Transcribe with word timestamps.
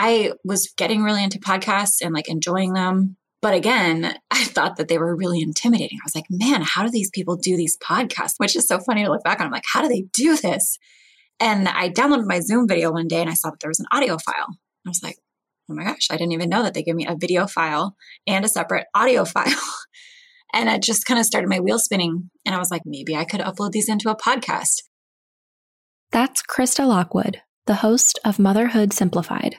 I 0.00 0.32
was 0.44 0.72
getting 0.76 1.02
really 1.02 1.24
into 1.24 1.40
podcasts 1.40 1.96
and 2.00 2.14
like 2.14 2.28
enjoying 2.28 2.72
them. 2.72 3.16
But 3.42 3.54
again, 3.54 4.14
I 4.30 4.44
thought 4.44 4.76
that 4.76 4.86
they 4.86 4.96
were 4.96 5.16
really 5.16 5.40
intimidating. 5.40 5.98
I 6.00 6.06
was 6.06 6.14
like, 6.14 6.26
man, 6.30 6.62
how 6.62 6.84
do 6.84 6.90
these 6.90 7.10
people 7.10 7.36
do 7.36 7.56
these 7.56 7.76
podcasts? 7.76 8.34
Which 8.38 8.54
is 8.54 8.68
so 8.68 8.78
funny 8.78 9.04
to 9.04 9.10
look 9.10 9.24
back 9.24 9.40
on. 9.40 9.46
I'm 9.46 9.52
like, 9.52 9.64
how 9.70 9.82
do 9.82 9.88
they 9.88 10.04
do 10.12 10.36
this? 10.36 10.78
And 11.40 11.68
I 11.68 11.90
downloaded 11.90 12.26
my 12.26 12.38
Zoom 12.38 12.68
video 12.68 12.92
one 12.92 13.08
day 13.08 13.20
and 13.20 13.28
I 13.28 13.34
saw 13.34 13.50
that 13.50 13.58
there 13.60 13.70
was 13.70 13.80
an 13.80 13.86
audio 13.92 14.18
file. 14.18 14.46
I 14.86 14.88
was 14.88 15.02
like, 15.02 15.16
oh 15.68 15.74
my 15.74 15.82
gosh, 15.82 16.08
I 16.10 16.16
didn't 16.16 16.32
even 16.32 16.48
know 16.48 16.62
that 16.62 16.74
they 16.74 16.82
gave 16.84 16.94
me 16.94 17.06
a 17.06 17.16
video 17.16 17.48
file 17.48 17.96
and 18.26 18.44
a 18.44 18.48
separate 18.48 18.86
audio 18.94 19.24
file. 19.24 19.52
and 20.54 20.68
it 20.68 20.80
just 20.80 21.06
kind 21.06 21.18
of 21.18 21.26
started 21.26 21.50
my 21.50 21.58
wheel 21.58 21.78
spinning. 21.80 22.30
And 22.46 22.54
I 22.54 22.58
was 22.58 22.70
like, 22.70 22.82
maybe 22.84 23.16
I 23.16 23.24
could 23.24 23.40
upload 23.40 23.72
these 23.72 23.88
into 23.88 24.10
a 24.10 24.16
podcast. 24.16 24.82
That's 26.12 26.40
Krista 26.42 26.86
Lockwood, 26.86 27.42
the 27.66 27.76
host 27.76 28.20
of 28.24 28.38
Motherhood 28.38 28.92
Simplified. 28.92 29.56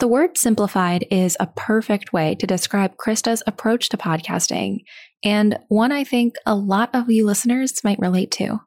The 0.00 0.08
word 0.08 0.36
simplified 0.36 1.06
is 1.10 1.36
a 1.38 1.46
perfect 1.46 2.12
way 2.12 2.34
to 2.36 2.46
describe 2.46 2.96
Krista's 2.96 3.42
approach 3.46 3.88
to 3.90 3.96
podcasting, 3.96 4.78
and 5.22 5.58
one 5.68 5.92
I 5.92 6.02
think 6.02 6.34
a 6.44 6.56
lot 6.56 6.90
of 6.92 7.10
you 7.10 7.24
listeners 7.24 7.82
might 7.84 8.00
relate 8.00 8.32
to. 8.32 8.60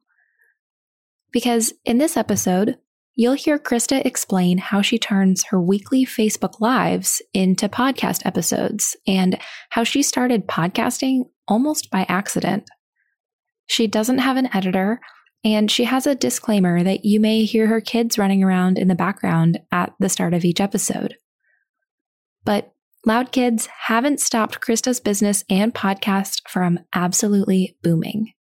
Because 1.31 1.73
in 1.83 1.97
this 1.97 2.15
episode, 2.15 2.77
you'll 3.15 3.33
hear 3.33 3.59
Krista 3.59 4.05
explain 4.05 4.57
how 4.57 4.81
she 4.81 4.97
turns 4.97 5.43
her 5.49 5.61
weekly 5.61 6.05
Facebook 6.05 6.61
Lives 6.61 7.21
into 7.33 7.67
podcast 7.67 8.25
episodes 8.25 8.95
and 9.05 9.37
how 9.71 9.83
she 9.83 10.01
started 10.01 10.47
podcasting 10.47 11.23
almost 11.47 11.91
by 11.91 12.05
accident. 12.07 12.69
She 13.65 13.85
doesn't 13.85 14.19
have 14.19 14.37
an 14.37 14.49
editor, 14.55 15.01
and 15.43 15.69
she 15.69 15.85
has 15.85 16.07
a 16.07 16.15
disclaimer 16.15 16.83
that 16.83 17.05
you 17.05 17.19
may 17.19 17.45
hear 17.45 17.67
her 17.67 17.81
kids 17.81 18.17
running 18.17 18.43
around 18.43 18.77
in 18.77 18.87
the 18.87 18.95
background 18.95 19.59
at 19.71 19.93
the 19.99 20.09
start 20.09 20.33
of 20.33 20.43
each 20.43 20.59
episode. 20.59 21.15
But 22.43 22.73
Loud 23.05 23.31
Kids 23.31 23.67
haven't 23.85 24.19
stopped 24.19 24.59
Krista's 24.59 24.99
business 24.99 25.43
and 25.49 25.73
podcast 25.73 26.41
from 26.49 26.79
absolutely 26.93 27.77
booming. 27.81 28.33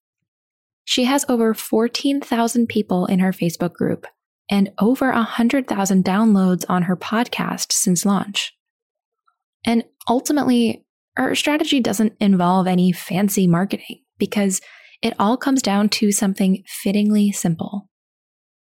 She 0.84 1.05
has 1.05 1.24
over 1.28 1.55
14,000 1.55 2.69
people 2.69 3.06
in 3.06 3.19
her 3.19 3.33
Facebook 3.33 3.74
group 3.74 4.06
and 4.50 4.70
over 4.78 5.11
100,000 5.11 6.05
downloads 6.05 6.64
on 6.69 6.83
her 6.83 6.97
podcast 6.97 7.72
since 7.72 8.05
launch. 8.06 8.56
And 9.64 9.84
ultimately, 10.08 10.84
her 11.17 11.34
strategy 11.34 11.80
doesn't 11.80 12.14
involve 12.20 12.67
any 12.67 12.92
fancy 12.92 13.47
marketing 13.47 14.02
because 14.19 14.61
it 15.02 15.14
all 15.19 15.36
comes 15.36 15.62
down 15.62 15.89
to 15.91 16.12
something 16.12 16.62
fittingly 16.66 17.33
simple 17.33 17.89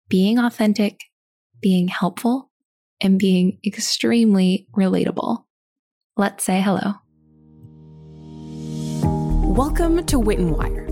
being 0.08 0.38
authentic, 0.38 1.00
being 1.61 1.88
helpful, 1.88 2.50
and 3.00 3.19
being 3.19 3.58
extremely 3.66 4.66
relatable. 4.74 5.44
Let's 6.16 6.44
say 6.44 6.61
hello. 6.62 6.94
Welcome 9.55 10.06
to 10.06 10.19
Wit 10.19 10.39
and 10.39 10.56
Wire 10.56 10.89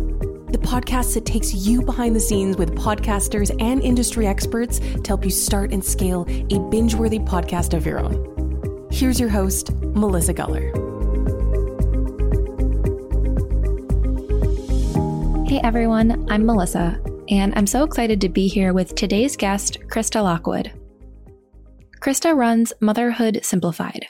the 0.50 0.58
podcast 0.58 1.14
that 1.14 1.26
takes 1.26 1.52
you 1.52 1.82
behind 1.82 2.14
the 2.14 2.20
scenes 2.20 2.56
with 2.56 2.74
podcasters 2.76 3.54
and 3.60 3.82
industry 3.82 4.26
experts 4.26 4.78
to 4.78 5.02
help 5.06 5.24
you 5.24 5.30
start 5.30 5.72
and 5.72 5.84
scale 5.84 6.24
a 6.50 6.58
binge 6.70 6.94
worthy 6.94 7.18
podcast 7.18 7.74
of 7.74 7.84
your 7.84 7.98
own. 7.98 8.88
Here's 8.90 9.18
your 9.18 9.28
host, 9.28 9.72
Melissa 9.74 10.32
Guller. 10.32 10.85
Hey 15.46 15.60
everyone, 15.62 16.26
I'm 16.28 16.44
Melissa, 16.44 17.00
and 17.28 17.54
I'm 17.54 17.68
so 17.68 17.84
excited 17.84 18.20
to 18.20 18.28
be 18.28 18.48
here 18.48 18.72
with 18.72 18.96
today's 18.96 19.36
guest, 19.36 19.78
Krista 19.86 20.20
Lockwood. 20.20 20.72
Krista 22.00 22.36
runs 22.36 22.72
Motherhood 22.80 23.38
Simplified, 23.44 24.06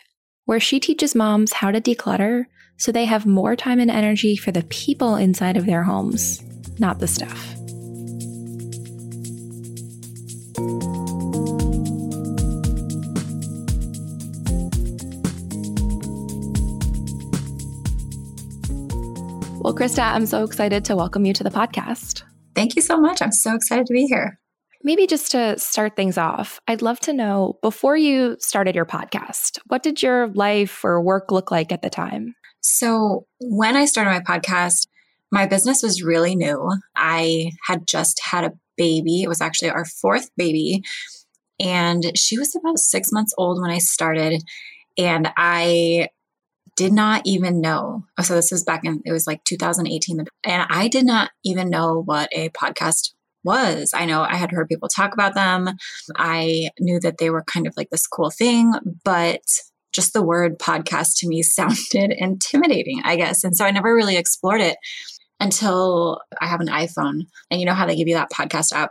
where 0.46 0.58
she 0.58 0.80
teaches 0.80 1.14
moms 1.14 1.52
how 1.52 1.70
to 1.70 1.78
declutter 1.78 2.46
so 2.78 2.90
they 2.90 3.04
have 3.04 3.26
more 3.26 3.54
time 3.54 3.80
and 3.80 3.90
energy 3.90 4.34
for 4.34 4.50
the 4.50 4.62
people 4.70 5.16
inside 5.16 5.58
of 5.58 5.66
their 5.66 5.82
homes, 5.82 6.42
not 6.78 7.00
the 7.00 7.06
stuff. 7.06 7.55
Well, 19.66 19.74
Krista, 19.74 20.04
I'm 20.04 20.26
so 20.26 20.44
excited 20.44 20.84
to 20.84 20.94
welcome 20.94 21.26
you 21.26 21.32
to 21.32 21.42
the 21.42 21.50
podcast. 21.50 22.22
Thank 22.54 22.76
you 22.76 22.82
so 22.82 23.00
much. 23.00 23.20
I'm 23.20 23.32
so 23.32 23.52
excited 23.52 23.84
to 23.86 23.92
be 23.92 24.06
here. 24.06 24.38
Maybe 24.84 25.08
just 25.08 25.32
to 25.32 25.58
start 25.58 25.96
things 25.96 26.16
off, 26.16 26.60
I'd 26.68 26.82
love 26.82 27.00
to 27.00 27.12
know 27.12 27.58
before 27.62 27.96
you 27.96 28.36
started 28.38 28.76
your 28.76 28.84
podcast, 28.84 29.58
what 29.66 29.82
did 29.82 30.04
your 30.04 30.28
life 30.28 30.84
or 30.84 31.02
work 31.02 31.32
look 31.32 31.50
like 31.50 31.72
at 31.72 31.82
the 31.82 31.90
time? 31.90 32.36
So, 32.60 33.26
when 33.40 33.76
I 33.76 33.86
started 33.86 34.10
my 34.10 34.20
podcast, 34.20 34.86
my 35.32 35.46
business 35.46 35.82
was 35.82 36.00
really 36.00 36.36
new. 36.36 36.70
I 36.94 37.50
had 37.66 37.88
just 37.88 38.20
had 38.22 38.44
a 38.44 38.52
baby. 38.76 39.24
It 39.24 39.28
was 39.28 39.40
actually 39.40 39.70
our 39.70 39.84
fourth 39.84 40.30
baby. 40.36 40.82
And 41.58 42.16
she 42.16 42.38
was 42.38 42.54
about 42.54 42.78
six 42.78 43.10
months 43.10 43.34
old 43.36 43.60
when 43.60 43.72
I 43.72 43.78
started. 43.78 44.44
And 44.96 45.28
I 45.36 46.10
did 46.76 46.92
not 46.92 47.22
even 47.24 47.60
know. 47.60 48.04
Oh, 48.18 48.22
so, 48.22 48.34
this 48.34 48.52
was 48.52 48.62
back 48.62 48.84
in, 48.84 49.02
it 49.04 49.12
was 49.12 49.26
like 49.26 49.42
2018. 49.44 50.26
And 50.44 50.66
I 50.68 50.88
did 50.88 51.06
not 51.06 51.30
even 51.44 51.70
know 51.70 52.02
what 52.04 52.28
a 52.32 52.50
podcast 52.50 53.12
was. 53.42 53.92
I 53.94 54.04
know 54.04 54.22
I 54.22 54.34
had 54.34 54.50
heard 54.50 54.68
people 54.68 54.88
talk 54.88 55.14
about 55.14 55.34
them. 55.34 55.70
I 56.16 56.68
knew 56.78 57.00
that 57.00 57.18
they 57.18 57.30
were 57.30 57.44
kind 57.44 57.66
of 57.66 57.74
like 57.76 57.88
this 57.90 58.06
cool 58.06 58.30
thing, 58.30 58.72
but 59.04 59.40
just 59.94 60.12
the 60.12 60.22
word 60.22 60.58
podcast 60.58 61.14
to 61.18 61.28
me 61.28 61.42
sounded 61.42 62.14
intimidating, 62.16 63.00
I 63.04 63.16
guess. 63.16 63.42
And 63.42 63.56
so 63.56 63.64
I 63.64 63.70
never 63.70 63.94
really 63.94 64.16
explored 64.16 64.60
it 64.60 64.76
until 65.40 66.20
I 66.40 66.46
have 66.46 66.60
an 66.60 66.68
iPhone. 66.68 67.22
And 67.50 67.60
you 67.60 67.66
know 67.66 67.74
how 67.74 67.86
they 67.86 67.96
give 67.96 68.08
you 68.08 68.14
that 68.14 68.30
podcast 68.30 68.72
app 68.72 68.90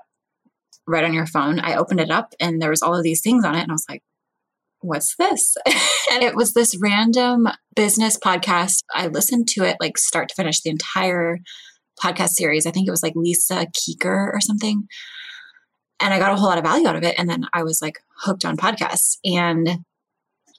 right 0.87 1.03
on 1.03 1.13
your 1.13 1.27
phone? 1.27 1.59
I 1.59 1.75
opened 1.75 1.99
it 1.99 2.09
up 2.09 2.33
and 2.39 2.61
there 2.61 2.69
was 2.69 2.81
all 2.81 2.95
of 2.95 3.03
these 3.03 3.21
things 3.21 3.45
on 3.45 3.55
it. 3.55 3.61
And 3.61 3.71
I 3.71 3.73
was 3.73 3.85
like, 3.89 4.03
what's 4.85 5.15
this? 5.17 5.55
and 6.11 6.23
it 6.23 6.35
was 6.35 6.53
this 6.53 6.77
random 6.81 7.47
business 7.75 8.17
podcast. 8.17 8.83
I 8.93 9.07
listened 9.07 9.47
to 9.49 9.63
it 9.63 9.77
like 9.79 9.97
start 9.97 10.29
to 10.29 10.35
finish 10.35 10.61
the 10.61 10.69
entire 10.69 11.39
podcast 12.03 12.31
series. 12.31 12.65
I 12.65 12.71
think 12.71 12.87
it 12.87 12.91
was 12.91 13.03
like 13.03 13.13
Lisa 13.15 13.67
Keeker 13.75 14.33
or 14.33 14.39
something. 14.41 14.87
And 15.99 16.13
I 16.13 16.19
got 16.19 16.31
a 16.31 16.35
whole 16.35 16.49
lot 16.49 16.57
of 16.57 16.63
value 16.63 16.87
out 16.87 16.95
of 16.95 17.03
it. 17.03 17.15
And 17.17 17.29
then 17.29 17.45
I 17.53 17.63
was 17.63 17.81
like 17.81 17.99
hooked 18.19 18.45
on 18.45 18.57
podcasts. 18.57 19.17
And 19.23 19.79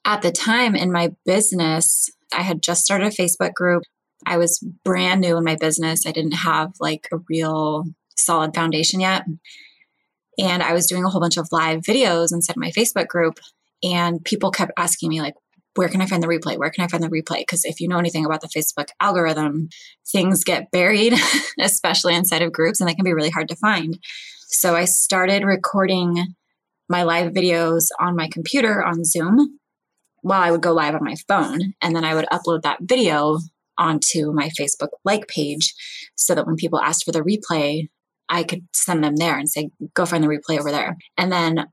at 0.04 0.22
the 0.22 0.32
time 0.32 0.74
in 0.74 0.92
my 0.92 1.10
business, 1.24 2.08
I 2.32 2.42
had 2.42 2.62
just 2.62 2.84
started 2.84 3.08
a 3.08 3.16
Facebook 3.16 3.52
group. 3.54 3.82
I 4.26 4.38
was 4.38 4.64
brand 4.84 5.20
new 5.20 5.36
in 5.36 5.44
my 5.44 5.56
business. 5.56 6.06
I 6.06 6.12
didn't 6.12 6.32
have 6.32 6.72
like 6.80 7.08
a 7.12 7.18
real 7.28 7.84
solid 8.16 8.54
foundation 8.54 9.00
yet. 9.00 9.24
And 10.38 10.62
I 10.62 10.72
was 10.72 10.86
doing 10.86 11.04
a 11.04 11.08
whole 11.08 11.20
bunch 11.20 11.36
of 11.36 11.48
live 11.50 11.80
videos 11.80 12.32
inside 12.32 12.56
my 12.56 12.70
Facebook 12.70 13.08
group. 13.08 13.38
And 13.86 14.24
people 14.24 14.50
kept 14.50 14.72
asking 14.76 15.10
me, 15.10 15.20
like, 15.20 15.34
where 15.76 15.88
can 15.88 16.00
I 16.00 16.06
find 16.06 16.22
the 16.22 16.26
replay? 16.26 16.58
Where 16.58 16.70
can 16.70 16.84
I 16.84 16.88
find 16.88 17.02
the 17.02 17.08
replay? 17.08 17.38
Because 17.38 17.64
if 17.64 17.80
you 17.80 17.88
know 17.88 17.98
anything 17.98 18.24
about 18.24 18.40
the 18.40 18.48
Facebook 18.48 18.88
algorithm, 19.00 19.68
things 20.10 20.42
get 20.42 20.70
buried, 20.70 21.14
especially 21.60 22.14
inside 22.14 22.42
of 22.42 22.52
groups, 22.52 22.80
and 22.80 22.88
they 22.88 22.94
can 22.94 23.04
be 23.04 23.12
really 23.12 23.30
hard 23.30 23.48
to 23.48 23.56
find. 23.56 23.98
So 24.48 24.74
I 24.74 24.86
started 24.86 25.44
recording 25.44 26.34
my 26.88 27.02
live 27.02 27.32
videos 27.32 27.88
on 28.00 28.16
my 28.16 28.28
computer 28.28 28.82
on 28.82 29.04
Zoom 29.04 29.58
while 30.22 30.42
I 30.42 30.50
would 30.50 30.62
go 30.62 30.72
live 30.72 30.94
on 30.94 31.04
my 31.04 31.16
phone. 31.28 31.74
And 31.82 31.94
then 31.94 32.04
I 32.04 32.14
would 32.14 32.26
upload 32.32 32.62
that 32.62 32.78
video 32.80 33.38
onto 33.78 34.32
my 34.32 34.48
Facebook 34.58 34.88
like 35.04 35.28
page 35.28 35.74
so 36.14 36.34
that 36.34 36.46
when 36.46 36.56
people 36.56 36.80
asked 36.80 37.04
for 37.04 37.12
the 37.12 37.22
replay, 37.22 37.88
I 38.28 38.42
could 38.42 38.66
send 38.72 39.04
them 39.04 39.16
there 39.16 39.38
and 39.38 39.48
say, 39.48 39.70
go 39.94 40.06
find 40.06 40.24
the 40.24 40.28
replay 40.28 40.58
over 40.58 40.70
there. 40.70 40.96
And 41.16 41.30
then 41.30 41.66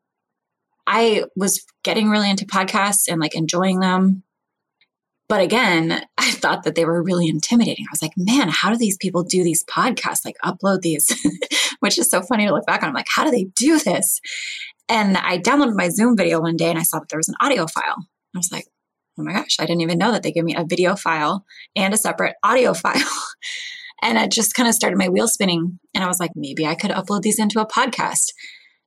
I 0.87 1.25
was 1.35 1.65
getting 1.83 2.09
really 2.09 2.29
into 2.29 2.45
podcasts 2.45 3.07
and 3.07 3.19
like 3.19 3.35
enjoying 3.35 3.79
them. 3.79 4.23
But 5.29 5.41
again, 5.41 6.05
I 6.17 6.31
thought 6.31 6.63
that 6.63 6.75
they 6.75 6.85
were 6.85 7.01
really 7.01 7.27
intimidating. 7.27 7.85
I 7.87 7.93
was 7.93 8.01
like, 8.01 8.13
man, 8.17 8.49
how 8.49 8.71
do 8.71 8.77
these 8.77 8.97
people 8.97 9.23
do 9.23 9.43
these 9.43 9.63
podcasts? 9.65 10.25
Like 10.25 10.37
upload 10.43 10.81
these, 10.81 11.07
which 11.79 11.97
is 11.97 12.09
so 12.09 12.21
funny 12.21 12.45
to 12.45 12.53
look 12.53 12.65
back 12.65 12.83
on. 12.83 12.89
I'm 12.89 12.95
like, 12.95 13.07
how 13.13 13.23
do 13.23 13.31
they 13.31 13.45
do 13.55 13.79
this? 13.79 14.19
And 14.89 15.17
I 15.17 15.39
downloaded 15.39 15.75
my 15.75 15.89
Zoom 15.89 16.17
video 16.17 16.41
one 16.41 16.57
day 16.57 16.69
and 16.69 16.77
I 16.77 16.83
saw 16.83 16.99
that 16.99 17.09
there 17.09 17.19
was 17.19 17.29
an 17.29 17.35
audio 17.39 17.67
file. 17.67 17.95
I 18.35 18.37
was 18.37 18.51
like, 18.51 18.65
oh 19.17 19.23
my 19.23 19.33
gosh, 19.33 19.57
I 19.59 19.65
didn't 19.65 19.81
even 19.81 19.97
know 19.97 20.11
that 20.11 20.23
they 20.23 20.31
give 20.31 20.45
me 20.45 20.55
a 20.55 20.65
video 20.65 20.95
file 20.95 21.45
and 21.75 21.93
a 21.93 21.97
separate 21.97 22.35
audio 22.43 22.73
file. 22.73 23.01
and 24.01 24.17
it 24.17 24.31
just 24.31 24.55
kind 24.55 24.67
of 24.67 24.75
started 24.75 24.97
my 24.97 25.09
wheel 25.09 25.27
spinning. 25.27 25.79
And 25.93 26.03
I 26.03 26.07
was 26.07 26.19
like, 26.19 26.31
maybe 26.35 26.65
I 26.65 26.75
could 26.75 26.91
upload 26.91 27.21
these 27.21 27.39
into 27.39 27.61
a 27.61 27.67
podcast. 27.67 28.33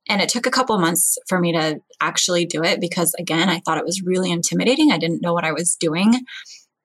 And 0.09 0.21
it 0.21 0.29
took 0.29 0.45
a 0.45 0.51
couple 0.51 0.77
months 0.79 1.17
for 1.27 1.39
me 1.39 1.51
to 1.53 1.79
actually 2.01 2.45
do 2.45 2.63
it 2.63 2.79
because, 2.79 3.13
again, 3.19 3.49
I 3.49 3.59
thought 3.59 3.77
it 3.77 3.85
was 3.85 4.01
really 4.05 4.31
intimidating. 4.31 4.91
I 4.91 4.97
didn't 4.97 5.21
know 5.21 5.33
what 5.33 5.43
I 5.43 5.51
was 5.51 5.75
doing. 5.79 6.25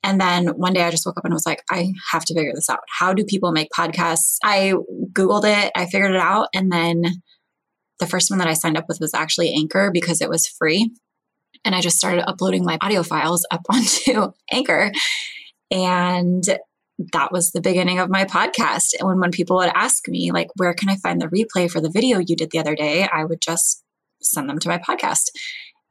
And 0.05 0.21
then 0.21 0.49
one 0.49 0.73
day 0.73 0.83
I 0.83 0.91
just 0.91 1.07
woke 1.07 1.17
up 1.17 1.25
and 1.25 1.33
was 1.33 1.47
like, 1.47 1.63
I 1.71 1.93
have 2.11 2.25
to 2.25 2.35
figure 2.35 2.53
this 2.55 2.69
out. 2.69 2.81
How 2.99 3.15
do 3.15 3.25
people 3.25 3.53
make 3.53 3.69
podcasts? 3.77 4.37
I 4.43 4.75
Googled 5.13 5.45
it, 5.45 5.71
I 5.77 5.87
figured 5.87 6.11
it 6.13 6.21
out. 6.21 6.49
And 6.55 6.73
then 6.73 7.03
the 8.01 8.07
first 8.07 8.31
one 8.31 8.41
that 8.41 8.49
I 8.49 8.55
signed 8.55 8.77
up 8.77 8.87
with 8.89 8.99
was 9.01 9.15
actually 9.15 9.55
Anchor 9.55 9.91
because 9.93 10.21
it 10.21 10.29
was 10.29 10.47
free. 10.47 10.91
And 11.65 11.75
I 11.75 11.81
just 11.81 11.99
started 11.99 12.29
uploading 12.29 12.65
my 12.65 12.79
audio 12.83 13.05
files 13.05 13.47
up 13.53 13.61
onto 13.71 14.33
Anchor. 14.51 14.91
And 15.71 16.45
that 17.13 17.33
was 17.33 17.51
the 17.51 17.61
beginning 17.61 17.99
of 17.99 18.11
my 18.11 18.25
podcast. 18.25 18.95
And 18.99 19.09
when, 19.09 19.21
when 19.21 19.31
people 19.31 19.57
would 19.57 19.73
ask 19.75 20.09
me, 20.09 20.33
like, 20.33 20.49
where 20.57 20.75
can 20.75 20.89
I 20.89 20.97
find 20.97 21.21
the 21.21 21.29
replay 21.29 21.71
for 21.71 21.81
the 21.81 21.91
video 21.91 22.19
you 22.19 22.37
did 22.37 22.51
the 22.51 22.59
other 22.59 22.75
day? 22.75 23.09
I 23.13 23.25
would 23.25 23.41
just 23.41 23.83
send 24.21 24.49
them 24.49 24.59
to 24.59 24.69
my 24.69 24.79
podcast. 24.79 25.31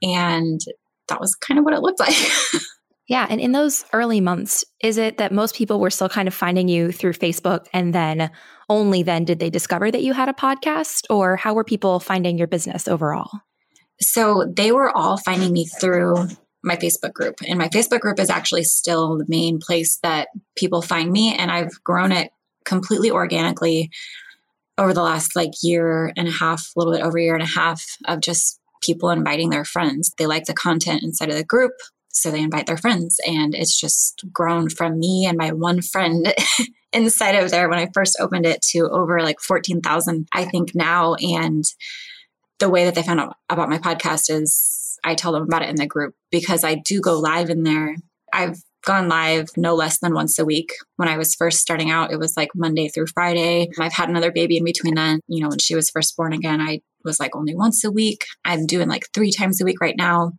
And 0.01 0.59
that 1.07 1.19
was 1.19 1.35
kind 1.35 1.59
of 1.59 1.65
what 1.65 1.73
it 1.73 1.81
looked 1.81 1.99
like. 1.99 2.15
yeah. 3.07 3.27
And 3.29 3.41
in 3.41 3.51
those 3.51 3.85
early 3.93 4.21
months, 4.21 4.63
is 4.81 4.97
it 4.97 5.17
that 5.17 5.31
most 5.31 5.55
people 5.55 5.79
were 5.79 5.89
still 5.89 6.09
kind 6.09 6.27
of 6.27 6.33
finding 6.33 6.67
you 6.67 6.91
through 6.91 7.13
Facebook 7.13 7.67
and 7.73 7.93
then 7.93 8.31
only 8.69 9.03
then 9.03 9.25
did 9.25 9.39
they 9.39 9.49
discover 9.49 9.91
that 9.91 10.03
you 10.03 10.13
had 10.13 10.29
a 10.29 10.33
podcast? 10.33 11.03
Or 11.09 11.35
how 11.35 11.53
were 11.53 11.63
people 11.63 11.99
finding 11.99 12.37
your 12.37 12.47
business 12.47 12.87
overall? 12.87 13.29
So 13.99 14.51
they 14.55 14.71
were 14.71 14.95
all 14.95 15.17
finding 15.17 15.51
me 15.51 15.65
through 15.65 16.27
my 16.63 16.75
Facebook 16.75 17.13
group. 17.13 17.35
And 17.47 17.57
my 17.57 17.69
Facebook 17.69 18.01
group 18.01 18.19
is 18.19 18.29
actually 18.29 18.63
still 18.63 19.17
the 19.17 19.25
main 19.27 19.59
place 19.59 19.97
that 20.03 20.29
people 20.55 20.81
find 20.81 21.11
me. 21.11 21.35
And 21.35 21.51
I've 21.51 21.83
grown 21.83 22.11
it 22.11 22.31
completely 22.65 23.11
organically 23.11 23.89
over 24.77 24.93
the 24.93 25.01
last 25.01 25.35
like 25.35 25.51
year 25.61 26.13
and 26.15 26.27
a 26.27 26.31
half, 26.31 26.71
a 26.75 26.79
little 26.79 26.93
bit 26.93 27.03
over 27.03 27.17
a 27.17 27.21
year 27.21 27.33
and 27.33 27.43
a 27.43 27.45
half 27.45 27.83
of 28.05 28.21
just 28.21 28.59
people 28.81 29.09
inviting 29.09 29.49
their 29.49 29.65
friends. 29.65 30.11
They 30.17 30.25
like 30.25 30.45
the 30.45 30.53
content 30.53 31.03
inside 31.03 31.29
of 31.29 31.35
the 31.35 31.43
group. 31.43 31.73
So 32.09 32.29
they 32.29 32.41
invite 32.41 32.67
their 32.67 32.77
friends. 32.77 33.19
And 33.25 33.55
it's 33.55 33.79
just 33.79 34.23
grown 34.33 34.69
from 34.69 34.99
me 34.99 35.25
and 35.25 35.37
my 35.37 35.51
one 35.51 35.81
friend 35.81 36.33
inside 36.93 37.35
of 37.35 37.51
there 37.51 37.69
when 37.69 37.79
I 37.79 37.89
first 37.93 38.17
opened 38.19 38.45
it 38.45 38.61
to 38.71 38.89
over 38.89 39.21
like 39.21 39.39
14,000, 39.39 40.27
I 40.33 40.45
think 40.45 40.75
now. 40.75 41.15
And 41.15 41.63
the 42.59 42.69
way 42.69 42.85
that 42.85 42.95
they 42.95 43.03
found 43.03 43.19
out 43.19 43.35
about 43.49 43.69
my 43.69 43.77
podcast 43.77 44.29
is 44.29 44.80
I 45.03 45.15
tell 45.15 45.31
them 45.31 45.43
about 45.43 45.63
it 45.63 45.69
in 45.69 45.75
the 45.75 45.87
group 45.87 46.13
because 46.31 46.63
I 46.63 46.75
do 46.75 47.01
go 47.01 47.19
live 47.19 47.49
in 47.49 47.63
there. 47.63 47.95
I've 48.33 48.57
gone 48.83 49.07
live 49.07 49.49
no 49.57 49.75
less 49.75 49.99
than 49.99 50.13
once 50.13 50.39
a 50.39 50.45
week. 50.45 50.73
When 50.95 51.07
I 51.07 51.17
was 51.17 51.35
first 51.35 51.59
starting 51.59 51.91
out, 51.91 52.11
it 52.11 52.19
was 52.19 52.35
like 52.35 52.49
Monday 52.55 52.87
through 52.87 53.07
Friday. 53.07 53.69
I've 53.79 53.93
had 53.93 54.09
another 54.09 54.31
baby 54.31 54.57
in 54.57 54.63
between 54.63 54.95
then. 54.95 55.19
You 55.27 55.41
know, 55.43 55.49
when 55.49 55.59
she 55.59 55.75
was 55.75 55.89
first 55.89 56.15
born 56.17 56.33
again, 56.33 56.61
I 56.61 56.81
was 57.03 57.19
like 57.19 57.35
only 57.35 57.55
once 57.55 57.83
a 57.83 57.91
week. 57.91 58.25
I'm 58.45 58.65
doing 58.65 58.87
like 58.87 59.05
three 59.13 59.31
times 59.31 59.61
a 59.61 59.65
week 59.65 59.81
right 59.81 59.95
now. 59.97 60.33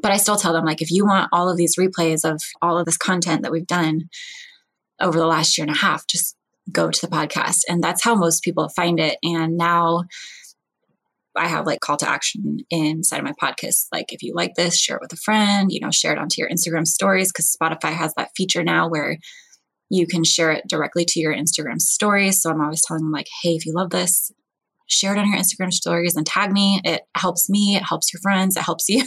But 0.00 0.12
I 0.12 0.16
still 0.16 0.36
tell 0.36 0.52
them, 0.52 0.64
like, 0.64 0.80
if 0.80 0.92
you 0.92 1.04
want 1.04 1.28
all 1.32 1.50
of 1.50 1.56
these 1.56 1.76
replays 1.76 2.24
of 2.24 2.40
all 2.62 2.78
of 2.78 2.86
this 2.86 2.96
content 2.96 3.42
that 3.42 3.50
we've 3.50 3.66
done 3.66 4.08
over 5.00 5.18
the 5.18 5.26
last 5.26 5.58
year 5.58 5.66
and 5.66 5.74
a 5.74 5.78
half, 5.78 6.06
just 6.06 6.36
go 6.70 6.90
to 6.90 7.00
the 7.00 7.12
podcast. 7.12 7.62
And 7.68 7.82
that's 7.82 8.04
how 8.04 8.14
most 8.14 8.44
people 8.44 8.68
find 8.68 9.00
it. 9.00 9.18
And 9.24 9.56
now 9.56 10.04
I 11.38 11.46
have 11.46 11.66
like 11.66 11.80
call 11.80 11.96
to 11.98 12.08
action 12.08 12.58
inside 12.70 13.18
of 13.18 13.24
my 13.24 13.32
podcast. 13.40 13.86
Like, 13.92 14.12
if 14.12 14.22
you 14.22 14.32
like 14.34 14.54
this, 14.54 14.78
share 14.78 14.96
it 14.96 15.02
with 15.02 15.12
a 15.12 15.16
friend, 15.16 15.70
you 15.72 15.80
know, 15.80 15.90
share 15.90 16.12
it 16.12 16.18
onto 16.18 16.36
your 16.38 16.50
Instagram 16.50 16.86
stories 16.86 17.32
because 17.32 17.54
Spotify 17.54 17.92
has 17.92 18.12
that 18.16 18.30
feature 18.36 18.62
now 18.62 18.88
where 18.88 19.18
you 19.90 20.06
can 20.06 20.24
share 20.24 20.52
it 20.52 20.64
directly 20.68 21.04
to 21.06 21.20
your 21.20 21.34
Instagram 21.34 21.80
stories. 21.80 22.42
So 22.42 22.50
I'm 22.50 22.60
always 22.60 22.82
telling 22.84 23.02
them, 23.02 23.12
like, 23.12 23.28
hey, 23.42 23.50
if 23.50 23.64
you 23.64 23.72
love 23.74 23.90
this, 23.90 24.30
share 24.88 25.14
it 25.14 25.18
on 25.18 25.30
your 25.30 25.38
Instagram 25.38 25.72
stories 25.72 26.16
and 26.16 26.26
tag 26.26 26.52
me. 26.52 26.80
It 26.84 27.02
helps 27.16 27.48
me, 27.48 27.76
it 27.76 27.82
helps 27.82 28.12
your 28.12 28.20
friends, 28.20 28.56
it 28.56 28.62
helps 28.62 28.84
you. 28.88 29.04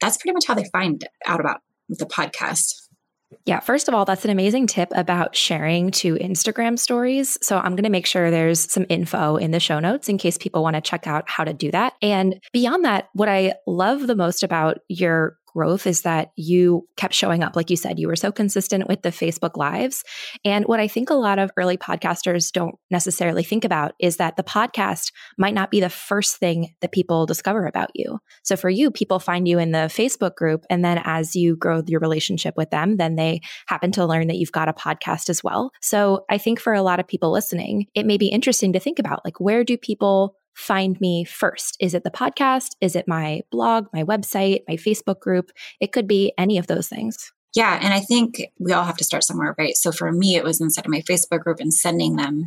That's 0.00 0.16
pretty 0.18 0.34
much 0.34 0.46
how 0.46 0.54
they 0.54 0.68
find 0.72 1.06
out 1.26 1.40
about 1.40 1.60
the 1.88 2.06
podcast. 2.06 2.74
Yeah, 3.44 3.60
first 3.60 3.88
of 3.88 3.94
all, 3.94 4.04
that's 4.04 4.24
an 4.24 4.30
amazing 4.30 4.66
tip 4.66 4.88
about 4.92 5.34
sharing 5.34 5.90
to 5.92 6.14
Instagram 6.16 6.78
stories. 6.78 7.38
So 7.42 7.58
I'm 7.58 7.72
going 7.72 7.84
to 7.84 7.90
make 7.90 8.06
sure 8.06 8.30
there's 8.30 8.70
some 8.72 8.86
info 8.88 9.36
in 9.36 9.50
the 9.50 9.60
show 9.60 9.80
notes 9.80 10.08
in 10.08 10.18
case 10.18 10.38
people 10.38 10.62
want 10.62 10.74
to 10.74 10.80
check 10.80 11.06
out 11.06 11.28
how 11.28 11.44
to 11.44 11.52
do 11.52 11.70
that. 11.72 11.94
And 12.02 12.40
beyond 12.52 12.84
that, 12.84 13.08
what 13.14 13.28
I 13.28 13.54
love 13.66 14.06
the 14.06 14.16
most 14.16 14.42
about 14.42 14.78
your 14.88 15.36
growth 15.56 15.86
is 15.86 16.02
that 16.02 16.32
you 16.36 16.86
kept 16.98 17.14
showing 17.14 17.42
up. 17.42 17.56
Like 17.56 17.70
you 17.70 17.76
said, 17.76 17.98
you 17.98 18.08
were 18.08 18.16
so 18.16 18.30
consistent 18.30 18.86
with 18.88 19.00
the 19.00 19.08
Facebook 19.08 19.56
Lives. 19.56 20.04
And 20.44 20.66
what 20.66 20.80
I 20.80 20.86
think 20.86 21.08
a 21.08 21.14
lot 21.14 21.38
of 21.38 21.50
early 21.56 21.78
podcasters 21.78 22.52
don't 22.52 22.74
necessarily 22.90 23.42
think 23.42 23.64
about 23.64 23.94
is 23.98 24.18
that 24.18 24.36
the 24.36 24.42
podcast 24.42 25.12
might 25.38 25.54
not 25.54 25.70
be 25.70 25.80
the 25.80 25.88
first 25.88 26.36
thing 26.36 26.74
that 26.82 26.92
people 26.92 27.24
discover 27.24 27.64
about 27.64 27.88
you. 27.94 28.18
So 28.42 28.54
for 28.54 28.68
you, 28.68 28.90
people 28.90 29.18
find 29.18 29.48
you 29.48 29.58
in 29.58 29.72
the 29.72 29.88
Facebook 29.88 30.34
group. 30.34 30.66
And 30.68 30.84
then 30.84 31.00
as 31.04 31.34
you 31.34 31.56
grow 31.56 31.82
your 31.86 32.00
relationship 32.00 32.54
with 32.58 32.68
them, 32.68 32.98
then 32.98 33.16
they 33.16 33.40
happen 33.66 33.92
to 33.92 34.04
learn 34.04 34.26
that 34.26 34.36
you've 34.36 34.52
got 34.52 34.68
a 34.68 34.74
podcast 34.74 35.30
as 35.30 35.42
well. 35.42 35.70
So 35.80 36.26
I 36.28 36.36
think 36.36 36.60
for 36.60 36.74
a 36.74 36.82
lot 36.82 37.00
of 37.00 37.08
people 37.08 37.32
listening, 37.32 37.86
it 37.94 38.04
may 38.04 38.18
be 38.18 38.28
interesting 38.28 38.74
to 38.74 38.80
think 38.80 38.98
about 38.98 39.24
like, 39.24 39.40
where 39.40 39.64
do 39.64 39.78
people 39.78 40.36
find 40.56 41.00
me 41.00 41.24
first? 41.24 41.76
Is 41.80 41.94
it 41.94 42.02
the 42.02 42.10
podcast? 42.10 42.70
Is 42.80 42.96
it 42.96 43.06
my 43.06 43.42
blog, 43.50 43.86
my 43.92 44.02
website, 44.02 44.62
my 44.66 44.76
Facebook 44.76 45.20
group? 45.20 45.50
It 45.80 45.92
could 45.92 46.08
be 46.08 46.32
any 46.38 46.58
of 46.58 46.66
those 46.66 46.88
things. 46.88 47.32
Yeah. 47.54 47.78
And 47.80 47.94
I 47.94 48.00
think 48.00 48.42
we 48.58 48.72
all 48.72 48.84
have 48.84 48.96
to 48.98 49.04
start 49.04 49.24
somewhere, 49.24 49.54
right? 49.58 49.76
So 49.76 49.92
for 49.92 50.12
me, 50.12 50.36
it 50.36 50.44
was 50.44 50.60
inside 50.60 50.84
of 50.84 50.90
my 50.90 51.02
Facebook 51.02 51.40
group 51.40 51.60
and 51.60 51.72
sending 51.72 52.16
them 52.16 52.46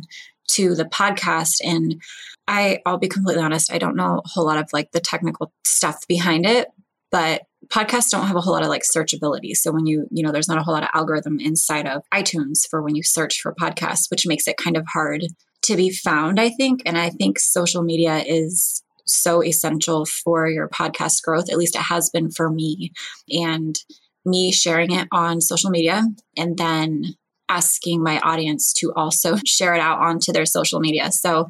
to 0.52 0.74
the 0.74 0.84
podcast. 0.84 1.60
And 1.64 2.00
I, 2.46 2.80
I'll 2.84 2.98
be 2.98 3.08
completely 3.08 3.42
honest, 3.42 3.72
I 3.72 3.78
don't 3.78 3.96
know 3.96 4.22
a 4.24 4.28
whole 4.28 4.46
lot 4.46 4.58
of 4.58 4.68
like 4.72 4.92
the 4.92 5.00
technical 5.00 5.52
stuff 5.64 6.06
behind 6.08 6.46
it, 6.46 6.68
but 7.10 7.42
podcasts 7.68 8.10
don't 8.10 8.26
have 8.26 8.36
a 8.36 8.40
whole 8.40 8.52
lot 8.52 8.62
of 8.62 8.68
like 8.68 8.82
searchability. 8.82 9.54
So 9.54 9.72
when 9.72 9.86
you, 9.86 10.06
you 10.10 10.22
know, 10.22 10.32
there's 10.32 10.48
not 10.48 10.58
a 10.58 10.62
whole 10.62 10.74
lot 10.74 10.82
of 10.82 10.90
algorithm 10.94 11.38
inside 11.40 11.86
of 11.86 12.02
iTunes 12.12 12.68
for 12.68 12.82
when 12.82 12.94
you 12.94 13.02
search 13.02 13.40
for 13.40 13.54
podcasts, 13.54 14.10
which 14.10 14.26
makes 14.26 14.48
it 14.48 14.56
kind 14.56 14.76
of 14.76 14.84
hard 14.92 15.24
to 15.62 15.76
be 15.76 15.90
found, 15.90 16.40
I 16.40 16.50
think. 16.50 16.82
And 16.86 16.96
I 16.98 17.10
think 17.10 17.38
social 17.38 17.82
media 17.82 18.18
is 18.18 18.82
so 19.06 19.42
essential 19.42 20.06
for 20.06 20.48
your 20.48 20.68
podcast 20.68 21.22
growth. 21.22 21.50
At 21.50 21.58
least 21.58 21.76
it 21.76 21.82
has 21.82 22.10
been 22.10 22.30
for 22.30 22.50
me. 22.50 22.92
And 23.28 23.76
me 24.24 24.52
sharing 24.52 24.92
it 24.92 25.08
on 25.12 25.40
social 25.40 25.70
media 25.70 26.02
and 26.36 26.56
then 26.56 27.04
asking 27.48 28.02
my 28.02 28.20
audience 28.20 28.72
to 28.74 28.92
also 28.94 29.36
share 29.44 29.74
it 29.74 29.80
out 29.80 29.98
onto 29.98 30.32
their 30.32 30.46
social 30.46 30.80
media. 30.80 31.10
So 31.10 31.48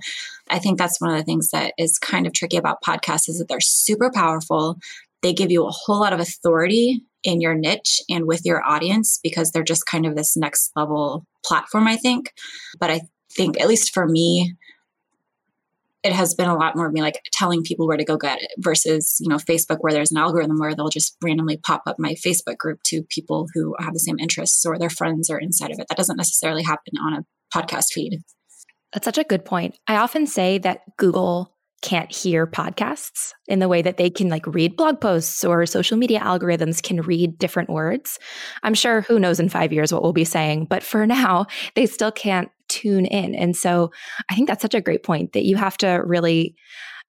I 0.48 0.58
think 0.58 0.78
that's 0.78 1.00
one 1.00 1.10
of 1.10 1.18
the 1.18 1.24
things 1.24 1.50
that 1.50 1.74
is 1.78 1.98
kind 1.98 2.26
of 2.26 2.32
tricky 2.32 2.56
about 2.56 2.82
podcasts 2.82 3.28
is 3.28 3.38
that 3.38 3.48
they're 3.48 3.60
super 3.60 4.10
powerful. 4.12 4.78
They 5.22 5.32
give 5.32 5.50
you 5.50 5.66
a 5.66 5.70
whole 5.70 6.00
lot 6.00 6.12
of 6.12 6.20
authority 6.20 7.02
in 7.22 7.40
your 7.40 7.54
niche 7.54 8.00
and 8.08 8.26
with 8.26 8.46
your 8.46 8.64
audience 8.64 9.20
because 9.22 9.50
they're 9.50 9.62
just 9.62 9.84
kind 9.84 10.06
of 10.06 10.16
this 10.16 10.36
next 10.36 10.70
level 10.74 11.24
platform, 11.44 11.86
I 11.86 11.96
think. 11.96 12.32
But 12.78 12.90
I 12.90 13.02
think, 13.34 13.60
at 13.60 13.68
least 13.68 13.92
for 13.92 14.06
me, 14.06 14.54
it 16.02 16.12
has 16.12 16.34
been 16.34 16.48
a 16.48 16.56
lot 16.56 16.76
more 16.76 16.86
of 16.86 16.92
me 16.92 17.02
like 17.02 17.20
telling 17.32 17.62
people 17.62 17.86
where 17.86 17.96
to 17.96 18.04
go 18.04 18.16
get 18.16 18.40
it 18.40 18.50
versus, 18.58 19.18
you 19.20 19.28
know, 19.28 19.36
Facebook 19.36 19.78
where 19.80 19.92
there's 19.92 20.10
an 20.10 20.16
algorithm 20.16 20.58
where 20.58 20.74
they'll 20.74 20.88
just 20.88 21.16
randomly 21.22 21.58
pop 21.58 21.82
up 21.86 21.96
my 21.98 22.14
Facebook 22.14 22.56
group 22.56 22.82
to 22.84 23.02
people 23.10 23.46
who 23.52 23.74
have 23.78 23.92
the 23.92 24.00
same 24.00 24.18
interests 24.18 24.64
or 24.64 24.78
their 24.78 24.90
friends 24.90 25.28
are 25.28 25.38
inside 25.38 25.70
of 25.70 25.78
it. 25.78 25.86
That 25.88 25.98
doesn't 25.98 26.16
necessarily 26.16 26.62
happen 26.62 26.94
on 26.98 27.14
a 27.14 27.24
podcast 27.54 27.92
feed. 27.92 28.22
That's 28.92 29.04
such 29.04 29.18
a 29.18 29.24
good 29.24 29.44
point. 29.44 29.78
I 29.86 29.96
often 29.96 30.26
say 30.26 30.58
that 30.58 30.80
Google 30.96 31.54
can't 31.82 32.14
hear 32.14 32.46
podcasts 32.46 33.32
in 33.48 33.58
the 33.58 33.68
way 33.68 33.80
that 33.80 33.96
they 33.96 34.10
can 34.10 34.28
like 34.28 34.46
read 34.46 34.76
blog 34.76 35.00
posts 35.00 35.44
or 35.44 35.64
social 35.64 35.96
media 35.96 36.20
algorithms 36.20 36.82
can 36.82 37.00
read 37.00 37.38
different 37.38 37.70
words. 37.70 38.18
I'm 38.62 38.74
sure 38.74 39.00
who 39.02 39.18
knows 39.18 39.40
in 39.40 39.48
5 39.48 39.72
years 39.72 39.92
what 39.92 40.02
we'll 40.02 40.12
be 40.12 40.24
saying, 40.24 40.66
but 40.66 40.82
for 40.82 41.06
now, 41.20 41.46
they 41.74 41.86
still 41.86 42.12
can't 42.12 42.50
tune 42.70 43.04
in. 43.04 43.34
And 43.34 43.56
so 43.56 43.90
I 44.30 44.34
think 44.34 44.48
that's 44.48 44.62
such 44.62 44.74
a 44.74 44.80
great 44.80 45.02
point 45.02 45.32
that 45.32 45.44
you 45.44 45.56
have 45.56 45.76
to 45.78 46.02
really 46.04 46.54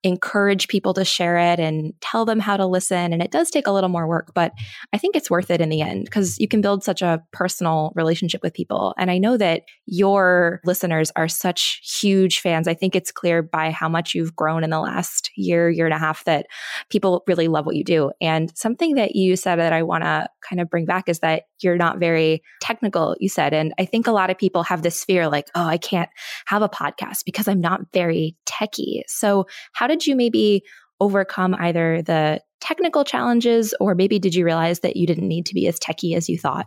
encourage 0.04 0.68
people 0.68 0.94
to 0.94 1.04
share 1.04 1.38
it 1.38 1.60
and 1.60 1.94
tell 2.00 2.24
them 2.24 2.40
how 2.40 2.56
to 2.56 2.66
listen. 2.66 3.12
And 3.12 3.22
it 3.22 3.30
does 3.30 3.50
take 3.50 3.66
a 3.66 3.70
little 3.70 3.88
more 3.88 4.06
work, 4.06 4.32
but 4.34 4.52
I 4.92 4.98
think 4.98 5.14
it's 5.14 5.30
worth 5.30 5.50
it 5.50 5.60
in 5.60 5.68
the 5.68 5.80
end 5.80 6.04
because 6.04 6.38
you 6.38 6.48
can 6.48 6.60
build 6.60 6.82
such 6.82 7.02
a 7.02 7.22
personal 7.32 7.92
relationship 7.94 8.42
with 8.42 8.54
people. 8.54 8.94
And 8.98 9.10
I 9.10 9.18
know 9.18 9.36
that 9.36 9.62
your 9.86 10.60
listeners 10.64 11.12
are 11.14 11.28
such 11.28 11.80
huge 12.00 12.40
fans. 12.40 12.66
I 12.66 12.74
think 12.74 12.96
it's 12.96 13.12
clear 13.12 13.42
by 13.42 13.70
how 13.70 13.88
much 13.88 14.14
you've 14.14 14.34
grown 14.34 14.64
in 14.64 14.70
the 14.70 14.80
last 14.80 15.30
year, 15.36 15.70
year 15.70 15.86
and 15.86 15.94
a 15.94 15.98
half 15.98 16.24
that 16.24 16.46
people 16.90 17.22
really 17.26 17.48
love 17.48 17.66
what 17.66 17.76
you 17.76 17.84
do. 17.84 18.10
And 18.20 18.56
something 18.56 18.96
that 18.96 19.14
you 19.14 19.36
said 19.36 19.56
that 19.56 19.72
I 19.72 19.82
want 19.82 20.04
to 20.04 20.28
kind 20.48 20.60
of 20.60 20.68
bring 20.68 20.84
back 20.84 21.08
is 21.08 21.20
that 21.20 21.44
you're 21.60 21.76
not 21.76 21.98
very 21.98 22.42
technical, 22.60 23.16
you 23.20 23.28
said. 23.28 23.54
And 23.54 23.72
I 23.78 23.84
think 23.84 24.06
a 24.06 24.12
lot 24.12 24.30
of 24.30 24.38
people 24.38 24.64
have 24.64 24.82
this 24.82 25.04
fear 25.04 25.28
like, 25.28 25.48
oh, 25.54 25.64
I 25.64 25.78
can't 25.78 26.10
have 26.46 26.62
a 26.62 26.68
podcast 26.68 27.24
because 27.24 27.46
I'm 27.46 27.60
not 27.60 27.80
very 27.92 28.36
techy. 28.46 29.04
So, 29.06 29.46
how 29.72 29.86
did 29.92 30.06
you 30.06 30.16
maybe 30.16 30.64
overcome 31.00 31.54
either 31.58 32.02
the 32.02 32.40
technical 32.60 33.04
challenges 33.04 33.74
or 33.80 33.94
maybe 33.94 34.18
did 34.18 34.34
you 34.34 34.44
realize 34.44 34.80
that 34.80 34.96
you 34.96 35.06
didn't 35.06 35.28
need 35.28 35.46
to 35.46 35.54
be 35.54 35.66
as 35.66 35.78
techy 35.78 36.14
as 36.14 36.28
you 36.28 36.38
thought? 36.38 36.66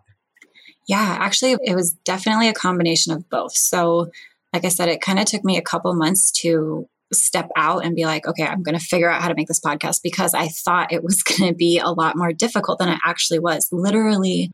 Yeah, 0.88 1.18
actually, 1.20 1.56
it 1.64 1.74
was 1.74 1.94
definitely 2.06 2.48
a 2.48 2.54
combination 2.54 3.14
of 3.14 3.28
both. 3.30 3.56
So, 3.56 4.12
like 4.54 4.66
I 4.66 4.70
said, 4.70 4.90
it 4.90 5.02
kind 5.02 5.20
of 5.20 5.26
took 5.26 5.44
me 5.44 5.58
a 5.58 5.62
couple 5.62 5.94
months 5.96 6.32
to 6.42 6.88
step 7.12 7.50
out 7.56 7.86
and 7.86 7.96
be 7.96 8.06
like, 8.06 8.28
okay, 8.28 8.46
I'm 8.46 8.62
going 8.62 8.78
to 8.78 8.86
figure 8.86 9.10
out 9.10 9.22
how 9.22 9.30
to 9.30 9.36
make 9.36 9.48
this 9.48 9.60
podcast 9.60 10.02
because 10.04 10.34
I 10.34 10.48
thought 10.48 10.92
it 10.92 11.04
was 11.04 11.24
going 11.24 11.50
to 11.50 11.56
be 11.56 11.80
a 11.80 11.90
lot 11.90 12.18
more 12.18 12.34
difficult 12.34 12.80
than 12.80 12.90
it 12.90 13.00
actually 13.06 13.40
was. 13.40 13.68
Literally, 13.72 14.52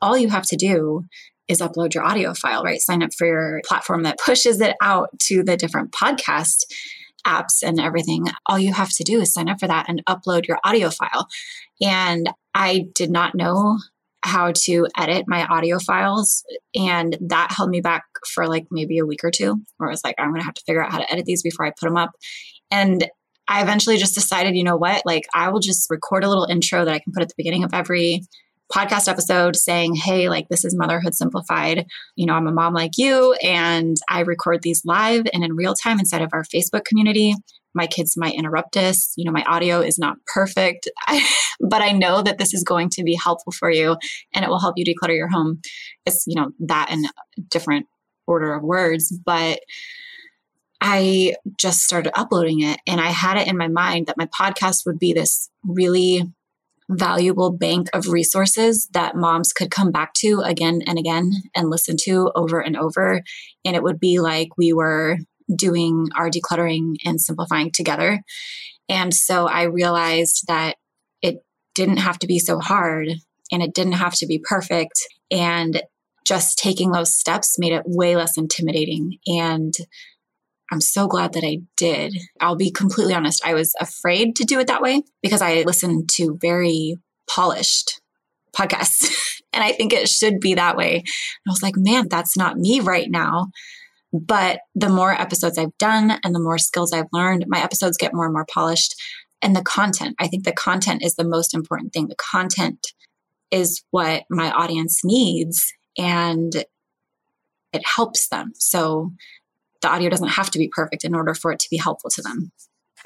all 0.00 0.16
you 0.16 0.28
have 0.28 0.46
to 0.48 0.56
do 0.56 1.04
is 1.48 1.60
upload 1.60 1.94
your 1.94 2.04
audio 2.04 2.34
file, 2.34 2.62
right? 2.62 2.80
Sign 2.80 3.02
up 3.02 3.10
for 3.16 3.26
your 3.26 3.60
platform 3.64 4.04
that 4.04 4.18
pushes 4.24 4.60
it 4.60 4.76
out 4.80 5.08
to 5.20 5.42
the 5.42 5.56
different 5.56 5.92
podcasts 5.92 6.62
apps 7.26 7.62
and 7.62 7.80
everything, 7.80 8.26
all 8.46 8.58
you 8.58 8.72
have 8.72 8.90
to 8.90 9.04
do 9.04 9.20
is 9.20 9.32
sign 9.32 9.48
up 9.48 9.60
for 9.60 9.68
that 9.68 9.88
and 9.88 10.04
upload 10.06 10.46
your 10.46 10.58
audio 10.64 10.90
file. 10.90 11.26
And 11.80 12.28
I 12.54 12.86
did 12.94 13.10
not 13.10 13.34
know 13.34 13.78
how 14.24 14.52
to 14.52 14.86
edit 14.96 15.24
my 15.26 15.44
audio 15.46 15.78
files. 15.78 16.44
And 16.74 17.16
that 17.20 17.52
held 17.52 17.70
me 17.70 17.80
back 17.80 18.04
for 18.32 18.46
like 18.46 18.66
maybe 18.70 18.98
a 18.98 19.06
week 19.06 19.24
or 19.24 19.30
two, 19.30 19.60
where 19.76 19.88
I 19.88 19.92
was 19.92 20.04
like, 20.04 20.14
I'm 20.18 20.30
going 20.30 20.40
to 20.40 20.44
have 20.44 20.54
to 20.54 20.62
figure 20.64 20.82
out 20.82 20.92
how 20.92 20.98
to 20.98 21.12
edit 21.12 21.24
these 21.24 21.42
before 21.42 21.66
I 21.66 21.70
put 21.70 21.86
them 21.86 21.96
up. 21.96 22.10
And 22.70 23.08
I 23.48 23.62
eventually 23.62 23.96
just 23.96 24.14
decided, 24.14 24.54
you 24.54 24.62
know 24.62 24.76
what? 24.76 25.02
Like, 25.04 25.24
I 25.34 25.50
will 25.50 25.58
just 25.58 25.90
record 25.90 26.22
a 26.22 26.28
little 26.28 26.46
intro 26.48 26.84
that 26.84 26.94
I 26.94 27.00
can 27.00 27.12
put 27.12 27.22
at 27.22 27.28
the 27.28 27.34
beginning 27.36 27.64
of 27.64 27.74
every 27.74 28.22
podcast 28.74 29.08
episode 29.08 29.56
saying, 29.56 29.94
Hey, 29.94 30.28
like, 30.28 30.48
this 30.48 30.64
is 30.64 30.76
Motherhood 30.76 31.14
Simplified. 31.14 31.86
You 32.16 32.26
know, 32.26 32.34
I'm 32.34 32.46
a 32.46 32.52
mom 32.52 32.74
like 32.74 32.92
you, 32.96 33.34
and 33.42 33.96
I 34.08 34.20
record 34.20 34.62
these 34.62 34.82
live 34.84 35.26
and 35.32 35.44
in 35.44 35.54
real 35.54 35.74
time 35.74 35.98
inside 35.98 36.22
of 36.22 36.30
our 36.32 36.44
Facebook 36.44 36.84
community. 36.84 37.34
My 37.74 37.86
kids 37.86 38.14
might 38.16 38.34
interrupt 38.34 38.76
us. 38.76 39.14
You 39.16 39.24
know, 39.24 39.32
my 39.32 39.44
audio 39.44 39.80
is 39.80 39.98
not 39.98 40.16
perfect, 40.26 40.88
but 41.60 41.82
I 41.82 41.92
know 41.92 42.22
that 42.22 42.38
this 42.38 42.52
is 42.52 42.64
going 42.64 42.90
to 42.90 43.02
be 43.02 43.14
helpful 43.14 43.52
for 43.52 43.70
you 43.70 43.96
and 44.34 44.44
it 44.44 44.48
will 44.48 44.60
help 44.60 44.74
you 44.76 44.84
declutter 44.84 45.16
your 45.16 45.28
home. 45.28 45.60
It's, 46.04 46.24
you 46.26 46.38
know, 46.38 46.50
that 46.60 46.90
in 46.90 47.04
a 47.04 47.40
different 47.48 47.86
order 48.26 48.54
of 48.54 48.62
words. 48.62 49.16
But 49.24 49.60
I 50.82 51.36
just 51.58 51.82
started 51.82 52.18
uploading 52.18 52.60
it 52.60 52.80
and 52.86 53.00
I 53.00 53.06
had 53.06 53.36
it 53.38 53.48
in 53.48 53.56
my 53.56 53.68
mind 53.68 54.06
that 54.06 54.18
my 54.18 54.26
podcast 54.26 54.84
would 54.84 54.98
be 54.98 55.12
this 55.12 55.48
really 55.64 56.30
valuable 56.96 57.50
bank 57.50 57.88
of 57.92 58.08
resources 58.08 58.88
that 58.92 59.16
moms 59.16 59.52
could 59.52 59.70
come 59.70 59.90
back 59.90 60.12
to 60.14 60.40
again 60.40 60.80
and 60.86 60.98
again 60.98 61.32
and 61.54 61.70
listen 61.70 61.96
to 62.02 62.30
over 62.34 62.60
and 62.60 62.76
over. 62.76 63.22
And 63.64 63.76
it 63.76 63.82
would 63.82 64.00
be 64.00 64.20
like 64.20 64.56
we 64.56 64.72
were 64.72 65.18
doing 65.54 66.08
our 66.16 66.30
decluttering 66.30 66.96
and 67.04 67.20
simplifying 67.20 67.70
together. 67.72 68.22
And 68.88 69.14
so 69.14 69.46
I 69.46 69.64
realized 69.64 70.44
that 70.48 70.76
it 71.20 71.44
didn't 71.74 71.98
have 71.98 72.18
to 72.20 72.26
be 72.26 72.38
so 72.38 72.58
hard 72.58 73.08
and 73.50 73.62
it 73.62 73.74
didn't 73.74 73.92
have 73.92 74.14
to 74.16 74.26
be 74.26 74.42
perfect. 74.42 74.94
And 75.30 75.82
just 76.26 76.58
taking 76.58 76.92
those 76.92 77.16
steps 77.16 77.58
made 77.58 77.72
it 77.72 77.82
way 77.84 78.16
less 78.16 78.38
intimidating. 78.38 79.18
And 79.26 79.74
I'm 80.72 80.80
so 80.80 81.06
glad 81.06 81.34
that 81.34 81.44
I 81.44 81.58
did. 81.76 82.16
I'll 82.40 82.56
be 82.56 82.70
completely 82.70 83.12
honest, 83.12 83.44
I 83.44 83.52
was 83.52 83.74
afraid 83.78 84.34
to 84.36 84.44
do 84.44 84.58
it 84.58 84.68
that 84.68 84.80
way 84.80 85.02
because 85.22 85.42
I 85.42 85.62
listened 85.62 86.08
to 86.14 86.38
very 86.40 86.96
polished 87.28 88.00
podcasts. 88.56 89.40
and 89.52 89.62
I 89.62 89.72
think 89.72 89.92
it 89.92 90.08
should 90.08 90.40
be 90.40 90.54
that 90.54 90.78
way. 90.78 90.94
And 90.96 91.04
I 91.46 91.50
was 91.50 91.62
like, 91.62 91.74
man, 91.76 92.08
that's 92.08 92.38
not 92.38 92.56
me 92.56 92.80
right 92.80 93.10
now. 93.10 93.48
But 94.14 94.60
the 94.74 94.88
more 94.88 95.12
episodes 95.12 95.58
I've 95.58 95.76
done 95.78 96.18
and 96.24 96.34
the 96.34 96.40
more 96.40 96.56
skills 96.56 96.90
I've 96.90 97.12
learned, 97.12 97.44
my 97.48 97.62
episodes 97.62 97.98
get 97.98 98.14
more 98.14 98.24
and 98.24 98.32
more 98.32 98.46
polished. 98.52 98.94
And 99.42 99.54
the 99.54 99.62
content, 99.62 100.16
I 100.18 100.26
think 100.26 100.44
the 100.44 100.52
content 100.52 101.02
is 101.04 101.16
the 101.16 101.28
most 101.28 101.52
important 101.52 101.92
thing. 101.92 102.08
The 102.08 102.16
content 102.16 102.94
is 103.50 103.82
what 103.90 104.22
my 104.30 104.50
audience 104.50 105.00
needs 105.04 105.70
and 105.98 106.64
it 107.74 107.86
helps 107.86 108.28
them. 108.28 108.52
So 108.54 109.12
the 109.82 109.88
audio 109.88 110.08
doesn't 110.08 110.28
have 110.28 110.50
to 110.50 110.58
be 110.58 110.68
perfect 110.68 111.04
in 111.04 111.14
order 111.14 111.34
for 111.34 111.52
it 111.52 111.60
to 111.60 111.68
be 111.70 111.76
helpful 111.76 112.10
to 112.10 112.22
them. 112.22 112.50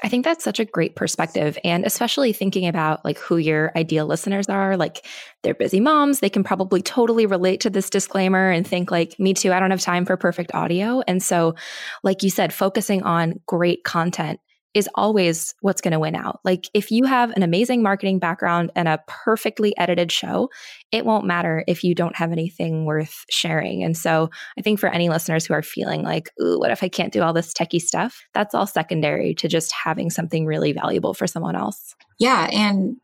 I 0.03 0.09
think 0.09 0.25
that's 0.25 0.43
such 0.43 0.59
a 0.59 0.65
great 0.65 0.95
perspective. 0.95 1.57
And 1.63 1.83
especially 1.83 2.31
thinking 2.31 2.67
about 2.67 3.03
like 3.03 3.17
who 3.17 3.37
your 3.37 3.71
ideal 3.75 4.05
listeners 4.05 4.47
are, 4.47 4.77
like 4.77 5.03
they're 5.41 5.55
busy 5.55 5.79
moms, 5.79 6.19
they 6.19 6.29
can 6.29 6.43
probably 6.43 6.81
totally 6.83 7.25
relate 7.25 7.61
to 7.61 7.71
this 7.71 7.89
disclaimer 7.89 8.51
and 8.51 8.65
think 8.65 8.91
like, 8.91 9.19
me 9.19 9.33
too, 9.33 9.51
I 9.51 9.59
don't 9.59 9.71
have 9.71 9.81
time 9.81 10.05
for 10.05 10.15
perfect 10.15 10.53
audio. 10.53 11.01
And 11.07 11.21
so, 11.23 11.55
like 12.03 12.21
you 12.21 12.29
said, 12.29 12.53
focusing 12.53 13.01
on 13.03 13.39
great 13.47 13.83
content 13.83 14.39
is 14.77 14.87
always 14.93 15.55
what's 15.61 15.81
going 15.81 15.91
to 15.91 15.99
win 15.99 16.15
out. 16.15 16.39
Like 16.45 16.65
if 16.75 16.91
you 16.91 17.05
have 17.05 17.31
an 17.31 17.41
amazing 17.41 17.81
marketing 17.81 18.19
background 18.19 18.71
and 18.75 18.87
a 18.87 19.01
perfectly 19.07 19.75
edited 19.75 20.11
show, 20.11 20.49
it 20.91 21.03
won't 21.03 21.25
matter 21.25 21.63
if 21.67 21.83
you 21.83 21.95
don't 21.95 22.15
have 22.15 22.31
anything 22.31 22.85
worth 22.85 23.25
sharing. 23.31 23.83
And 23.83 23.97
so 23.97 24.29
I 24.57 24.61
think 24.61 24.79
for 24.79 24.87
any 24.87 25.09
listeners 25.09 25.47
who 25.47 25.55
are 25.55 25.63
feeling 25.63 26.03
like, 26.03 26.29
ooh, 26.39 26.59
what 26.59 26.69
if 26.69 26.83
I 26.83 26.89
can't 26.89 27.11
do 27.11 27.23
all 27.23 27.33
this 27.33 27.53
techie 27.53 27.81
stuff? 27.81 28.23
That's 28.35 28.53
all 28.53 28.67
secondary 28.67 29.33
to 29.35 29.47
just 29.47 29.73
having 29.73 30.11
something 30.11 30.45
really 30.45 30.73
valuable 30.73 31.15
for 31.15 31.25
someone 31.25 31.55
else. 31.55 31.95
Yeah. 32.19 32.47
And 32.53 32.97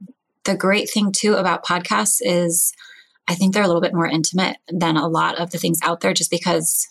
the 0.44 0.56
great 0.56 0.92
thing 0.92 1.12
too 1.12 1.34
about 1.34 1.66
podcasts 1.66 2.18
is 2.22 2.72
I 3.28 3.34
think 3.34 3.54
they're 3.54 3.64
a 3.64 3.68
little 3.68 3.82
bit 3.82 3.96
more 3.96 4.06
intimate 4.06 4.58
than 4.68 4.96
a 4.96 5.08
lot 5.08 5.40
of 5.40 5.50
the 5.50 5.58
things 5.58 5.80
out 5.82 6.02
there 6.02 6.14
just 6.14 6.30
because 6.30 6.88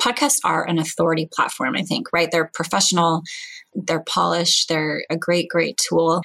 podcasts 0.00 0.38
are 0.44 0.66
an 0.66 0.78
authority 0.78 1.28
platform, 1.32 1.74
I 1.76 1.82
think, 1.82 2.12
right? 2.12 2.28
They're 2.30 2.50
professional 2.54 3.22
they're 3.76 4.04
polished, 4.04 4.68
they're 4.68 5.04
a 5.10 5.16
great, 5.16 5.48
great 5.48 5.78
tool. 5.88 6.22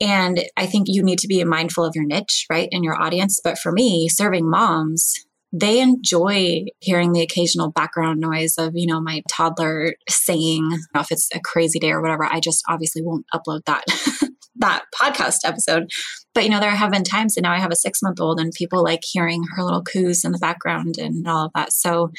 And 0.00 0.44
I 0.56 0.66
think 0.66 0.86
you 0.88 1.02
need 1.02 1.18
to 1.20 1.28
be 1.28 1.42
mindful 1.44 1.84
of 1.84 1.94
your 1.94 2.04
niche, 2.04 2.46
right, 2.50 2.68
and 2.70 2.84
your 2.84 3.00
audience. 3.00 3.40
But 3.42 3.58
for 3.58 3.72
me, 3.72 4.08
serving 4.08 4.48
moms, 4.48 5.14
they 5.52 5.80
enjoy 5.80 6.66
hearing 6.80 7.12
the 7.12 7.22
occasional 7.22 7.70
background 7.70 8.20
noise 8.20 8.56
of, 8.58 8.72
you 8.74 8.86
know, 8.86 9.00
my 9.00 9.22
toddler 9.28 9.94
saying, 10.08 10.68
if 10.94 11.10
it's 11.10 11.28
a 11.34 11.40
crazy 11.40 11.78
day 11.78 11.92
or 11.92 12.02
whatever, 12.02 12.24
I 12.24 12.40
just 12.40 12.62
obviously 12.68 13.02
won't 13.02 13.26
upload 13.34 13.64
that 13.64 13.84
that 14.56 14.84
podcast 14.94 15.38
episode. 15.44 15.88
But 16.34 16.44
you 16.44 16.50
know, 16.50 16.60
there 16.60 16.70
have 16.70 16.90
been 16.90 17.04
times 17.04 17.36
and 17.36 17.44
now 17.44 17.52
I 17.52 17.60
have 17.60 17.72
a 17.72 17.76
six 17.76 18.02
month 18.02 18.20
old 18.20 18.40
and 18.40 18.52
people 18.52 18.82
like 18.82 19.00
hearing 19.02 19.44
her 19.54 19.62
little 19.62 19.82
coos 19.82 20.24
in 20.24 20.32
the 20.32 20.38
background 20.38 20.96
and 20.98 21.26
all 21.26 21.46
of 21.46 21.52
that. 21.54 21.72
So 21.72 22.10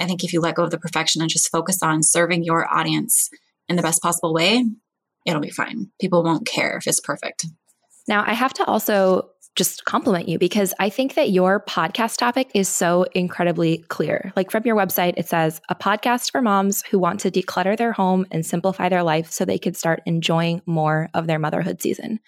I 0.00 0.06
think 0.06 0.24
if 0.24 0.32
you 0.32 0.40
let 0.40 0.54
go 0.54 0.64
of 0.64 0.70
the 0.70 0.78
perfection 0.78 1.20
and 1.20 1.30
just 1.30 1.50
focus 1.50 1.82
on 1.82 2.02
serving 2.02 2.44
your 2.44 2.72
audience 2.72 3.30
in 3.68 3.76
the 3.76 3.82
best 3.82 4.02
possible 4.02 4.34
way, 4.34 4.64
it'll 5.26 5.40
be 5.40 5.50
fine. 5.50 5.90
People 6.00 6.22
won't 6.22 6.46
care 6.46 6.76
if 6.76 6.86
it's 6.86 7.00
perfect. 7.00 7.46
Now, 8.08 8.24
I 8.26 8.32
have 8.32 8.52
to 8.54 8.64
also 8.64 9.28
just 9.54 9.84
compliment 9.84 10.28
you 10.28 10.38
because 10.38 10.72
I 10.80 10.88
think 10.88 11.14
that 11.14 11.30
your 11.30 11.62
podcast 11.68 12.16
topic 12.16 12.50
is 12.54 12.68
so 12.68 13.04
incredibly 13.14 13.78
clear. 13.88 14.32
Like 14.34 14.50
from 14.50 14.62
your 14.64 14.76
website, 14.76 15.14
it 15.18 15.28
says 15.28 15.60
a 15.68 15.74
podcast 15.74 16.32
for 16.32 16.40
moms 16.40 16.82
who 16.90 16.98
want 16.98 17.20
to 17.20 17.30
declutter 17.30 17.76
their 17.76 17.92
home 17.92 18.26
and 18.30 18.46
simplify 18.46 18.88
their 18.88 19.02
life 19.02 19.30
so 19.30 19.44
they 19.44 19.58
could 19.58 19.76
start 19.76 20.02
enjoying 20.06 20.62
more 20.64 21.10
of 21.12 21.26
their 21.26 21.38
motherhood 21.38 21.82
season. 21.82 22.18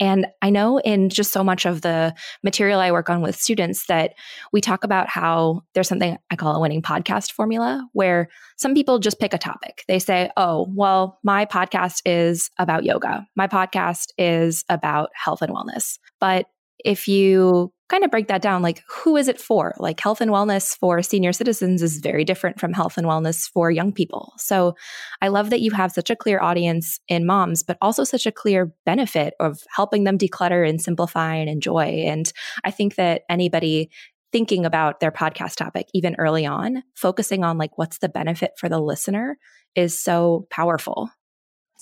And 0.00 0.26
I 0.42 0.50
know 0.50 0.78
in 0.78 1.08
just 1.08 1.32
so 1.32 1.44
much 1.44 1.66
of 1.66 1.82
the 1.82 2.14
material 2.42 2.80
I 2.80 2.92
work 2.92 3.08
on 3.10 3.22
with 3.22 3.36
students 3.36 3.86
that 3.86 4.14
we 4.52 4.60
talk 4.60 4.84
about 4.84 5.08
how 5.08 5.62
there's 5.74 5.88
something 5.88 6.16
I 6.30 6.36
call 6.36 6.56
a 6.56 6.60
winning 6.60 6.82
podcast 6.82 7.32
formula 7.32 7.86
where 7.92 8.28
some 8.56 8.74
people 8.74 8.98
just 8.98 9.20
pick 9.20 9.34
a 9.34 9.38
topic. 9.38 9.84
They 9.86 9.98
say, 9.98 10.30
oh, 10.36 10.66
well, 10.74 11.18
my 11.22 11.46
podcast 11.46 12.02
is 12.04 12.50
about 12.58 12.84
yoga, 12.84 13.26
my 13.36 13.46
podcast 13.46 14.08
is 14.18 14.64
about 14.68 15.10
health 15.14 15.42
and 15.42 15.52
wellness. 15.52 15.98
But 16.20 16.46
if 16.84 17.08
you 17.08 17.72
kind 17.88 18.02
of 18.02 18.10
break 18.10 18.28
that 18.28 18.40
down, 18.40 18.62
like 18.62 18.82
who 18.88 19.16
is 19.16 19.28
it 19.28 19.40
for? 19.40 19.74
Like 19.78 20.00
health 20.00 20.20
and 20.20 20.30
wellness 20.30 20.76
for 20.76 21.02
senior 21.02 21.32
citizens 21.32 21.82
is 21.82 21.98
very 21.98 22.24
different 22.24 22.58
from 22.58 22.72
health 22.72 22.96
and 22.96 23.06
wellness 23.06 23.48
for 23.50 23.70
young 23.70 23.92
people. 23.92 24.32
So 24.38 24.74
I 25.20 25.28
love 25.28 25.50
that 25.50 25.60
you 25.60 25.70
have 25.72 25.92
such 25.92 26.08
a 26.08 26.16
clear 26.16 26.40
audience 26.40 26.98
in 27.08 27.26
moms, 27.26 27.62
but 27.62 27.76
also 27.82 28.02
such 28.04 28.26
a 28.26 28.32
clear 28.32 28.72
benefit 28.86 29.34
of 29.38 29.60
helping 29.74 30.04
them 30.04 30.16
declutter 30.16 30.66
and 30.66 30.80
simplify 30.80 31.34
and 31.34 31.50
enjoy. 31.50 32.04
And 32.06 32.32
I 32.64 32.70
think 32.70 32.94
that 32.94 33.22
anybody 33.28 33.90
thinking 34.32 34.64
about 34.64 35.00
their 35.00 35.12
podcast 35.12 35.56
topic, 35.56 35.86
even 35.92 36.16
early 36.18 36.46
on, 36.46 36.82
focusing 36.94 37.44
on 37.44 37.58
like 37.58 37.76
what's 37.76 37.98
the 37.98 38.08
benefit 38.08 38.52
for 38.58 38.68
the 38.68 38.80
listener 38.80 39.38
is 39.76 39.98
so 39.98 40.46
powerful. 40.50 41.10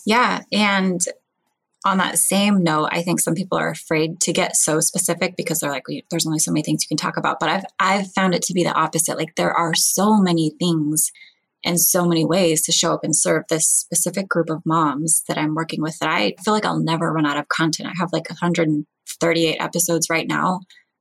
Yeah. 0.04 0.40
And 0.52 1.00
on 1.84 1.98
that 1.98 2.18
same 2.18 2.62
note, 2.62 2.88
I 2.92 3.02
think 3.02 3.20
some 3.20 3.34
people 3.34 3.58
are 3.58 3.70
afraid 3.70 4.20
to 4.20 4.32
get 4.32 4.56
so 4.56 4.80
specific 4.80 5.36
because 5.36 5.60
they're 5.60 5.70
like, 5.70 5.84
there's 6.10 6.26
only 6.26 6.38
so 6.38 6.52
many 6.52 6.62
things 6.62 6.84
you 6.84 6.88
can 6.88 6.96
talk 6.96 7.16
about. 7.16 7.40
But 7.40 7.48
I've 7.48 7.64
I've 7.78 8.12
found 8.12 8.34
it 8.34 8.42
to 8.42 8.54
be 8.54 8.62
the 8.62 8.72
opposite. 8.72 9.16
Like 9.16 9.34
there 9.36 9.52
are 9.52 9.74
so 9.74 10.16
many 10.16 10.54
things 10.58 11.10
and 11.64 11.80
so 11.80 12.06
many 12.06 12.24
ways 12.24 12.62
to 12.62 12.72
show 12.72 12.92
up 12.92 13.04
and 13.04 13.16
serve 13.16 13.44
this 13.48 13.68
specific 13.68 14.28
group 14.28 14.50
of 14.50 14.64
moms 14.64 15.22
that 15.28 15.38
I'm 15.38 15.54
working 15.54 15.80
with 15.82 15.98
that 15.98 16.08
I 16.08 16.34
feel 16.44 16.54
like 16.54 16.64
I'll 16.64 16.82
never 16.82 17.12
run 17.12 17.26
out 17.26 17.36
of 17.36 17.48
content. 17.48 17.88
I 17.88 17.92
have 17.98 18.12
like 18.12 18.28
138 18.28 19.56
episodes 19.60 20.08
right 20.10 20.26
now. 20.26 20.60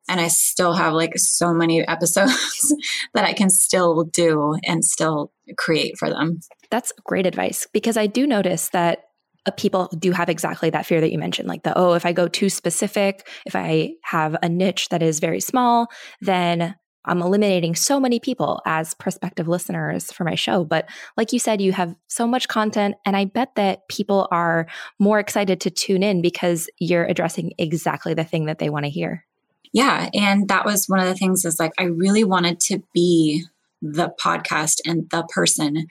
And 0.10 0.20
I 0.20 0.28
still 0.28 0.74
have 0.74 0.94
like 0.94 1.14
so 1.16 1.54
many 1.54 1.88
episodes 1.88 2.76
that 3.14 3.26
I 3.26 3.34
can 3.34 3.50
still 3.50 4.04
do 4.04 4.58
and 4.64 4.84
still 4.84 5.32
create 5.58 5.98
for 5.98 6.10
them. 6.10 6.40
That's 6.70 6.92
great 7.04 7.26
advice 7.26 7.68
because 7.72 7.98
I 7.98 8.08
do 8.08 8.26
notice 8.26 8.70
that 8.70 9.06
Uh, 9.48 9.52
people 9.58 9.90
do 9.98 10.12
have 10.12 10.30
exactly 10.30 10.70
that 10.70 10.86
fear 10.86 11.02
that 11.02 11.12
you 11.12 11.18
mentioned 11.18 11.48
like 11.48 11.64
the 11.64 11.76
oh 11.76 11.94
if 11.94 12.06
i 12.06 12.14
go 12.14 12.28
too 12.28 12.48
specific 12.48 13.28
if 13.48 13.56
i 13.56 13.92
have 14.04 14.38
a 14.44 14.48
niche 14.48 14.88
that 14.90 15.02
is 15.02 15.20
very 15.20 15.40
small 15.40 15.88
then 16.20 16.76
i'm 17.06 17.24
eliminating 17.24 17.74
so 17.74 18.00
many 18.00 18.20
people 18.20 18.62
as 18.68 18.94
prospective 18.94 19.48
listeners 19.48 20.12
for 20.12 20.24
my 20.24 20.36
show. 20.36 20.64
But 20.64 20.88
like 21.18 21.34
you 21.34 21.40
said 21.40 21.60
you 21.60 21.72
have 21.72 21.96
so 22.08 22.28
much 22.28 22.48
content 22.50 22.96
and 23.04 23.18
i 23.18 23.26
bet 23.26 23.56
that 23.56 23.88
people 23.88 24.28
are 24.30 24.68
more 25.00 25.18
excited 25.18 25.60
to 25.62 25.72
tune 25.72 26.04
in 26.04 26.22
because 26.22 26.70
you're 26.78 27.06
addressing 27.06 27.54
exactly 27.58 28.14
the 28.14 28.24
thing 28.24 28.46
that 28.46 28.60
they 28.60 28.70
want 28.70 28.86
to 28.86 28.92
hear. 28.92 29.26
Yeah 29.74 30.10
and 30.14 30.50
that 30.50 30.66
was 30.66 30.86
one 30.86 31.00
of 31.00 31.08
the 31.08 31.16
things 31.16 31.46
is 31.46 31.60
like 31.60 31.74
i 31.80 31.86
really 31.86 32.24
wanted 32.24 32.60
to 32.60 32.84
be 32.94 33.44
the 33.82 34.14
podcast 34.24 34.76
and 34.86 35.10
the 35.10 35.24
person 35.34 35.88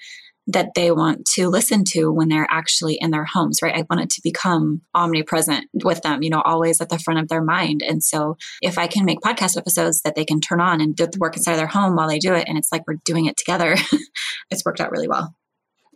that 0.53 0.75
they 0.75 0.91
want 0.91 1.25
to 1.35 1.49
listen 1.49 1.85
to 1.85 2.11
when 2.11 2.29
they're 2.29 2.47
actually 2.51 2.99
in 3.01 3.11
their 3.11 3.25
homes, 3.25 3.61
right? 3.63 3.75
I 3.75 3.85
want 3.89 4.03
it 4.03 4.11
to 4.11 4.21
become 4.23 4.83
omnipresent 4.95 5.67
with 5.85 6.03
them, 6.03 6.23
you 6.23 6.31
know, 6.31 6.43
always 6.43 6.81
at 6.81 6.89
the 6.89 6.99
front 6.99 7.21
of 7.21 7.29
their 7.29 7.43
mind. 7.43 7.83
And 7.83 8.03
so 8.03 8.37
if 8.61 8.79
I 8.79 8.87
can 8.87 9.05
make 9.05 9.21
podcast 9.21 9.57
episodes 9.57 10.03
that 10.03 10.15
they 10.15 10.25
can 10.25 10.41
turn 10.41 10.61
on 10.61 10.81
and 10.81 10.95
do 10.95 11.07
the 11.07 11.19
work 11.19 11.37
inside 11.37 11.53
of 11.53 11.59
their 11.59 11.67
home 11.67 11.97
while 11.97 12.09
they 12.09 12.19
do 12.19 12.35
it, 12.35 12.49
and 12.49 12.59
it's 12.59 12.73
like 12.73 12.83
we're 12.87 12.99
doing 13.05 13.27
it 13.27 13.37
together, 13.37 13.77
it's 14.51 14.65
worked 14.65 14.81
out 14.81 14.91
really 14.91 15.09
well. 15.09 15.35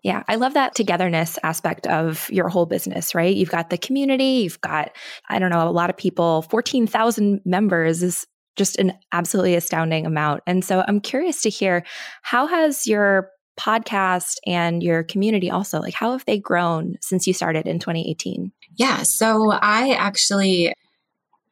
Yeah, 0.02 0.22
I 0.28 0.34
love 0.34 0.52
that 0.52 0.74
togetherness 0.74 1.38
aspect 1.42 1.86
of 1.86 2.28
your 2.30 2.50
whole 2.50 2.66
business, 2.66 3.14
right? 3.14 3.34
You've 3.34 3.50
got 3.50 3.70
the 3.70 3.78
community, 3.78 4.42
you've 4.42 4.60
got, 4.60 4.94
I 5.30 5.38
don't 5.38 5.50
know, 5.50 5.66
a 5.66 5.70
lot 5.70 5.88
of 5.88 5.96
people, 5.96 6.42
14,000 6.42 7.40
members 7.46 8.02
is 8.02 8.26
just 8.56 8.78
an 8.78 8.92
absolutely 9.12 9.54
astounding 9.54 10.04
amount. 10.06 10.42
And 10.46 10.62
so 10.62 10.84
I'm 10.86 11.00
curious 11.00 11.40
to 11.42 11.50
hear 11.50 11.84
how 12.22 12.46
has 12.46 12.86
your 12.86 13.30
podcast 13.56 14.36
and 14.46 14.82
your 14.82 15.02
community 15.02 15.50
also 15.50 15.80
like 15.80 15.94
how 15.94 16.12
have 16.12 16.24
they 16.26 16.38
grown 16.38 16.96
since 17.00 17.26
you 17.26 17.32
started 17.32 17.66
in 17.66 17.78
2018 17.78 18.52
yeah 18.76 19.02
so 19.02 19.50
i 19.52 19.90
actually 19.92 20.74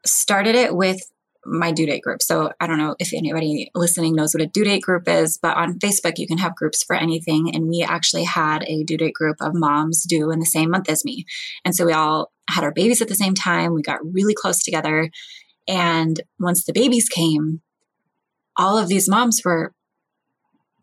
started 0.04 0.54
it 0.54 0.74
with 0.74 1.00
my 1.44 1.72
due 1.72 1.86
date 1.86 2.02
group. 2.02 2.22
So 2.22 2.52
I 2.60 2.66
don't 2.66 2.78
know 2.78 2.94
if 2.98 3.12
anybody 3.12 3.70
listening 3.74 4.14
knows 4.14 4.32
what 4.32 4.42
a 4.42 4.46
due 4.46 4.64
date 4.64 4.82
group 4.82 5.08
is, 5.08 5.38
but 5.38 5.56
on 5.56 5.78
Facebook, 5.78 6.14
you 6.16 6.26
can 6.26 6.38
have 6.38 6.54
groups 6.54 6.84
for 6.84 6.94
anything. 6.94 7.54
And 7.54 7.68
we 7.68 7.82
actually 7.82 8.24
had 8.24 8.64
a 8.68 8.84
due 8.84 8.96
date 8.96 9.14
group 9.14 9.36
of 9.40 9.52
moms 9.54 10.04
due 10.04 10.30
in 10.30 10.38
the 10.38 10.46
same 10.46 10.70
month 10.70 10.88
as 10.88 11.04
me. 11.04 11.24
And 11.64 11.74
so 11.74 11.84
we 11.84 11.92
all 11.92 12.30
had 12.48 12.64
our 12.64 12.72
babies 12.72 13.02
at 13.02 13.08
the 13.08 13.14
same 13.14 13.34
time. 13.34 13.74
We 13.74 13.82
got 13.82 13.98
really 14.04 14.34
close 14.34 14.62
together. 14.62 15.10
And 15.66 16.20
once 16.38 16.64
the 16.64 16.72
babies 16.72 17.08
came, 17.08 17.60
all 18.56 18.78
of 18.78 18.88
these 18.88 19.08
moms 19.08 19.40
were 19.44 19.72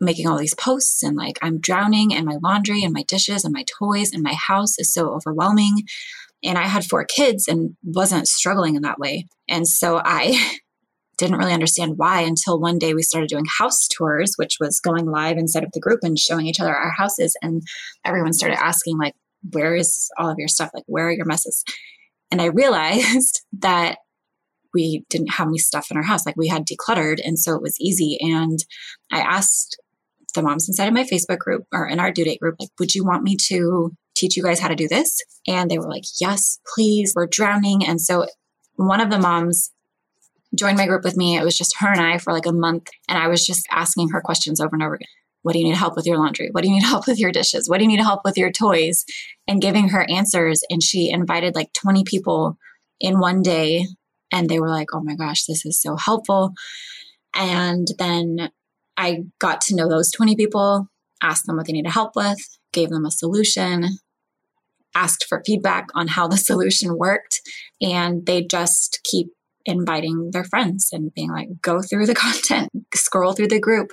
making 0.02 0.28
all 0.28 0.38
these 0.38 0.56
posts 0.56 1.04
and 1.04 1.18
like 1.18 1.38
I'm 1.42 1.60
drowning 1.60 2.12
in 2.12 2.26
my 2.26 2.38
laundry 2.42 2.84
and 2.84 2.94
my 2.94 3.04
dishes 3.04 3.44
and 3.44 3.54
my 3.54 3.66
toys 3.80 4.12
and 4.14 4.24
my 4.24 4.34
house 4.34 4.78
is 4.80 4.94
so 4.94 5.10
overwhelming. 5.10 5.84
And 6.44 6.58
I 6.58 6.68
had 6.68 6.86
four 6.86 7.04
kids 7.04 7.48
and 7.48 7.76
wasn't 7.84 8.28
struggling 8.28 8.76
in 8.76 8.82
that 8.84 9.00
way. 9.00 9.28
And 9.50 9.68
so 9.68 10.02
I 10.04 10.58
didn't 11.18 11.38
really 11.38 11.54
understand 11.54 11.98
why 11.98 12.22
until 12.22 12.60
one 12.60 12.80
day 12.80 12.94
we 12.94 13.04
started 13.04 13.28
doing 13.28 13.46
house 13.58 13.88
tours, 13.90 14.36
which 14.38 14.56
was 14.60 14.80
going 14.80 15.06
live 15.06 15.38
inside 15.38 15.66
of 15.66 15.72
the 15.74 15.82
group 15.82 16.00
and 16.02 16.18
showing 16.18 16.46
each 16.46 16.62
other 16.62 16.74
our 16.74 16.92
houses. 16.92 17.36
And 17.42 17.62
everyone 18.06 18.32
started 18.32 18.58
asking, 18.58 18.98
like, 18.98 19.16
where 19.52 19.76
is 19.76 20.10
all 20.18 20.30
of 20.30 20.38
your 20.38 20.48
stuff? 20.48 20.72
Like, 20.74 20.86
where 20.88 21.10
are 21.10 21.14
your 21.14 21.26
messes? 21.26 21.66
And 22.32 22.42
I 22.42 22.46
realized 22.46 23.42
that 23.60 23.98
we 24.74 25.04
didn't 25.10 25.34
have 25.34 25.48
any 25.48 25.58
stuff 25.58 25.88
in 25.92 25.98
our 25.98 26.04
house. 26.04 26.26
Like 26.26 26.38
we 26.38 26.48
had 26.48 26.66
decluttered. 26.66 27.20
And 27.24 27.40
so 27.40 27.56
it 27.56 27.62
was 27.62 27.80
easy. 27.80 28.18
And 28.22 28.60
I 29.12 29.20
asked 29.20 29.78
the 30.34 30.42
moms 30.42 30.68
inside 30.68 30.88
of 30.88 30.94
my 30.94 31.04
Facebook 31.04 31.40
group 31.40 31.64
or 31.74 31.88
in 31.88 32.00
our 32.00 32.12
due 32.12 32.26
date 32.26 32.40
group, 32.40 32.56
like, 32.60 32.70
would 32.80 32.96
you 32.96 33.06
want 33.06 33.24
me 33.24 33.36
to 33.48 33.92
teach 34.16 34.36
you 34.36 34.44
guys 34.44 34.60
how 34.60 34.68
to 34.68 34.76
do 34.76 34.88
this? 34.88 35.18
And 35.48 35.70
they 35.70 35.78
were 35.78 35.90
like, 35.90 36.04
yes, 36.20 36.60
please, 36.74 37.14
we're 37.16 37.28
drowning. 37.28 37.86
And 37.86 38.02
so 38.02 38.28
one 38.76 39.02
of 39.02 39.10
the 39.10 39.20
moms 39.20 39.72
joined 40.56 40.78
my 40.78 40.88
group 40.88 41.04
with 41.04 41.18
me. 41.18 41.38
It 41.38 41.44
was 41.44 41.58
just 41.58 41.76
her 41.80 41.92
and 41.92 42.02
I 42.02 42.18
for 42.18 42.34
like 42.34 42.46
a 42.46 42.52
month. 42.52 42.90
And 43.08 43.18
I 43.18 43.28
was 43.28 43.46
just 43.46 43.68
asking 43.72 44.10
her 44.10 44.22
questions 44.22 44.60
over 44.60 44.74
and 44.74 44.84
over 44.84 44.96
again. 44.96 45.08
What 45.42 45.54
do 45.54 45.60
you 45.60 45.66
need 45.66 45.78
help 45.78 45.96
with 45.96 46.06
your 46.06 46.18
laundry? 46.18 46.50
What 46.52 46.64
do 46.64 46.70
you 46.70 46.76
need 46.76 46.84
help 46.86 47.08
with 47.08 47.20
your 47.20 47.32
dishes? 47.32 47.70
What 47.70 47.78
do 47.78 47.84
you 47.84 47.90
need 47.90 48.02
help 48.02 48.22
with 48.26 48.38
your 48.38 48.52
toys? 48.52 49.06
And 49.48 49.62
giving 49.62 49.90
her 49.90 50.10
answers. 50.10 50.64
And 50.70 50.84
she 50.84 51.10
invited 51.10 51.56
like 51.56 51.74
20 51.74 52.04
people 52.04 52.58
in 53.00 53.20
one 53.20 53.42
day. 53.42 53.86
And 54.32 54.50
they 54.50 54.60
were 54.60 54.70
like, 54.70 54.88
oh 54.94 55.02
my 55.02 55.16
gosh, 55.16 55.46
this 55.46 55.66
is 55.66 55.82
so 55.82 55.96
helpful. 55.96 56.54
And 57.36 57.88
then 57.98 58.52
I 59.00 59.24
got 59.40 59.62
to 59.62 59.76
know 59.76 59.88
those 59.88 60.12
20 60.12 60.36
people, 60.36 60.90
asked 61.24 61.46
them 61.46 61.56
what 61.56 61.66
they 61.66 61.74
needed 61.74 61.92
help 61.92 62.12
with, 62.16 62.38
gave 62.74 62.90
them 62.90 63.06
a 63.06 63.12
solution, 63.12 63.98
asked 64.94 65.26
for 65.28 65.42
feedback 65.46 65.88
on 65.96 66.10
how 66.10 66.28
the 66.28 66.38
solution 66.50 66.98
worked, 66.98 67.40
and 67.82 68.26
they 68.26 68.44
just 68.44 69.00
keep 69.06 69.28
inviting 69.66 70.32
their 70.32 70.44
friends 70.44 70.90
and 70.92 71.14
being 71.14 71.32
like, 71.32 71.48
go 71.62 71.82
through 71.82 72.06
the 72.06 72.16
content, 72.26 72.70
scroll 72.94 73.32
through 73.34 73.48
the 73.48 73.60
group. 73.60 73.92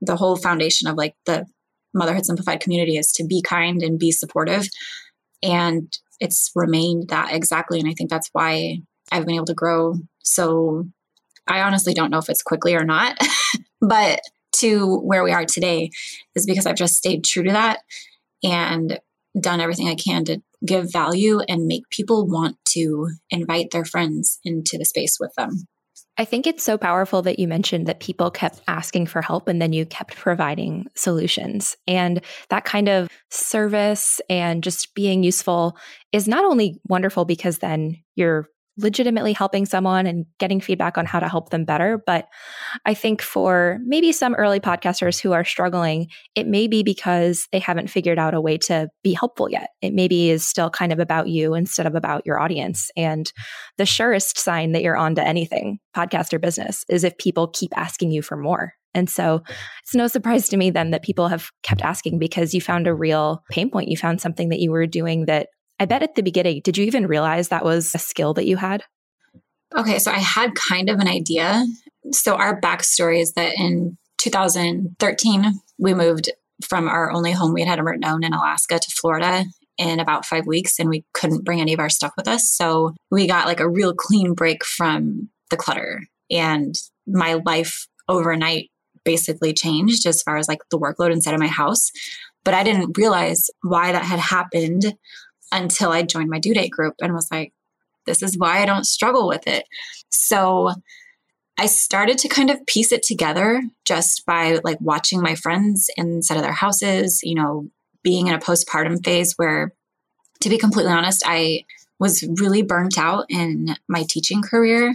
The 0.00 0.16
whole 0.16 0.36
foundation 0.36 0.88
of 0.88 0.96
like 0.96 1.14
the 1.26 1.46
Motherhood 1.94 2.26
Simplified 2.26 2.60
community 2.60 2.96
is 2.96 3.12
to 3.12 3.24
be 3.24 3.42
kind 3.42 3.82
and 3.82 3.98
be 3.98 4.10
supportive. 4.10 4.66
And 5.42 5.92
it's 6.20 6.50
remained 6.54 7.08
that 7.08 7.32
exactly. 7.32 7.78
And 7.78 7.88
I 7.88 7.92
think 7.92 8.10
that's 8.10 8.30
why 8.32 8.78
I've 9.12 9.26
been 9.26 9.34
able 9.34 9.46
to 9.46 9.54
grow 9.54 9.94
so 10.22 10.84
I 11.46 11.62
honestly 11.62 11.94
don't 11.94 12.10
know 12.10 12.18
if 12.18 12.28
it's 12.28 12.42
quickly 12.42 12.74
or 12.74 12.84
not, 12.84 13.18
but 13.80 14.20
to 14.60 14.98
where 15.00 15.22
we 15.22 15.32
are 15.32 15.44
today 15.44 15.90
is 16.34 16.46
because 16.46 16.66
I've 16.66 16.76
just 16.76 16.94
stayed 16.94 17.24
true 17.24 17.42
to 17.44 17.52
that 17.52 17.80
and 18.42 18.98
done 19.38 19.60
everything 19.60 19.88
I 19.88 19.94
can 19.94 20.24
to 20.26 20.42
give 20.64 20.92
value 20.92 21.40
and 21.40 21.66
make 21.66 21.88
people 21.90 22.26
want 22.26 22.56
to 22.70 23.08
invite 23.30 23.70
their 23.70 23.84
friends 23.84 24.38
into 24.44 24.76
the 24.78 24.84
space 24.84 25.18
with 25.20 25.32
them. 25.34 25.66
I 26.18 26.24
think 26.26 26.46
it's 26.46 26.62
so 26.62 26.76
powerful 26.76 27.22
that 27.22 27.38
you 27.38 27.48
mentioned 27.48 27.86
that 27.86 28.00
people 28.00 28.30
kept 28.30 28.60
asking 28.68 29.06
for 29.06 29.22
help 29.22 29.48
and 29.48 29.62
then 29.62 29.72
you 29.72 29.86
kept 29.86 30.16
providing 30.16 30.86
solutions. 30.94 31.76
And 31.86 32.20
that 32.50 32.66
kind 32.66 32.90
of 32.90 33.08
service 33.30 34.20
and 34.28 34.62
just 34.62 34.94
being 34.94 35.22
useful 35.22 35.78
is 36.12 36.28
not 36.28 36.44
only 36.44 36.78
wonderful 36.86 37.24
because 37.24 37.58
then 37.58 38.02
you're 38.16 38.48
legitimately 38.82 39.32
helping 39.32 39.66
someone 39.66 40.06
and 40.06 40.26
getting 40.38 40.60
feedback 40.60 40.98
on 40.98 41.06
how 41.06 41.20
to 41.20 41.28
help 41.28 41.50
them 41.50 41.64
better. 41.64 42.02
But 42.04 42.28
I 42.84 42.94
think 42.94 43.22
for 43.22 43.78
maybe 43.84 44.12
some 44.12 44.34
early 44.34 44.60
podcasters 44.60 45.20
who 45.20 45.32
are 45.32 45.44
struggling, 45.44 46.08
it 46.34 46.46
may 46.46 46.66
be 46.66 46.82
because 46.82 47.48
they 47.52 47.58
haven't 47.58 47.90
figured 47.90 48.18
out 48.18 48.34
a 48.34 48.40
way 48.40 48.58
to 48.58 48.88
be 49.02 49.12
helpful 49.12 49.50
yet. 49.50 49.70
It 49.82 49.94
maybe 49.94 50.30
is 50.30 50.46
still 50.46 50.70
kind 50.70 50.92
of 50.92 50.98
about 50.98 51.28
you 51.28 51.54
instead 51.54 51.86
of 51.86 51.94
about 51.94 52.26
your 52.26 52.40
audience. 52.40 52.90
And 52.96 53.32
the 53.78 53.86
surest 53.86 54.38
sign 54.38 54.72
that 54.72 54.82
you're 54.82 54.96
on 54.96 55.14
to 55.16 55.26
anything, 55.26 55.78
podcast 55.96 56.32
or 56.32 56.38
business, 56.38 56.84
is 56.88 57.04
if 57.04 57.18
people 57.18 57.48
keep 57.48 57.76
asking 57.76 58.10
you 58.10 58.22
for 58.22 58.36
more. 58.36 58.74
And 58.94 59.08
so 59.08 59.42
it's 59.82 59.94
no 59.94 60.08
surprise 60.08 60.48
to 60.48 60.56
me 60.56 60.70
then 60.70 60.90
that 60.90 61.02
people 61.02 61.28
have 61.28 61.50
kept 61.62 61.82
asking 61.82 62.18
because 62.18 62.54
you 62.54 62.60
found 62.60 62.86
a 62.86 62.94
real 62.94 63.42
pain 63.50 63.70
point. 63.70 63.88
You 63.88 63.96
found 63.96 64.20
something 64.20 64.48
that 64.48 64.58
you 64.58 64.70
were 64.72 64.86
doing 64.86 65.26
that 65.26 65.48
I 65.80 65.86
bet 65.86 66.02
at 66.02 66.14
the 66.14 66.22
beginning, 66.22 66.60
did 66.62 66.76
you 66.76 66.84
even 66.84 67.06
realize 67.06 67.48
that 67.48 67.64
was 67.64 67.94
a 67.94 67.98
skill 67.98 68.34
that 68.34 68.46
you 68.46 68.58
had? 68.58 68.84
Okay, 69.76 69.98
so 69.98 70.10
I 70.10 70.18
had 70.18 70.54
kind 70.54 70.90
of 70.90 71.00
an 71.00 71.08
idea. 71.08 71.64
So 72.12 72.34
our 72.34 72.60
backstory 72.60 73.20
is 73.20 73.32
that 73.32 73.54
in 73.58 73.96
2013, 74.18 75.52
we 75.78 75.94
moved 75.94 76.30
from 76.62 76.86
our 76.86 77.10
only 77.10 77.32
home 77.32 77.54
we 77.54 77.64
had 77.64 77.78
ever 77.78 77.96
known 77.96 78.22
in 78.22 78.34
Alaska 78.34 78.78
to 78.78 78.90
Florida 78.90 79.46
in 79.78 79.98
about 79.98 80.26
five 80.26 80.46
weeks, 80.46 80.78
and 80.78 80.90
we 80.90 81.06
couldn't 81.14 81.44
bring 81.44 81.62
any 81.62 81.72
of 81.72 81.80
our 81.80 81.88
stuff 81.88 82.12
with 82.14 82.28
us. 82.28 82.50
So 82.50 82.94
we 83.10 83.26
got 83.26 83.46
like 83.46 83.60
a 83.60 83.68
real 83.68 83.94
clean 83.94 84.34
break 84.34 84.62
from 84.64 85.30
the 85.48 85.56
clutter. 85.56 86.02
And 86.30 86.74
my 87.06 87.40
life 87.46 87.86
overnight 88.06 88.70
basically 89.04 89.54
changed 89.54 90.04
as 90.04 90.22
far 90.22 90.36
as 90.36 90.46
like 90.46 90.60
the 90.70 90.78
workload 90.78 91.12
inside 91.12 91.32
of 91.32 91.40
my 91.40 91.46
house. 91.46 91.90
But 92.44 92.52
I 92.52 92.62
didn't 92.62 92.98
realize 92.98 93.48
why 93.62 93.92
that 93.92 94.04
had 94.04 94.18
happened 94.18 94.94
until 95.52 95.90
I 95.90 96.02
joined 96.02 96.30
my 96.30 96.38
due 96.38 96.54
date 96.54 96.70
group 96.70 96.94
and 97.00 97.12
was 97.12 97.30
like, 97.30 97.52
this 98.06 98.22
is 98.22 98.38
why 98.38 98.62
I 98.62 98.66
don't 98.66 98.84
struggle 98.84 99.28
with 99.28 99.46
it. 99.46 99.64
So 100.10 100.72
I 101.58 101.66
started 101.66 102.18
to 102.18 102.28
kind 102.28 102.50
of 102.50 102.64
piece 102.66 102.92
it 102.92 103.02
together 103.02 103.62
just 103.84 104.24
by 104.26 104.60
like 104.64 104.78
watching 104.80 105.20
my 105.20 105.34
friends 105.34 105.90
inside 105.96 106.36
of 106.36 106.42
their 106.42 106.52
houses, 106.52 107.20
you 107.22 107.34
know, 107.34 107.68
being 108.02 108.28
in 108.28 108.34
a 108.34 108.38
postpartum 108.38 109.04
phase 109.04 109.34
where, 109.36 109.72
to 110.40 110.48
be 110.48 110.56
completely 110.56 110.92
honest, 110.92 111.22
I 111.26 111.64
was 111.98 112.24
really 112.40 112.62
burnt 112.62 112.96
out 112.96 113.26
in 113.28 113.76
my 113.88 114.06
teaching 114.08 114.40
career 114.40 114.94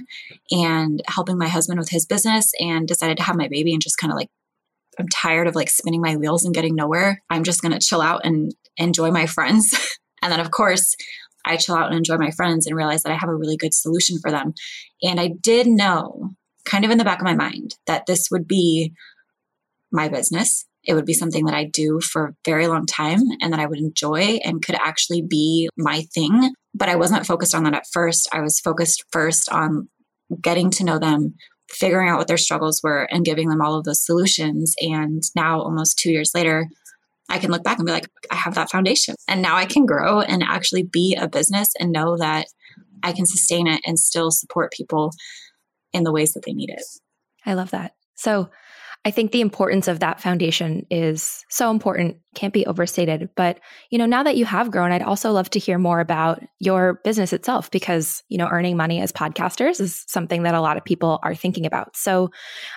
and 0.50 1.04
helping 1.08 1.38
my 1.38 1.48
husband 1.48 1.80
with 1.80 1.90
his 1.90 2.08
business 2.08 2.52
and 2.60 2.88
decided 2.88 3.18
to 3.18 3.24
have 3.24 3.36
my 3.36 3.48
baby 3.48 3.72
and 3.72 3.82
just 3.82 4.00
kind 4.00 4.12
of 4.12 4.18
like 4.18 4.30
I'm 4.98 5.08
tired 5.10 5.48
of 5.48 5.56
like 5.56 5.70
spinning 5.70 6.02
my 6.02 6.16
wheels 6.16 6.46
and 6.46 6.54
getting 6.54 6.74
nowhere. 6.74 7.22
I'm 7.30 7.44
just 7.44 7.62
going 7.62 7.74
to 7.74 7.86
chill 7.86 8.02
out 8.02 8.22
and 8.24 8.56
enjoy 8.78 9.12
my 9.12 9.28
friends 9.28 10.00
And 10.26 10.32
then, 10.32 10.40
of 10.40 10.50
course, 10.50 10.96
I 11.46 11.56
chill 11.56 11.76
out 11.76 11.86
and 11.86 11.96
enjoy 11.96 12.18
my 12.18 12.32
friends 12.32 12.66
and 12.66 12.76
realize 12.76 13.04
that 13.04 13.12
I 13.12 13.16
have 13.16 13.30
a 13.30 13.36
really 13.36 13.58
good 13.58 13.76
solution 13.76 14.18
for 14.20 14.32
them. 14.32 14.56
And 15.04 15.20
I 15.20 15.34
did 15.40 15.68
know, 15.68 16.32
kind 16.66 16.84
of 16.84 16.90
in 16.90 16.98
the 16.98 17.04
back 17.04 17.20
of 17.20 17.26
my 17.26 17.36
mind, 17.36 17.76
that 17.86 18.08
this 18.08 18.30
would 18.32 18.48
be 18.48 18.92
my 19.92 20.10
business. 20.10 20.66
It 20.84 20.96
would 20.96 21.06
be 21.06 21.14
something 21.14 21.46
that 21.46 21.54
I 21.54 21.66
do 21.66 22.00
for 22.02 22.26
a 22.26 22.34
very 22.44 22.66
long 22.66 22.88
time 22.88 23.20
and 23.40 23.54
that 23.54 23.60
I 23.60 23.68
would 23.68 23.78
enjoy 23.78 24.40
and 24.44 24.66
could 24.66 24.74
actually 24.76 25.22
be 25.22 25.70
my 25.78 26.02
thing. 26.16 26.56
But 26.74 26.90
I 26.90 26.96
wasn't 26.96 27.28
focused 27.28 27.54
on 27.54 27.64
that 27.66 27.76
at 27.76 27.86
first. 27.94 28.28
I 28.34 28.42
was 28.42 28.60
focused 28.60 29.04
first 29.12 29.48
on 29.52 29.90
getting 30.42 30.72
to 30.72 30.84
know 30.84 30.98
them, 30.98 31.36
figuring 31.70 32.10
out 32.10 32.18
what 32.18 32.28
their 32.28 32.38
struggles 32.38 32.82
were, 32.84 33.04
and 33.12 33.24
giving 33.24 33.50
them 33.50 33.62
all 33.62 33.76
of 33.76 33.84
those 33.84 34.04
solutions. 34.04 34.74
And 34.82 35.22
now, 35.36 35.62
almost 35.62 36.00
two 36.00 36.12
years 36.12 36.32
later, 36.34 36.68
I 37.30 37.40
can 37.40 37.52
look 37.52 37.64
back 37.64 37.80
and 37.80 37.86
be 37.86 37.92
like, 37.92 38.08
I 38.30 38.36
have 38.36 38.56
that 38.56 38.70
foundation. 38.70 39.16
And 39.28 39.42
now 39.42 39.56
I 39.56 39.66
can 39.66 39.86
grow 39.86 40.22
and 40.22 40.44
actually 40.44 40.84
be 40.84 41.18
a 41.20 41.28
business 41.28 41.70
and 41.80 41.92
know 41.92 42.18
that 42.18 42.48
I 43.04 43.14
can 43.14 43.26
sustain 43.26 43.68
it 43.68 43.82
and 43.86 44.00
still 44.00 44.32
support 44.32 44.72
people 44.72 45.12
in 45.94 46.04
the 46.04 46.12
ways 46.12 46.34
that 46.34 46.44
they 46.46 46.54
need 46.54 46.70
it. 46.70 46.84
I 47.46 47.54
love 47.54 47.72
that. 47.72 47.94
So 48.16 48.50
I 49.06 49.12
think 49.12 49.32
the 49.32 49.42
importance 49.42 49.88
of 49.88 50.00
that 50.00 50.20
foundation 50.20 50.88
is 50.90 51.46
so 51.50 51.70
important, 51.70 52.18
can't 52.34 52.54
be 52.54 52.66
overstated. 52.66 53.30
But, 53.36 53.60
you 53.92 54.00
know, 54.00 54.08
now 54.08 54.24
that 54.24 54.36
you 54.36 54.46
have 54.46 54.72
grown, 54.72 54.92
I'd 54.92 55.04
also 55.04 55.32
love 55.32 55.50
to 55.52 55.60
hear 55.60 55.78
more 55.78 56.00
about 56.00 56.42
your 56.60 57.02
business 57.04 57.32
itself 57.32 57.70
because, 57.70 58.24
you 58.30 58.40
know, 58.40 58.48
earning 58.48 58.76
money 58.76 59.00
as 59.00 59.12
podcasters 59.12 59.80
is 59.80 60.04
something 60.08 60.42
that 60.44 60.56
a 60.56 60.62
lot 60.62 60.78
of 60.78 60.84
people 60.84 61.20
are 61.22 61.36
thinking 61.36 61.68
about. 61.68 61.96
So 61.96 62.32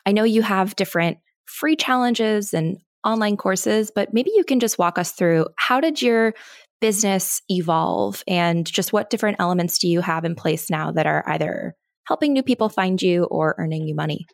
I 0.05 0.13
know 0.13 0.25
you 0.25 0.43
have 0.43 0.77
different 0.77 1.17
free 1.47 1.77
challenges 1.77 2.53
and 2.53 2.77
online 3.05 3.37
courses, 3.37 3.91
but 3.95 4.13
maybe 4.13 4.31
you 4.35 4.45
can 4.45 4.61
just 4.61 4.79
walk 4.79 4.99
us 4.99 5.13
through 5.13 5.47
how 5.57 5.81
did 5.81 6.03
your 6.03 6.35
business 6.81 7.43
evolve 7.49 8.23
and 8.29 8.67
just 8.67 8.93
what 8.93 9.11
different 9.11 9.37
elements 9.41 9.79
do 9.79 9.89
you 9.89 10.01
have 10.01 10.25
in 10.25 10.35
place 10.35 10.71
now 10.71 10.93
that 10.93 11.07
are 11.07 11.25
either 11.27 11.75
helping 12.07 12.33
new 12.33 12.43
people 12.43 12.69
find 12.69 13.03
you 13.03 13.25
or 13.25 13.55
earning 13.59 13.87
you 13.87 13.95
money? 13.95 14.27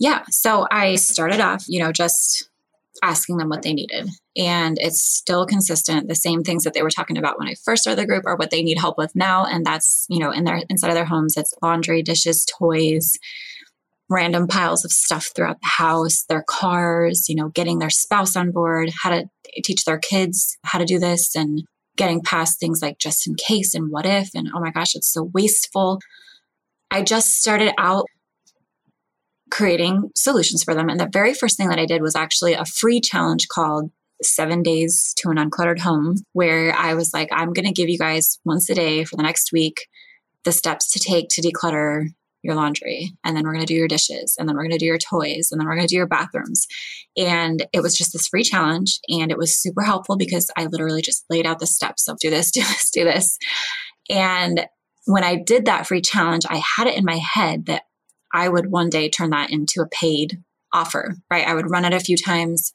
Yeah. 0.00 0.24
So 0.30 0.66
I 0.70 0.94
started 0.94 1.40
off, 1.40 1.64
you 1.68 1.80
know, 1.80 1.92
just 1.92 2.48
asking 3.02 3.36
them 3.36 3.48
what 3.48 3.62
they 3.62 3.72
needed. 3.72 4.08
And 4.36 4.78
it's 4.80 5.00
still 5.00 5.46
consistent. 5.46 6.08
The 6.08 6.14
same 6.14 6.42
things 6.42 6.64
that 6.64 6.74
they 6.74 6.82
were 6.82 6.90
talking 6.90 7.16
about 7.16 7.38
when 7.38 7.48
I 7.48 7.54
first 7.64 7.82
started 7.82 8.00
the 8.00 8.06
group 8.06 8.24
are 8.26 8.36
what 8.36 8.50
they 8.50 8.62
need 8.62 8.78
help 8.78 8.98
with 8.98 9.14
now. 9.14 9.44
And 9.44 9.64
that's, 9.64 10.06
you 10.08 10.18
know, 10.18 10.30
in 10.30 10.44
their 10.44 10.62
inside 10.68 10.88
of 10.88 10.94
their 10.94 11.04
homes, 11.04 11.36
it's 11.36 11.54
laundry, 11.62 12.02
dishes, 12.02 12.44
toys, 12.58 13.16
random 14.10 14.46
piles 14.46 14.84
of 14.84 14.92
stuff 14.92 15.30
throughout 15.34 15.60
the 15.60 15.68
house, 15.68 16.24
their 16.28 16.44
cars, 16.48 17.26
you 17.28 17.34
know, 17.34 17.48
getting 17.48 17.78
their 17.78 17.90
spouse 17.90 18.36
on 18.36 18.50
board, 18.50 18.90
how 19.02 19.10
to 19.10 19.24
teach 19.64 19.84
their 19.84 19.98
kids 19.98 20.56
how 20.64 20.78
to 20.78 20.84
do 20.84 20.98
this 20.98 21.34
and 21.34 21.62
getting 21.96 22.22
past 22.22 22.60
things 22.60 22.80
like 22.80 22.98
just 22.98 23.26
in 23.26 23.34
case 23.34 23.74
and 23.74 23.90
what 23.90 24.06
if 24.06 24.30
and 24.34 24.48
oh 24.54 24.60
my 24.60 24.70
gosh, 24.70 24.94
it's 24.94 25.12
so 25.12 25.30
wasteful. 25.34 25.98
I 26.90 27.02
just 27.02 27.32
started 27.32 27.72
out 27.78 28.06
creating 29.50 30.10
solutions 30.14 30.62
for 30.62 30.74
them. 30.74 30.88
And 30.88 31.00
the 31.00 31.08
very 31.12 31.34
first 31.34 31.56
thing 31.56 31.68
that 31.68 31.78
I 31.78 31.86
did 31.86 32.02
was 32.02 32.14
actually 32.14 32.54
a 32.54 32.64
free 32.64 33.00
challenge 33.00 33.48
called 33.48 33.90
Seven 34.22 34.62
Days 34.62 35.14
to 35.18 35.30
an 35.30 35.36
Uncluttered 35.36 35.80
Home, 35.80 36.16
where 36.32 36.74
I 36.74 36.94
was 36.94 37.12
like, 37.12 37.28
I'm 37.32 37.52
going 37.52 37.66
to 37.66 37.72
give 37.72 37.88
you 37.88 37.98
guys 37.98 38.38
once 38.44 38.68
a 38.68 38.74
day 38.74 39.04
for 39.04 39.16
the 39.16 39.22
next 39.22 39.52
week 39.52 39.86
the 40.44 40.52
steps 40.52 40.90
to 40.92 40.98
take 40.98 41.28
to 41.30 41.42
declutter 41.42 42.06
your 42.48 42.56
laundry. 42.56 43.12
And 43.22 43.36
then 43.36 43.44
we're 43.44 43.52
going 43.52 43.64
to 43.64 43.72
do 43.72 43.78
your 43.78 43.88
dishes. 43.88 44.34
And 44.38 44.48
then 44.48 44.56
we're 44.56 44.64
going 44.64 44.72
to 44.72 44.78
do 44.78 44.86
your 44.86 44.98
toys. 44.98 45.50
And 45.52 45.60
then 45.60 45.68
we're 45.68 45.76
going 45.76 45.86
to 45.86 45.92
do 45.92 45.96
your 45.96 46.08
bathrooms. 46.08 46.66
And 47.16 47.64
it 47.72 47.80
was 47.80 47.96
just 47.96 48.12
this 48.12 48.26
free 48.26 48.42
challenge. 48.42 48.98
And 49.08 49.30
it 49.30 49.38
was 49.38 49.56
super 49.56 49.82
helpful 49.82 50.16
because 50.16 50.50
I 50.56 50.66
literally 50.66 51.02
just 51.02 51.24
laid 51.30 51.46
out 51.46 51.60
the 51.60 51.66
steps 51.66 52.08
of 52.08 52.18
do 52.18 52.30
this, 52.30 52.50
do 52.52 52.60
this, 52.60 52.90
do 52.90 53.04
this. 53.04 53.38
And 54.10 54.66
when 55.04 55.24
I 55.24 55.36
did 55.36 55.66
that 55.66 55.86
free 55.86 56.00
challenge, 56.00 56.44
I 56.48 56.62
had 56.76 56.86
it 56.86 56.96
in 56.96 57.04
my 57.04 57.18
head 57.18 57.66
that 57.66 57.82
I 58.34 58.48
would 58.48 58.70
one 58.70 58.90
day 58.90 59.08
turn 59.08 59.30
that 59.30 59.50
into 59.50 59.80
a 59.80 59.88
paid 59.88 60.42
offer, 60.72 61.16
right? 61.30 61.46
I 61.46 61.54
would 61.54 61.70
run 61.70 61.84
it 61.84 61.94
a 61.94 62.00
few 62.00 62.16
times, 62.16 62.72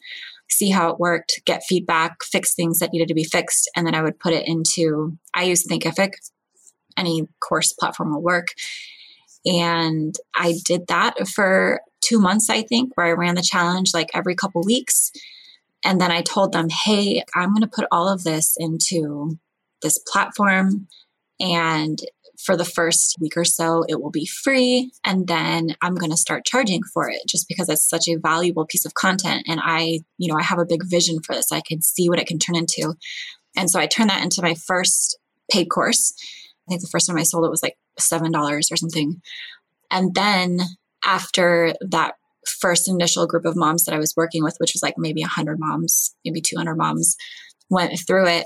see 0.50 0.70
how 0.70 0.90
it 0.90 1.00
worked, 1.00 1.42
get 1.46 1.64
feedback, 1.64 2.24
fix 2.24 2.54
things 2.56 2.80
that 2.80 2.92
needed 2.92 3.08
to 3.08 3.14
be 3.14 3.24
fixed, 3.24 3.70
and 3.76 3.86
then 3.86 3.96
I 3.96 4.02
would 4.02 4.20
put 4.20 4.34
it 4.34 4.48
into, 4.48 5.18
I 5.34 5.44
use 5.44 5.66
Thinkific. 5.66 6.14
Any 6.98 7.28
course 7.40 7.74
platform 7.74 8.14
will 8.14 8.22
work. 8.22 8.50
And 9.46 10.16
I 10.36 10.56
did 10.66 10.88
that 10.88 11.28
for 11.28 11.82
two 12.02 12.20
months, 12.20 12.50
I 12.50 12.62
think, 12.62 12.96
where 12.96 13.08
I 13.08 13.12
ran 13.12 13.36
the 13.36 13.42
challenge 13.42 13.92
like 13.94 14.10
every 14.14 14.36
couple 14.36 14.62
weeks. 14.64 15.12
And 15.84 16.00
then 16.00 16.12
I 16.12 16.22
told 16.22 16.54
them, 16.54 16.70
hey, 16.70 17.24
I'm 17.36 17.50
going 17.50 17.62
to 17.62 17.68
put 17.68 17.88
all 17.92 18.08
of 18.08 18.24
this 18.24 18.56
into 18.58 19.38
this 19.82 20.00
platform. 20.08 20.88
And 21.40 22.00
for 22.40 22.58
the 22.58 22.66
first 22.66 23.18
week 23.20 23.38
or 23.38 23.46
so, 23.46 23.84
it 23.88 24.02
will 24.02 24.12
be 24.12 24.26
free. 24.26 24.92
And 25.04 25.28
then 25.28 25.76
I'm 25.82 25.96
going 25.96 26.12
to 26.12 26.18
start 26.18 26.46
charging 26.46 26.84
for 26.84 27.10
it 27.10 27.22
just 27.28 27.48
because 27.48 27.70
it's 27.70 27.88
such 27.88 28.08
a 28.08 28.18
valuable 28.18 28.66
piece 28.66 28.86
of 28.86 28.94
content. 28.94 29.46
And 29.48 29.60
I, 29.64 30.00
you 30.18 30.32
know, 30.32 30.38
I 30.38 30.44
have 30.44 30.60
a 30.60 30.66
big 30.66 30.84
vision 30.86 31.22
for 31.22 31.36
this. 31.36 31.52
I 31.52 31.62
can 31.62 31.82
see 31.82 32.10
what 32.10 32.20
it 32.20 32.28
can 32.28 32.40
turn 32.40 32.56
into. 32.56 32.96
And 33.56 33.70
so 33.70 33.80
I 33.80 33.88
turned 33.88 34.10
that 34.10 34.24
into 34.24 34.42
my 34.42 34.56
first 34.56 35.18
paid 35.52 35.66
course. 35.66 36.14
I 36.68 36.72
think 36.72 36.82
the 36.82 36.88
first 36.88 37.08
time 37.08 37.18
I 37.18 37.24
sold 37.24 37.46
it 37.46 37.52
was 37.52 37.64
like 37.64 37.78
$7 38.00 38.72
or 38.72 38.78
something. 38.78 39.22
And 39.92 40.14
then 40.16 40.60
after 41.06 41.74
that 41.82 42.16
first 42.48 42.88
initial 42.88 43.28
group 43.28 43.46
of 43.46 43.56
moms 43.56 43.86
that 43.86 43.96
I 43.96 44.00
was 44.00 44.16
working 44.16 44.44
with, 44.44 44.56
which 44.58 44.74
was 44.74 44.84
like 44.84 44.96
maybe 44.98 45.22
100 45.22 45.60
moms, 45.60 46.16
maybe 46.26 46.42
200 46.42 46.76
moms, 46.76 47.16
went 47.70 47.98
through 48.06 48.28
it, 48.28 48.46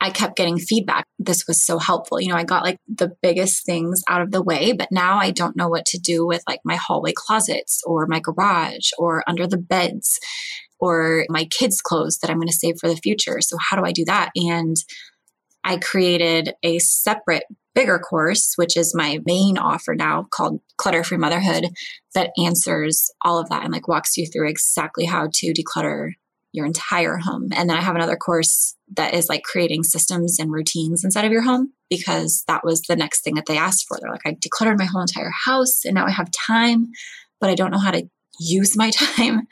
I 0.00 0.10
kept 0.10 0.36
getting 0.36 0.58
feedback. 0.58 1.06
This 1.18 1.46
was 1.46 1.64
so 1.64 1.78
helpful. 1.78 2.20
You 2.20 2.28
know, 2.28 2.36
I 2.36 2.44
got 2.44 2.62
like 2.62 2.78
the 2.86 3.16
biggest 3.22 3.64
things 3.64 4.02
out 4.08 4.20
of 4.20 4.30
the 4.30 4.42
way, 4.42 4.72
but 4.72 4.88
now 4.92 5.18
I 5.18 5.30
don't 5.30 5.56
know 5.56 5.68
what 5.68 5.86
to 5.86 5.98
do 5.98 6.26
with 6.26 6.42
like 6.46 6.60
my 6.64 6.76
hallway 6.76 7.12
closets 7.14 7.82
or 7.86 8.06
my 8.06 8.20
garage 8.20 8.90
or 8.98 9.24
under 9.26 9.46
the 9.46 9.56
beds 9.56 10.18
or 10.78 11.24
my 11.30 11.46
kids' 11.46 11.80
clothes 11.80 12.18
that 12.18 12.30
I'm 12.30 12.36
going 12.36 12.48
to 12.48 12.54
save 12.54 12.76
for 12.78 12.88
the 12.88 12.96
future. 12.96 13.40
So, 13.40 13.56
how 13.58 13.76
do 13.76 13.84
I 13.84 13.92
do 13.92 14.04
that? 14.04 14.30
And 14.36 14.76
I 15.66 15.78
created 15.78 16.54
a 16.62 16.78
separate, 16.78 17.42
bigger 17.74 17.98
course, 17.98 18.52
which 18.54 18.76
is 18.76 18.94
my 18.94 19.18
main 19.26 19.58
offer 19.58 19.96
now 19.96 20.26
called 20.30 20.60
Clutter 20.78 21.02
Free 21.02 21.18
Motherhood, 21.18 21.66
that 22.14 22.30
answers 22.42 23.10
all 23.24 23.38
of 23.38 23.48
that 23.48 23.64
and 23.64 23.72
like 23.72 23.88
walks 23.88 24.16
you 24.16 24.26
through 24.26 24.48
exactly 24.48 25.04
how 25.04 25.28
to 25.34 25.52
declutter 25.52 26.12
your 26.52 26.66
entire 26.66 27.18
home. 27.18 27.48
And 27.54 27.68
then 27.68 27.76
I 27.76 27.82
have 27.82 27.96
another 27.96 28.16
course 28.16 28.76
that 28.96 29.12
is 29.12 29.28
like 29.28 29.42
creating 29.42 29.82
systems 29.82 30.38
and 30.38 30.52
routines 30.52 31.04
inside 31.04 31.24
of 31.24 31.32
your 31.32 31.42
home 31.42 31.72
because 31.90 32.44
that 32.46 32.64
was 32.64 32.82
the 32.82 32.96
next 32.96 33.24
thing 33.24 33.34
that 33.34 33.46
they 33.46 33.58
asked 33.58 33.86
for. 33.88 33.98
They're 34.00 34.10
like, 34.10 34.24
I 34.24 34.34
decluttered 34.34 34.78
my 34.78 34.86
whole 34.86 35.02
entire 35.02 35.32
house 35.44 35.84
and 35.84 35.94
now 35.94 36.06
I 36.06 36.12
have 36.12 36.30
time, 36.30 36.86
but 37.40 37.50
I 37.50 37.56
don't 37.56 37.72
know 37.72 37.78
how 37.78 37.90
to 37.90 38.08
use 38.38 38.76
my 38.76 38.90
time. 38.94 39.48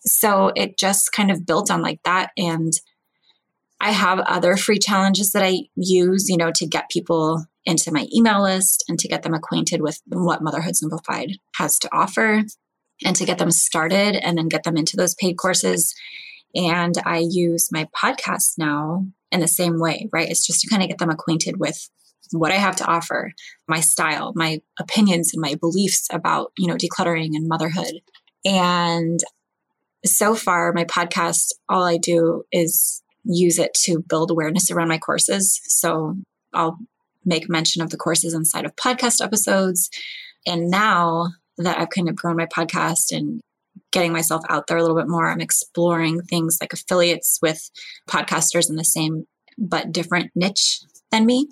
So 0.00 0.52
it 0.54 0.78
just 0.78 1.12
kind 1.12 1.30
of 1.30 1.46
built 1.46 1.70
on 1.70 1.80
like 1.80 2.00
that. 2.04 2.30
And 2.36 2.72
I 3.80 3.92
have 3.92 4.20
other 4.20 4.56
free 4.56 4.78
challenges 4.78 5.32
that 5.32 5.42
I 5.42 5.68
use, 5.74 6.28
you 6.28 6.36
know, 6.36 6.50
to 6.54 6.66
get 6.66 6.90
people 6.90 7.44
into 7.64 7.92
my 7.92 8.06
email 8.14 8.42
list 8.42 8.84
and 8.88 8.98
to 8.98 9.08
get 9.08 9.22
them 9.22 9.34
acquainted 9.34 9.82
with 9.82 10.00
what 10.06 10.42
Motherhood 10.42 10.76
Simplified 10.76 11.32
has 11.56 11.78
to 11.80 11.88
offer 11.92 12.42
and 13.04 13.16
to 13.16 13.24
get 13.26 13.38
them 13.38 13.50
started 13.50 14.16
and 14.16 14.38
then 14.38 14.48
get 14.48 14.62
them 14.62 14.76
into 14.76 14.96
those 14.96 15.14
paid 15.16 15.34
courses 15.34 15.94
and 16.56 16.94
I 17.04 17.18
use 17.28 17.68
my 17.70 17.86
podcast 17.94 18.54
now 18.56 19.06
in 19.30 19.40
the 19.40 19.48
same 19.48 19.78
way, 19.78 20.08
right? 20.12 20.28
It's 20.28 20.46
just 20.46 20.62
to 20.62 20.68
kind 20.68 20.82
of 20.82 20.88
get 20.88 20.98
them 20.98 21.10
acquainted 21.10 21.60
with 21.60 21.90
what 22.32 22.50
I 22.50 22.56
have 22.56 22.76
to 22.76 22.86
offer, 22.86 23.32
my 23.68 23.80
style, 23.80 24.32
my 24.34 24.60
opinions 24.80 25.32
and 25.32 25.40
my 25.40 25.54
beliefs 25.54 26.08
about, 26.10 26.52
you 26.56 26.66
know, 26.66 26.76
decluttering 26.76 27.30
and 27.34 27.46
motherhood. 27.46 28.00
And 28.44 29.20
so 30.04 30.34
far, 30.34 30.72
my 30.72 30.84
podcast, 30.84 31.52
all 31.68 31.84
I 31.84 31.98
do 31.98 32.44
is 32.50 33.02
use 33.26 33.58
it 33.58 33.74
to 33.84 34.04
build 34.08 34.30
awareness 34.30 34.70
around 34.70 34.88
my 34.88 34.98
courses. 34.98 35.60
So 35.64 36.16
I'll 36.52 36.78
make 37.24 37.48
mention 37.48 37.82
of 37.82 37.90
the 37.90 37.96
courses 37.96 38.34
inside 38.34 38.64
of 38.64 38.76
podcast 38.76 39.22
episodes. 39.22 39.90
And 40.46 40.70
now 40.70 41.28
that 41.58 41.78
I've 41.78 41.90
kind 41.90 42.08
of 42.08 42.16
grown 42.16 42.36
my 42.36 42.46
podcast 42.46 43.10
and 43.10 43.40
getting 43.92 44.12
myself 44.12 44.42
out 44.48 44.66
there 44.66 44.76
a 44.76 44.82
little 44.82 44.96
bit 44.96 45.08
more. 45.08 45.28
I'm 45.28 45.40
exploring 45.40 46.22
things 46.22 46.58
like 46.60 46.72
affiliates 46.72 47.38
with 47.42 47.70
podcasters 48.08 48.68
in 48.68 48.76
the 48.76 48.84
same 48.84 49.26
but 49.58 49.92
different 49.92 50.30
niche 50.34 50.80
than 51.10 51.26
me. 51.26 51.48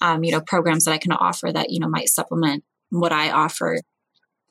Um, 0.00 0.24
you 0.24 0.32
know, 0.32 0.40
programs 0.40 0.84
that 0.84 0.92
I 0.92 0.98
can 0.98 1.12
offer 1.12 1.52
that, 1.52 1.70
you 1.70 1.80
know, 1.80 1.88
might 1.88 2.08
supplement 2.08 2.64
what 2.90 3.12
I 3.12 3.30
offer. 3.30 3.80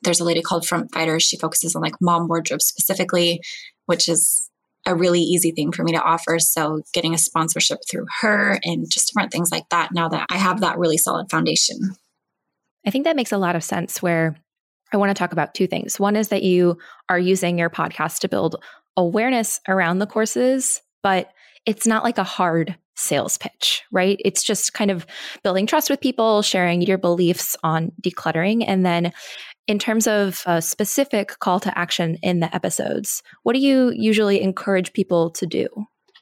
There's 0.02 0.20
a 0.20 0.24
lady 0.24 0.42
called 0.42 0.66
Front 0.66 0.92
Fighters. 0.92 1.22
She 1.22 1.36
focuses 1.36 1.74
on 1.74 1.82
like 1.82 1.94
mom 2.00 2.28
wardrobe 2.28 2.62
specifically, 2.62 3.40
which 3.86 4.08
is 4.08 4.50
a 4.86 4.94
really 4.94 5.20
easy 5.20 5.50
thing 5.50 5.72
for 5.72 5.82
me 5.82 5.92
to 5.92 6.02
offer. 6.02 6.38
So 6.38 6.82
getting 6.92 7.14
a 7.14 7.18
sponsorship 7.18 7.78
through 7.90 8.06
her 8.20 8.58
and 8.64 8.90
just 8.90 9.08
different 9.08 9.32
things 9.32 9.50
like 9.50 9.68
that 9.70 9.92
now 9.92 10.08
that 10.08 10.26
I 10.30 10.36
have 10.36 10.60
that 10.60 10.78
really 10.78 10.98
solid 10.98 11.30
foundation. 11.30 11.94
I 12.86 12.90
think 12.90 13.04
that 13.04 13.16
makes 13.16 13.32
a 13.32 13.38
lot 13.38 13.56
of 13.56 13.64
sense 13.64 14.02
where 14.02 14.36
I 14.92 14.96
want 14.96 15.10
to 15.10 15.14
talk 15.14 15.32
about 15.32 15.54
two 15.54 15.66
things. 15.66 15.98
One 15.98 16.16
is 16.16 16.28
that 16.28 16.42
you 16.42 16.78
are 17.08 17.18
using 17.18 17.58
your 17.58 17.70
podcast 17.70 18.18
to 18.20 18.28
build 18.28 18.62
awareness 18.96 19.60
around 19.68 19.98
the 19.98 20.06
courses, 20.06 20.82
but 21.02 21.30
it's 21.66 21.86
not 21.86 22.04
like 22.04 22.18
a 22.18 22.24
hard 22.24 22.76
sales 22.96 23.38
pitch, 23.38 23.82
right? 23.90 24.20
It's 24.24 24.44
just 24.44 24.72
kind 24.72 24.90
of 24.90 25.06
building 25.42 25.66
trust 25.66 25.90
with 25.90 26.00
people, 26.00 26.42
sharing 26.42 26.82
your 26.82 26.98
beliefs 26.98 27.56
on 27.64 27.90
decluttering. 28.02 28.64
And 28.66 28.86
then 28.86 29.12
in 29.66 29.78
terms 29.78 30.06
of 30.06 30.42
a 30.46 30.60
specific 30.60 31.38
call 31.38 31.60
to 31.60 31.76
action 31.78 32.18
in 32.22 32.40
the 32.40 32.54
episodes, 32.54 33.22
what 33.42 33.54
do 33.54 33.60
you 33.60 33.92
usually 33.94 34.42
encourage 34.42 34.92
people 34.92 35.30
to 35.30 35.46
do? 35.46 35.68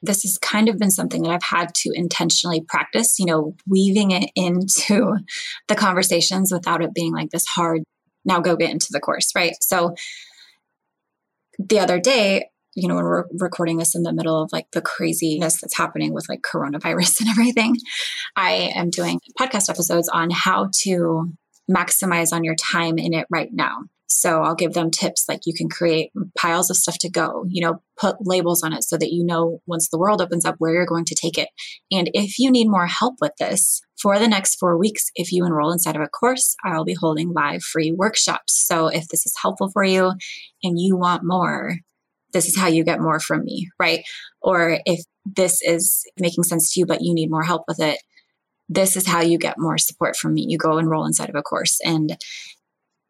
This 0.00 0.22
has 0.22 0.38
kind 0.38 0.68
of 0.68 0.78
been 0.78 0.90
something 0.90 1.22
that 1.22 1.30
I've 1.30 1.42
had 1.42 1.74
to 1.76 1.92
intentionally 1.94 2.60
practice, 2.60 3.18
you 3.18 3.26
know, 3.26 3.54
weaving 3.66 4.10
it 4.10 4.30
into 4.34 5.16
the 5.68 5.74
conversations 5.74 6.52
without 6.52 6.82
it 6.82 6.94
being 6.94 7.12
like 7.12 7.30
this 7.30 7.46
hard 7.46 7.82
now 8.24 8.40
go 8.40 8.56
get 8.56 8.70
into 8.70 8.88
the 8.90 9.00
course, 9.00 9.32
right? 9.34 9.54
So 9.60 9.94
the 11.58 11.80
other 11.80 11.98
day, 11.98 12.46
you 12.74 12.88
know, 12.88 12.94
when 12.94 13.04
we're 13.04 13.24
recording 13.38 13.76
this 13.76 13.94
in 13.94 14.02
the 14.02 14.12
middle 14.12 14.40
of 14.40 14.50
like 14.52 14.66
the 14.72 14.80
craziness 14.80 15.60
that's 15.60 15.76
happening 15.76 16.14
with 16.14 16.28
like 16.28 16.40
coronavirus 16.40 17.20
and 17.20 17.28
everything, 17.30 17.76
I 18.36 18.72
am 18.74 18.90
doing 18.90 19.20
podcast 19.38 19.68
episodes 19.68 20.08
on 20.08 20.30
how 20.30 20.70
to 20.82 21.32
maximize 21.74 22.32
on 22.32 22.44
your 22.44 22.56
time 22.56 22.98
in 22.98 23.14
it 23.14 23.26
right 23.30 23.50
now. 23.52 23.84
So 24.06 24.42
I'll 24.42 24.54
give 24.54 24.74
them 24.74 24.90
tips 24.90 25.24
like 25.26 25.40
you 25.46 25.54
can 25.54 25.70
create 25.70 26.10
piles 26.38 26.68
of 26.70 26.76
stuff 26.76 26.98
to 26.98 27.10
go, 27.10 27.44
you 27.48 27.62
know, 27.62 27.80
put 27.98 28.16
labels 28.20 28.62
on 28.62 28.74
it 28.74 28.84
so 28.84 28.98
that 28.98 29.10
you 29.10 29.24
know 29.24 29.60
once 29.66 29.88
the 29.88 29.98
world 29.98 30.20
opens 30.20 30.44
up 30.44 30.56
where 30.58 30.74
you're 30.74 30.84
going 30.84 31.06
to 31.06 31.14
take 31.14 31.38
it. 31.38 31.48
And 31.90 32.10
if 32.12 32.38
you 32.38 32.50
need 32.50 32.68
more 32.68 32.86
help 32.86 33.14
with 33.20 33.32
this, 33.38 33.80
for 34.00 34.18
the 34.18 34.28
next 34.28 34.56
four 34.56 34.76
weeks, 34.76 35.06
if 35.14 35.32
you 35.32 35.46
enroll 35.46 35.72
inside 35.72 35.96
of 35.96 36.02
a 36.02 36.08
course, 36.08 36.56
I'll 36.64 36.84
be 36.84 36.96
holding 36.98 37.32
live 37.32 37.62
free 37.62 37.92
workshops. 37.92 38.66
So 38.66 38.88
if 38.88 39.08
this 39.08 39.24
is 39.24 39.34
helpful 39.40 39.70
for 39.70 39.84
you 39.84 40.12
and 40.62 40.78
you 40.78 40.96
want 40.96 41.22
more, 41.24 41.76
this 42.32 42.48
is 42.48 42.56
how 42.56 42.66
you 42.66 42.84
get 42.84 43.00
more 43.00 43.20
from 43.20 43.44
me, 43.44 43.70
right? 43.78 44.02
Or 44.42 44.78
if 44.84 45.04
this 45.24 45.62
is 45.62 46.04
making 46.18 46.44
sense 46.44 46.72
to 46.72 46.80
you, 46.80 46.86
but 46.86 47.00
you 47.00 47.14
need 47.14 47.30
more 47.30 47.44
help 47.44 47.62
with 47.68 47.80
it, 47.80 47.98
this 48.74 48.96
is 48.96 49.06
how 49.06 49.20
you 49.20 49.38
get 49.38 49.58
more 49.58 49.78
support 49.78 50.16
from 50.16 50.34
me. 50.34 50.46
You 50.48 50.58
go 50.58 50.78
enroll 50.78 51.06
inside 51.06 51.28
of 51.28 51.34
a 51.34 51.42
course. 51.42 51.78
And 51.84 52.16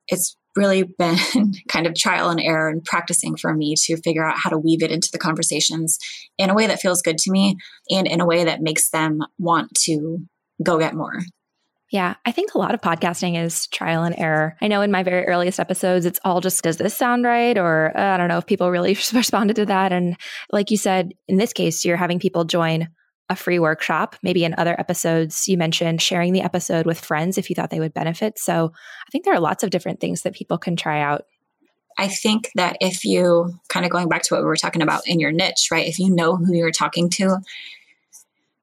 it's 0.08 0.36
really 0.56 0.82
been 0.82 1.16
kind 1.68 1.86
of 1.86 1.94
trial 1.94 2.28
and 2.28 2.40
error 2.40 2.68
and 2.68 2.84
practicing 2.84 3.36
for 3.36 3.54
me 3.54 3.74
to 3.76 3.96
figure 4.02 4.24
out 4.24 4.38
how 4.38 4.50
to 4.50 4.58
weave 4.58 4.82
it 4.82 4.90
into 4.90 5.08
the 5.12 5.18
conversations 5.18 5.98
in 6.38 6.50
a 6.50 6.54
way 6.54 6.66
that 6.66 6.80
feels 6.80 7.02
good 7.02 7.18
to 7.18 7.30
me 7.30 7.56
and 7.90 8.06
in 8.06 8.20
a 8.20 8.26
way 8.26 8.44
that 8.44 8.60
makes 8.60 8.90
them 8.90 9.20
want 9.38 9.70
to 9.74 10.18
go 10.62 10.78
get 10.78 10.94
more. 10.94 11.20
Yeah, 11.90 12.14
I 12.24 12.32
think 12.32 12.54
a 12.54 12.58
lot 12.58 12.72
of 12.72 12.80
podcasting 12.80 13.42
is 13.42 13.66
trial 13.66 14.02
and 14.02 14.14
error. 14.16 14.56
I 14.62 14.68
know 14.68 14.80
in 14.80 14.90
my 14.90 15.02
very 15.02 15.26
earliest 15.26 15.60
episodes, 15.60 16.06
it's 16.06 16.20
all 16.24 16.40
just, 16.40 16.62
does 16.62 16.78
this 16.78 16.96
sound 16.96 17.24
right? 17.24 17.58
Or 17.58 17.92
uh, 17.94 18.14
I 18.14 18.16
don't 18.16 18.28
know 18.28 18.38
if 18.38 18.46
people 18.46 18.70
really 18.70 18.96
responded 19.12 19.56
to 19.56 19.66
that. 19.66 19.92
And 19.92 20.16
like 20.50 20.70
you 20.70 20.78
said, 20.78 21.12
in 21.28 21.36
this 21.36 21.52
case, 21.52 21.84
you're 21.84 21.98
having 21.98 22.18
people 22.18 22.44
join 22.44 22.88
a 23.28 23.36
free 23.36 23.58
workshop. 23.58 24.16
Maybe 24.22 24.44
in 24.44 24.54
other 24.58 24.78
episodes, 24.78 25.48
you 25.48 25.56
mentioned 25.56 26.02
sharing 26.02 26.32
the 26.32 26.42
episode 26.42 26.86
with 26.86 27.04
friends 27.04 27.38
if 27.38 27.48
you 27.48 27.56
thought 27.56 27.70
they 27.70 27.80
would 27.80 27.94
benefit. 27.94 28.38
So 28.38 28.72
I 28.74 29.10
think 29.10 29.24
there 29.24 29.34
are 29.34 29.40
lots 29.40 29.62
of 29.62 29.70
different 29.70 30.00
things 30.00 30.22
that 30.22 30.34
people 30.34 30.58
can 30.58 30.76
try 30.76 31.00
out. 31.00 31.24
I 31.98 32.08
think 32.08 32.50
that 32.54 32.78
if 32.80 33.04
you 33.04 33.58
kind 33.68 33.84
of 33.84 33.92
going 33.92 34.08
back 34.08 34.22
to 34.22 34.34
what 34.34 34.40
we 34.40 34.46
were 34.46 34.56
talking 34.56 34.82
about 34.82 35.06
in 35.06 35.20
your 35.20 35.32
niche, 35.32 35.68
right? 35.70 35.86
If 35.86 35.98
you 35.98 36.10
know 36.10 36.36
who 36.36 36.54
you're 36.54 36.70
talking 36.70 37.10
to, 37.10 37.38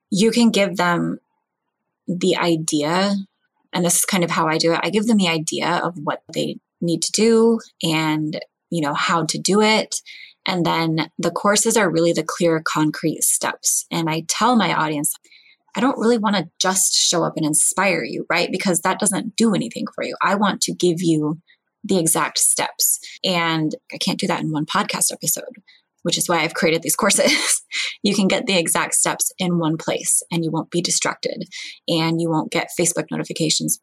you 0.09 0.31
can 0.31 0.49
give 0.49 0.77
them 0.77 1.19
the 2.07 2.35
idea, 2.37 3.13
and 3.71 3.85
this 3.85 3.97
is 3.97 4.05
kind 4.05 4.23
of 4.23 4.31
how 4.31 4.47
I 4.47 4.57
do 4.57 4.73
it. 4.73 4.79
I 4.81 4.89
give 4.89 5.05
them 5.05 5.17
the 5.17 5.27
idea 5.27 5.79
of 5.83 5.95
what 6.03 6.23
they 6.33 6.57
need 6.81 7.03
to 7.03 7.11
do 7.11 7.59
and, 7.83 8.39
you 8.71 8.81
know, 8.81 8.95
how 8.95 9.25
to 9.25 9.37
do 9.37 9.61
it. 9.61 10.01
And 10.45 10.65
then 10.65 11.11
the 11.17 11.31
courses 11.31 11.77
are 11.77 11.91
really 11.91 12.13
the 12.13 12.23
clear, 12.23 12.61
concrete 12.63 13.23
steps. 13.23 13.85
And 13.91 14.09
I 14.09 14.23
tell 14.27 14.55
my 14.55 14.73
audience, 14.73 15.13
I 15.75 15.81
don't 15.81 15.99
really 15.99 16.17
want 16.17 16.35
to 16.37 16.49
just 16.59 16.93
show 16.97 17.23
up 17.23 17.33
and 17.35 17.45
inspire 17.45 18.03
you, 18.03 18.25
right? 18.29 18.49
Because 18.51 18.81
that 18.81 18.99
doesn't 18.99 19.35
do 19.35 19.53
anything 19.53 19.85
for 19.93 20.03
you. 20.03 20.15
I 20.21 20.35
want 20.35 20.61
to 20.61 20.73
give 20.73 21.01
you 21.01 21.39
the 21.83 21.99
exact 21.99 22.39
steps. 22.39 22.99
And 23.23 23.75
I 23.93 23.97
can't 23.97 24.19
do 24.19 24.27
that 24.27 24.41
in 24.41 24.51
one 24.51 24.65
podcast 24.65 25.11
episode 25.11 25.55
which 26.03 26.17
is 26.17 26.27
why 26.27 26.41
I've 26.41 26.53
created 26.53 26.81
these 26.81 26.95
courses. 26.95 27.61
you 28.03 28.15
can 28.15 28.27
get 28.27 28.45
the 28.45 28.57
exact 28.57 28.95
steps 28.95 29.31
in 29.37 29.59
one 29.59 29.77
place 29.77 30.23
and 30.31 30.43
you 30.43 30.51
won't 30.51 30.71
be 30.71 30.81
distracted 30.81 31.43
and 31.87 32.21
you 32.21 32.29
won't 32.29 32.51
get 32.51 32.69
Facebook 32.79 33.05
notifications 33.11 33.79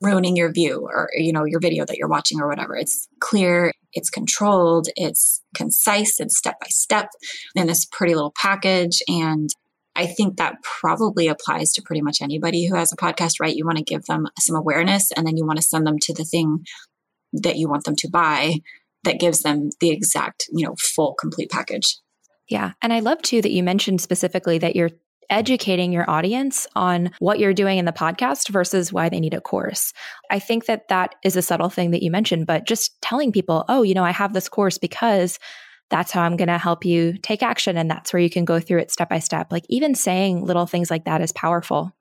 ruining 0.00 0.36
your 0.36 0.50
view 0.50 0.88
or 0.90 1.10
you 1.14 1.32
know 1.32 1.44
your 1.44 1.60
video 1.60 1.84
that 1.84 1.98
you're 1.98 2.08
watching 2.08 2.40
or 2.40 2.48
whatever. 2.48 2.76
It's 2.76 3.08
clear, 3.20 3.72
it's 3.92 4.10
controlled, 4.10 4.88
it's 4.96 5.39
concise, 5.54 6.20
and 6.20 6.30
step 6.30 6.60
by 6.60 6.68
step 6.68 7.08
in 7.54 7.66
this 7.66 7.86
pretty 7.90 8.14
little 8.14 8.34
package 8.36 9.02
and 9.08 9.50
I 9.96 10.06
think 10.06 10.36
that 10.36 10.62
probably 10.62 11.28
applies 11.28 11.72
to 11.72 11.82
pretty 11.82 12.00
much 12.00 12.22
anybody 12.22 12.66
who 12.66 12.76
has 12.76 12.92
a 12.92 12.96
podcast, 12.96 13.34
right? 13.40 13.54
You 13.54 13.66
want 13.66 13.78
to 13.78 13.84
give 13.84 14.04
them 14.06 14.28
some 14.38 14.56
awareness 14.56 15.10
and 15.12 15.26
then 15.26 15.36
you 15.36 15.44
want 15.44 15.58
to 15.58 15.64
send 15.64 15.86
them 15.86 15.98
to 16.02 16.14
the 16.14 16.24
thing 16.24 16.64
that 17.32 17.56
you 17.56 17.68
want 17.68 17.84
them 17.84 17.96
to 17.96 18.08
buy 18.08 18.60
that 19.04 19.20
gives 19.20 19.42
them 19.42 19.70
the 19.80 19.90
exact, 19.90 20.46
you 20.52 20.66
know, 20.66 20.74
full 20.94 21.14
complete 21.14 21.50
package. 21.50 21.98
Yeah. 22.48 22.72
And 22.82 22.92
I 22.92 23.00
love 23.00 23.22
too 23.22 23.42
that 23.42 23.52
you 23.52 23.62
mentioned 23.62 24.00
specifically 24.00 24.58
that 24.58 24.76
you're 24.76 24.90
educating 25.30 25.92
your 25.92 26.08
audience 26.10 26.66
on 26.76 27.10
what 27.18 27.38
you're 27.38 27.54
doing 27.54 27.78
in 27.78 27.84
the 27.84 27.92
podcast 27.92 28.48
versus 28.50 28.92
why 28.92 29.08
they 29.08 29.20
need 29.20 29.34
a 29.34 29.40
course. 29.40 29.92
I 30.30 30.38
think 30.38 30.66
that 30.66 30.88
that 30.88 31.14
is 31.24 31.36
a 31.36 31.42
subtle 31.42 31.70
thing 31.70 31.92
that 31.92 32.02
you 32.02 32.10
mentioned, 32.10 32.46
but 32.46 32.66
just 32.66 33.00
telling 33.00 33.32
people, 33.32 33.64
oh, 33.68 33.82
you 33.82 33.94
know, 33.94 34.04
I 34.04 34.10
have 34.10 34.34
this 34.34 34.48
course 34.48 34.76
because 34.76 35.38
that's 35.88 36.12
how 36.12 36.22
I'm 36.22 36.36
going 36.36 36.48
to 36.48 36.58
help 36.58 36.84
you 36.84 37.18
take 37.18 37.42
action. 37.42 37.76
And 37.76 37.90
that's 37.90 38.12
where 38.12 38.22
you 38.22 38.30
can 38.30 38.44
go 38.44 38.60
through 38.60 38.80
it 38.80 38.90
step 38.90 39.08
by 39.08 39.18
step. 39.18 39.50
Like 39.50 39.64
even 39.68 39.94
saying 39.94 40.44
little 40.44 40.66
things 40.66 40.90
like 40.90 41.04
that 41.04 41.20
is 41.20 41.32
powerful. 41.32 41.92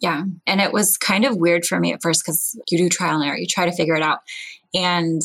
Yeah. 0.00 0.24
And 0.46 0.60
it 0.60 0.72
was 0.72 0.96
kind 0.98 1.24
of 1.24 1.36
weird 1.36 1.64
for 1.64 1.78
me 1.80 1.92
at 1.92 2.02
first 2.02 2.22
because 2.24 2.58
you 2.70 2.78
do 2.78 2.88
trial 2.88 3.20
and 3.20 3.24
error, 3.28 3.38
you 3.38 3.46
try 3.48 3.66
to 3.66 3.76
figure 3.76 3.94
it 3.94 4.02
out. 4.02 4.18
And 4.74 5.22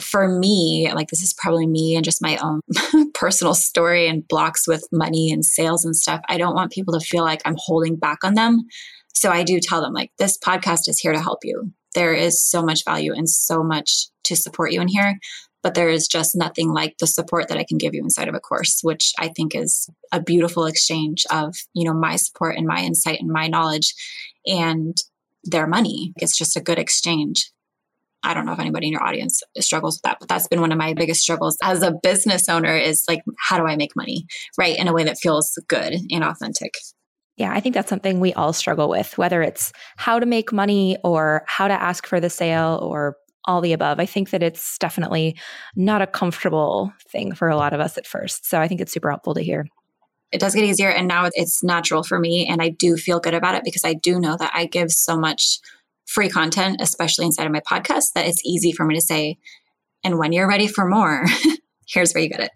for 0.00 0.28
me, 0.28 0.90
like 0.94 1.08
this 1.08 1.22
is 1.22 1.34
probably 1.34 1.66
me 1.66 1.94
and 1.94 2.04
just 2.04 2.22
my 2.22 2.38
own 2.38 2.60
personal 3.14 3.54
story 3.54 4.08
and 4.08 4.26
blocks 4.26 4.66
with 4.66 4.86
money 4.92 5.30
and 5.30 5.44
sales 5.44 5.84
and 5.84 5.94
stuff. 5.94 6.20
I 6.28 6.38
don't 6.38 6.54
want 6.54 6.72
people 6.72 6.98
to 6.98 7.04
feel 7.04 7.24
like 7.24 7.42
I'm 7.44 7.56
holding 7.58 7.96
back 7.96 8.24
on 8.24 8.34
them. 8.34 8.62
So 9.14 9.30
I 9.30 9.42
do 9.42 9.60
tell 9.60 9.82
them, 9.82 9.92
like, 9.92 10.10
this 10.18 10.38
podcast 10.38 10.88
is 10.88 10.98
here 10.98 11.12
to 11.12 11.20
help 11.20 11.40
you. 11.44 11.72
There 11.94 12.14
is 12.14 12.42
so 12.42 12.62
much 12.62 12.84
value 12.84 13.12
and 13.12 13.28
so 13.28 13.62
much 13.62 14.08
to 14.24 14.34
support 14.34 14.72
you 14.72 14.80
in 14.80 14.88
here, 14.88 15.18
but 15.62 15.74
there 15.74 15.90
is 15.90 16.08
just 16.08 16.34
nothing 16.34 16.72
like 16.72 16.96
the 16.98 17.06
support 17.06 17.48
that 17.48 17.58
I 17.58 17.64
can 17.64 17.76
give 17.76 17.94
you 17.94 18.02
inside 18.02 18.28
of 18.28 18.34
a 18.34 18.40
course, 18.40 18.80
which 18.82 19.12
I 19.18 19.28
think 19.28 19.54
is 19.54 19.88
a 20.10 20.20
beautiful 20.20 20.64
exchange 20.64 21.24
of, 21.30 21.54
you 21.74 21.84
know, 21.84 21.94
my 21.94 22.16
support 22.16 22.56
and 22.56 22.66
my 22.66 22.80
insight 22.80 23.20
and 23.20 23.30
my 23.30 23.48
knowledge 23.48 23.94
and 24.46 24.96
their 25.44 25.66
money. 25.66 26.12
It's 26.16 26.36
just 26.36 26.56
a 26.56 26.62
good 26.62 26.78
exchange. 26.78 27.50
I 28.24 28.34
don't 28.34 28.46
know 28.46 28.52
if 28.52 28.58
anybody 28.58 28.86
in 28.86 28.92
your 28.92 29.02
audience 29.02 29.42
struggles 29.58 29.96
with 29.96 30.02
that, 30.02 30.18
but 30.20 30.28
that's 30.28 30.46
been 30.46 30.60
one 30.60 30.72
of 30.72 30.78
my 30.78 30.94
biggest 30.94 31.22
struggles 31.22 31.56
as 31.62 31.82
a 31.82 31.92
business 32.02 32.48
owner 32.48 32.76
is 32.76 33.04
like, 33.08 33.22
how 33.48 33.58
do 33.58 33.66
I 33.66 33.76
make 33.76 33.96
money, 33.96 34.26
right? 34.56 34.78
In 34.78 34.88
a 34.88 34.92
way 34.92 35.04
that 35.04 35.18
feels 35.18 35.58
good 35.68 35.94
and 36.10 36.24
authentic. 36.24 36.74
Yeah, 37.36 37.52
I 37.52 37.60
think 37.60 37.74
that's 37.74 37.88
something 37.88 38.20
we 38.20 38.32
all 38.34 38.52
struggle 38.52 38.88
with, 38.88 39.16
whether 39.18 39.42
it's 39.42 39.72
how 39.96 40.18
to 40.18 40.26
make 40.26 40.52
money 40.52 40.98
or 41.02 41.44
how 41.46 41.66
to 41.66 41.74
ask 41.74 42.06
for 42.06 42.20
the 42.20 42.30
sale 42.30 42.78
or 42.82 43.16
all 43.46 43.60
the 43.60 43.72
above. 43.72 43.98
I 43.98 44.06
think 44.06 44.30
that 44.30 44.42
it's 44.42 44.78
definitely 44.78 45.36
not 45.74 46.02
a 46.02 46.06
comfortable 46.06 46.92
thing 47.08 47.34
for 47.34 47.48
a 47.48 47.56
lot 47.56 47.72
of 47.72 47.80
us 47.80 47.98
at 47.98 48.06
first. 48.06 48.48
So 48.48 48.60
I 48.60 48.68
think 48.68 48.80
it's 48.80 48.92
super 48.92 49.10
helpful 49.10 49.34
to 49.34 49.42
hear. 49.42 49.66
It 50.30 50.40
does 50.40 50.54
get 50.54 50.64
easier. 50.64 50.90
And 50.90 51.08
now 51.08 51.28
it's 51.32 51.62
natural 51.62 52.02
for 52.02 52.18
me. 52.18 52.46
And 52.46 52.62
I 52.62 52.68
do 52.68 52.96
feel 52.96 53.20
good 53.20 53.34
about 53.34 53.54
it 53.54 53.64
because 53.64 53.84
I 53.84 53.94
do 53.94 54.20
know 54.20 54.36
that 54.38 54.52
I 54.54 54.66
give 54.66 54.90
so 54.92 55.16
much 55.16 55.58
free 56.12 56.28
content, 56.28 56.76
especially 56.80 57.26
inside 57.26 57.46
of 57.46 57.52
my 57.52 57.60
podcast, 57.60 58.12
that 58.14 58.26
it's 58.26 58.44
easy 58.44 58.72
for 58.72 58.84
me 58.84 58.94
to 58.94 59.00
say, 59.00 59.38
and 60.04 60.18
when 60.18 60.32
you're 60.32 60.48
ready 60.48 60.66
for 60.66 60.86
more, 60.86 61.24
here's 61.88 62.12
where 62.12 62.22
you 62.22 62.30
get 62.30 62.40
it. 62.40 62.50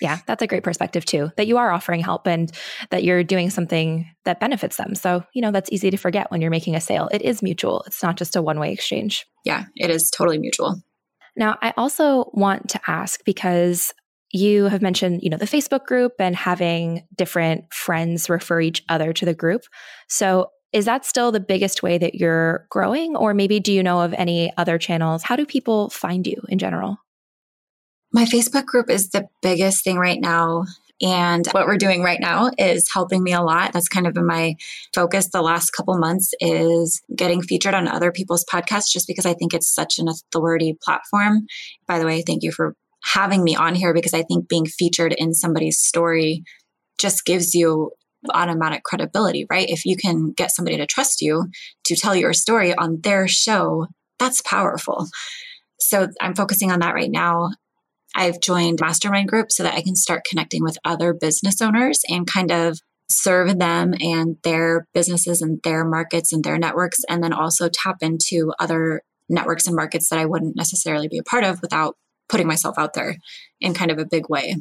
Yeah, 0.00 0.18
that's 0.26 0.42
a 0.42 0.46
great 0.46 0.62
perspective 0.62 1.04
too, 1.04 1.30
that 1.36 1.46
you 1.46 1.58
are 1.58 1.70
offering 1.70 2.00
help 2.00 2.26
and 2.26 2.50
that 2.90 3.04
you're 3.04 3.24
doing 3.24 3.50
something 3.50 4.08
that 4.24 4.40
benefits 4.40 4.76
them. 4.76 4.94
So, 4.94 5.24
you 5.34 5.42
know, 5.42 5.50
that's 5.50 5.70
easy 5.70 5.90
to 5.90 5.96
forget 5.96 6.30
when 6.30 6.40
you're 6.40 6.50
making 6.50 6.74
a 6.74 6.80
sale. 6.80 7.08
It 7.12 7.22
is 7.22 7.42
mutual, 7.42 7.82
it's 7.86 8.02
not 8.02 8.16
just 8.16 8.36
a 8.36 8.42
one 8.42 8.58
way 8.58 8.72
exchange. 8.72 9.26
Yeah, 9.44 9.64
it 9.76 9.90
is 9.90 10.10
totally 10.10 10.38
mutual. 10.38 10.82
Now, 11.36 11.56
I 11.62 11.72
also 11.76 12.30
want 12.32 12.70
to 12.70 12.80
ask 12.86 13.24
because 13.24 13.92
you 14.32 14.64
have 14.64 14.82
mentioned, 14.82 15.20
you 15.22 15.30
know, 15.30 15.36
the 15.36 15.46
Facebook 15.46 15.84
group 15.84 16.12
and 16.18 16.34
having 16.34 17.06
different 17.16 17.72
friends 17.72 18.28
refer 18.28 18.60
each 18.60 18.82
other 18.88 19.12
to 19.12 19.24
the 19.24 19.34
group. 19.34 19.62
So, 20.08 20.50
is 20.72 20.84
that 20.84 21.04
still 21.04 21.32
the 21.32 21.40
biggest 21.40 21.82
way 21.82 21.98
that 21.98 22.14
you're 22.14 22.66
growing? 22.70 23.16
Or 23.16 23.34
maybe 23.34 23.60
do 23.60 23.72
you 23.72 23.82
know 23.82 24.00
of 24.00 24.12
any 24.14 24.52
other 24.56 24.78
channels? 24.78 25.22
How 25.22 25.36
do 25.36 25.46
people 25.46 25.90
find 25.90 26.26
you 26.26 26.42
in 26.48 26.58
general? 26.58 26.98
My 28.12 28.24
Facebook 28.24 28.66
group 28.66 28.90
is 28.90 29.10
the 29.10 29.28
biggest 29.42 29.84
thing 29.84 29.98
right 29.98 30.20
now. 30.20 30.64
And 31.00 31.46
what 31.52 31.66
we're 31.66 31.76
doing 31.76 32.02
right 32.02 32.18
now 32.20 32.50
is 32.58 32.90
helping 32.92 33.22
me 33.22 33.32
a 33.32 33.42
lot. 33.42 33.72
That's 33.72 33.88
kind 33.88 34.06
of 34.06 34.14
been 34.14 34.26
my 34.26 34.56
focus 34.94 35.28
the 35.28 35.42
last 35.42 35.70
couple 35.70 35.96
months 35.96 36.34
is 36.40 37.00
getting 37.14 37.40
featured 37.40 37.74
on 37.74 37.86
other 37.86 38.10
people's 38.10 38.44
podcasts 38.44 38.90
just 38.90 39.06
because 39.06 39.24
I 39.24 39.34
think 39.34 39.54
it's 39.54 39.72
such 39.72 39.98
an 39.98 40.08
authority 40.08 40.76
platform. 40.82 41.46
By 41.86 41.98
the 41.98 42.06
way, 42.06 42.22
thank 42.26 42.42
you 42.42 42.50
for 42.50 42.74
having 43.04 43.44
me 43.44 43.54
on 43.54 43.76
here 43.76 43.94
because 43.94 44.14
I 44.14 44.22
think 44.22 44.48
being 44.48 44.66
featured 44.66 45.14
in 45.16 45.34
somebody's 45.34 45.78
story 45.78 46.42
just 46.98 47.24
gives 47.24 47.54
you 47.54 47.92
automatic 48.32 48.82
credibility, 48.82 49.46
right? 49.50 49.68
If 49.68 49.84
you 49.84 49.96
can 49.96 50.32
get 50.32 50.50
somebody 50.50 50.76
to 50.76 50.86
trust 50.86 51.20
you 51.20 51.46
to 51.84 51.96
tell 51.96 52.16
your 52.16 52.32
story 52.32 52.74
on 52.74 53.00
their 53.02 53.28
show, 53.28 53.86
that's 54.18 54.42
powerful. 54.42 55.06
So 55.80 56.08
I'm 56.20 56.34
focusing 56.34 56.72
on 56.72 56.80
that 56.80 56.94
right 56.94 57.10
now. 57.10 57.50
I've 58.14 58.40
joined 58.40 58.80
mastermind 58.80 59.28
groups 59.28 59.56
so 59.56 59.62
that 59.62 59.74
I 59.74 59.82
can 59.82 59.94
start 59.94 60.26
connecting 60.28 60.62
with 60.62 60.78
other 60.84 61.14
business 61.14 61.60
owners 61.60 62.00
and 62.08 62.26
kind 62.26 62.50
of 62.50 62.78
serve 63.10 63.58
them 63.58 63.94
and 64.00 64.36
their 64.42 64.86
businesses 64.92 65.40
and 65.40 65.60
their 65.62 65.84
markets 65.84 66.32
and 66.32 66.42
their 66.42 66.58
networks, 66.58 66.98
and 67.08 67.22
then 67.22 67.32
also 67.32 67.68
tap 67.68 67.96
into 68.00 68.52
other 68.58 69.02
networks 69.28 69.66
and 69.66 69.76
markets 69.76 70.08
that 70.08 70.18
I 70.18 70.24
wouldn't 70.24 70.56
necessarily 70.56 71.08
be 71.08 71.18
a 71.18 71.22
part 71.22 71.44
of 71.44 71.62
without 71.62 71.96
putting 72.28 72.46
myself 72.46 72.76
out 72.78 72.94
there 72.94 73.16
in 73.60 73.72
kind 73.74 73.90
of 73.90 73.98
a 73.98 74.06
big 74.06 74.28
way. 74.28 74.56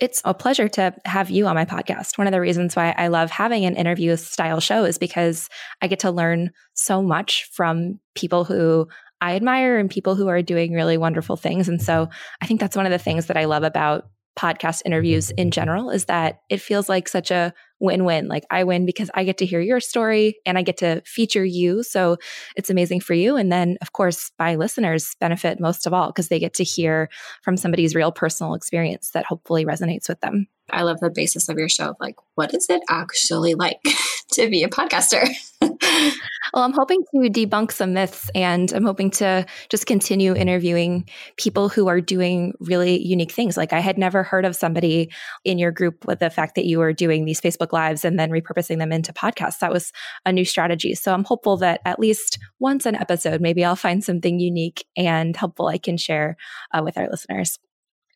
It's 0.00 0.22
a 0.24 0.32
pleasure 0.32 0.68
to 0.68 0.94
have 1.04 1.28
you 1.28 1.46
on 1.46 1.54
my 1.54 1.66
podcast. 1.66 2.16
One 2.16 2.26
of 2.26 2.32
the 2.32 2.40
reasons 2.40 2.74
why 2.74 2.94
I 2.96 3.08
love 3.08 3.30
having 3.30 3.66
an 3.66 3.76
interview 3.76 4.16
style 4.16 4.58
show 4.60 4.84
is 4.84 4.96
because 4.96 5.48
I 5.82 5.88
get 5.88 6.00
to 6.00 6.10
learn 6.10 6.52
so 6.72 7.02
much 7.02 7.48
from 7.52 8.00
people 8.14 8.44
who 8.44 8.88
I 9.20 9.36
admire 9.36 9.78
and 9.78 9.90
people 9.90 10.14
who 10.14 10.28
are 10.28 10.40
doing 10.40 10.72
really 10.72 10.96
wonderful 10.96 11.36
things. 11.36 11.68
And 11.68 11.82
so 11.82 12.08
I 12.40 12.46
think 12.46 12.60
that's 12.60 12.76
one 12.76 12.86
of 12.86 12.92
the 12.92 12.98
things 12.98 13.26
that 13.26 13.36
I 13.36 13.44
love 13.44 13.62
about 13.62 14.08
podcast 14.38 14.82
interviews 14.86 15.30
in 15.32 15.50
general 15.50 15.90
is 15.90 16.06
that 16.06 16.40
it 16.48 16.62
feels 16.62 16.88
like 16.88 17.06
such 17.06 17.30
a 17.30 17.52
win 17.80 18.04
win. 18.04 18.28
Like 18.28 18.44
I 18.50 18.64
win 18.64 18.86
because 18.86 19.10
I 19.14 19.24
get 19.24 19.38
to 19.38 19.46
hear 19.46 19.60
your 19.60 19.80
story 19.80 20.36
and 20.46 20.58
I 20.58 20.62
get 20.62 20.76
to 20.78 21.02
feature 21.04 21.44
you. 21.44 21.82
So 21.82 22.18
it's 22.56 22.70
amazing 22.70 23.00
for 23.00 23.14
you. 23.14 23.36
And 23.36 23.50
then, 23.50 23.78
of 23.80 23.92
course, 23.92 24.30
my 24.38 24.56
listeners 24.56 25.16
benefit 25.20 25.60
most 25.60 25.86
of 25.86 25.94
all 25.94 26.08
because 26.08 26.28
they 26.28 26.38
get 26.38 26.54
to 26.54 26.64
hear 26.64 27.08
from 27.42 27.56
somebody's 27.56 27.94
real 27.94 28.12
personal 28.12 28.54
experience 28.54 29.10
that 29.10 29.24
hopefully 29.24 29.64
resonates 29.64 30.08
with 30.08 30.20
them. 30.20 30.46
I 30.72 30.82
love 30.82 31.00
the 31.00 31.10
basis 31.10 31.48
of 31.48 31.58
your 31.58 31.68
show. 31.68 31.94
Like, 32.00 32.16
what 32.34 32.54
is 32.54 32.68
it 32.68 32.82
actually 32.88 33.54
like 33.54 33.80
to 34.32 34.48
be 34.48 34.62
a 34.62 34.68
podcaster? 34.68 35.26
well, 35.60 36.64
I'm 36.64 36.72
hoping 36.72 37.02
to 37.12 37.30
debunk 37.30 37.72
some 37.72 37.92
myths 37.92 38.30
and 38.34 38.72
I'm 38.72 38.84
hoping 38.84 39.10
to 39.12 39.46
just 39.68 39.86
continue 39.86 40.34
interviewing 40.34 41.08
people 41.36 41.68
who 41.68 41.88
are 41.88 42.00
doing 42.00 42.54
really 42.60 43.04
unique 43.04 43.32
things. 43.32 43.56
Like, 43.56 43.72
I 43.72 43.80
had 43.80 43.98
never 43.98 44.22
heard 44.22 44.44
of 44.44 44.56
somebody 44.56 45.10
in 45.44 45.58
your 45.58 45.72
group 45.72 46.06
with 46.06 46.20
the 46.20 46.30
fact 46.30 46.54
that 46.54 46.66
you 46.66 46.78
were 46.78 46.92
doing 46.92 47.24
these 47.24 47.40
Facebook 47.70 47.72
Lives 47.72 48.04
and 48.04 48.18
then 48.18 48.30
repurposing 48.30 48.78
them 48.78 48.92
into 48.92 49.12
podcasts. 49.12 49.58
That 49.58 49.72
was 49.72 49.92
a 50.24 50.32
new 50.32 50.44
strategy. 50.44 50.94
So 50.94 51.12
I'm 51.12 51.24
hopeful 51.24 51.56
that 51.58 51.80
at 51.84 51.98
least 51.98 52.38
once 52.58 52.86
an 52.86 52.94
episode, 52.94 53.40
maybe 53.40 53.64
I'll 53.64 53.76
find 53.76 54.02
something 54.02 54.40
unique 54.40 54.84
and 54.96 55.36
helpful 55.36 55.68
I 55.68 55.78
can 55.78 55.96
share 55.96 56.36
uh, 56.72 56.82
with 56.84 56.98
our 56.98 57.08
listeners. 57.10 57.58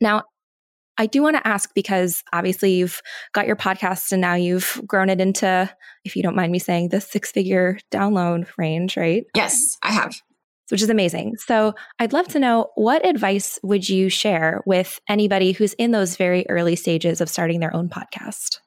Now, 0.01 0.25
I 0.97 1.07
do 1.07 1.23
want 1.23 1.37
to 1.37 1.47
ask 1.47 1.75
because 1.75 2.23
obviously 2.33 2.75
you've 2.75 3.03
got 3.33 3.49
your 3.49 3.57
podcast 3.57 4.13
and 4.13 4.21
now 4.21 4.35
you've 4.35 4.81
grown 4.87 5.09
it 5.09 5.21
into, 5.21 5.69
if 6.05 6.15
you 6.15 6.23
don't 6.23 6.37
mind 6.37 6.53
me 6.53 6.61
saying, 6.61 6.91
the 6.91 7.01
six 7.01 7.33
figure 7.33 7.79
download 7.91 8.47
range, 8.57 8.97
right? 8.97 9.25
Yes, 9.35 9.77
I 9.83 9.91
have. 9.91 10.15
Which 10.71 10.83
is 10.83 10.91
amazing. 10.91 11.37
So 11.37 11.75
I'd 11.99 12.13
love 12.13 12.29
to 12.29 12.39
know 12.39 12.71
what 12.77 13.05
advice 13.05 13.59
would 13.65 13.89
you 13.89 14.09
share 14.09 14.63
with 14.67 15.01
anybody 15.09 15.53
who's 15.53 15.75
in 15.75 15.91
those 15.91 16.17
very 16.17 16.47
early 16.49 16.77
stages 16.77 17.21
of 17.21 17.29
starting 17.29 17.61
their 17.61 17.75
own 17.75 17.89
podcast? 17.89 18.61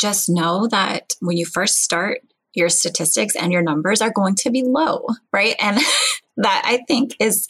Just 0.00 0.30
know 0.30 0.66
that 0.68 1.12
when 1.20 1.36
you 1.36 1.44
first 1.44 1.82
start, 1.82 2.22
your 2.54 2.70
statistics 2.70 3.36
and 3.36 3.52
your 3.52 3.62
numbers 3.62 4.00
are 4.00 4.10
going 4.10 4.34
to 4.36 4.50
be 4.50 4.62
low, 4.62 5.06
right? 5.32 5.54
And 5.60 5.78
that 6.38 6.62
I 6.64 6.80
think 6.88 7.14
is 7.20 7.46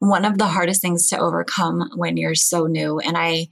one 0.00 0.24
of 0.24 0.36
the 0.36 0.46
hardest 0.46 0.82
things 0.82 1.08
to 1.08 1.18
overcome 1.18 1.90
when 1.94 2.16
you're 2.16 2.34
so 2.34 2.66
new. 2.66 2.98
And 2.98 3.16
I 3.16 3.46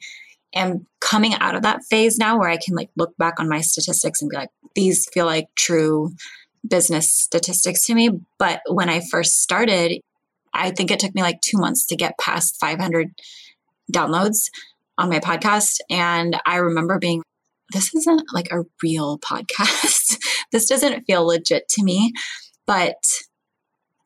am 0.52 0.86
coming 1.00 1.34
out 1.34 1.54
of 1.54 1.62
that 1.62 1.84
phase 1.88 2.18
now 2.18 2.38
where 2.38 2.48
I 2.48 2.56
can 2.56 2.74
like 2.74 2.90
look 2.96 3.16
back 3.16 3.38
on 3.38 3.48
my 3.48 3.60
statistics 3.60 4.20
and 4.20 4.28
be 4.28 4.36
like, 4.36 4.50
these 4.74 5.08
feel 5.12 5.26
like 5.26 5.46
true 5.54 6.12
business 6.66 7.12
statistics 7.12 7.86
to 7.86 7.94
me. 7.94 8.10
But 8.38 8.62
when 8.68 8.88
I 8.88 9.00
first 9.10 9.42
started, 9.42 10.00
I 10.52 10.72
think 10.72 10.90
it 10.90 10.98
took 10.98 11.14
me 11.14 11.22
like 11.22 11.40
two 11.40 11.58
months 11.58 11.86
to 11.86 11.96
get 11.96 12.18
past 12.18 12.56
500 12.60 13.12
downloads 13.92 14.50
on 14.98 15.08
my 15.08 15.20
podcast. 15.20 15.78
And 15.88 16.40
I 16.44 16.56
remember 16.56 16.98
being, 16.98 17.22
this 17.72 17.94
isn't 17.94 18.22
like 18.32 18.50
a 18.50 18.64
real 18.82 19.18
podcast. 19.18 20.18
this 20.52 20.66
doesn't 20.66 21.04
feel 21.04 21.26
legit 21.26 21.68
to 21.68 21.82
me. 21.82 22.12
But 22.66 23.02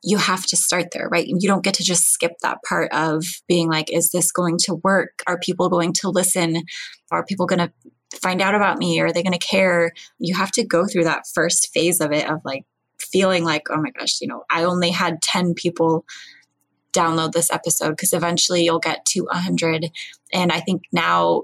you 0.03 0.17
have 0.17 0.45
to 0.45 0.55
start 0.55 0.89
there, 0.93 1.09
right? 1.09 1.27
You 1.27 1.47
don't 1.47 1.63
get 1.63 1.73
to 1.75 1.83
just 1.83 2.11
skip 2.11 2.33
that 2.41 2.59
part 2.67 2.91
of 2.93 3.25
being 3.47 3.69
like, 3.69 3.91
is 3.91 4.11
this 4.11 4.31
going 4.31 4.57
to 4.59 4.75
work? 4.83 5.23
Are 5.25 5.39
people 5.39 5.67
going 5.67 5.93
to 5.93 6.09
listen? 6.09 6.63
Are 7.11 7.25
people 7.25 7.47
going 7.47 7.59
to 7.59 7.73
find 8.21 8.39
out 8.39 8.53
about 8.53 8.77
me? 8.77 8.99
Are 9.01 9.11
they 9.11 9.23
going 9.23 9.37
to 9.37 9.39
care? 9.39 9.91
You 10.19 10.35
have 10.35 10.51
to 10.51 10.63
go 10.63 10.85
through 10.85 11.05
that 11.05 11.23
first 11.33 11.71
phase 11.73 11.99
of 12.01 12.11
it 12.11 12.29
of 12.29 12.41
like 12.45 12.65
feeling 12.99 13.43
like, 13.43 13.63
oh 13.71 13.81
my 13.81 13.89
gosh, 13.97 14.21
you 14.21 14.27
know, 14.27 14.43
I 14.51 14.63
only 14.63 14.91
had 14.91 15.23
10 15.23 15.55
people 15.55 16.05
download 16.93 17.33
this 17.33 17.51
episode 17.51 17.91
because 17.91 18.13
eventually 18.13 18.63
you'll 18.63 18.79
get 18.79 19.05
to 19.07 19.21
100. 19.21 19.89
And 20.33 20.51
I 20.51 20.59
think 20.59 20.83
now 20.93 21.43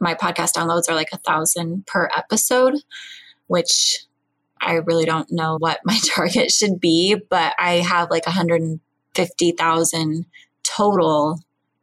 my 0.00 0.14
podcast 0.14 0.52
downloads 0.52 0.88
are 0.88 0.94
like 0.94 1.10
a 1.12 1.18
thousand 1.18 1.86
per 1.86 2.08
episode, 2.16 2.74
which 3.46 3.98
I 4.60 4.74
really 4.74 5.04
don't 5.04 5.30
know 5.30 5.56
what 5.58 5.80
my 5.84 5.98
target 6.14 6.50
should 6.50 6.80
be, 6.80 7.16
but 7.28 7.54
I 7.58 7.76
have 7.76 8.10
like 8.10 8.26
150,000 8.26 10.26
total 10.62 11.40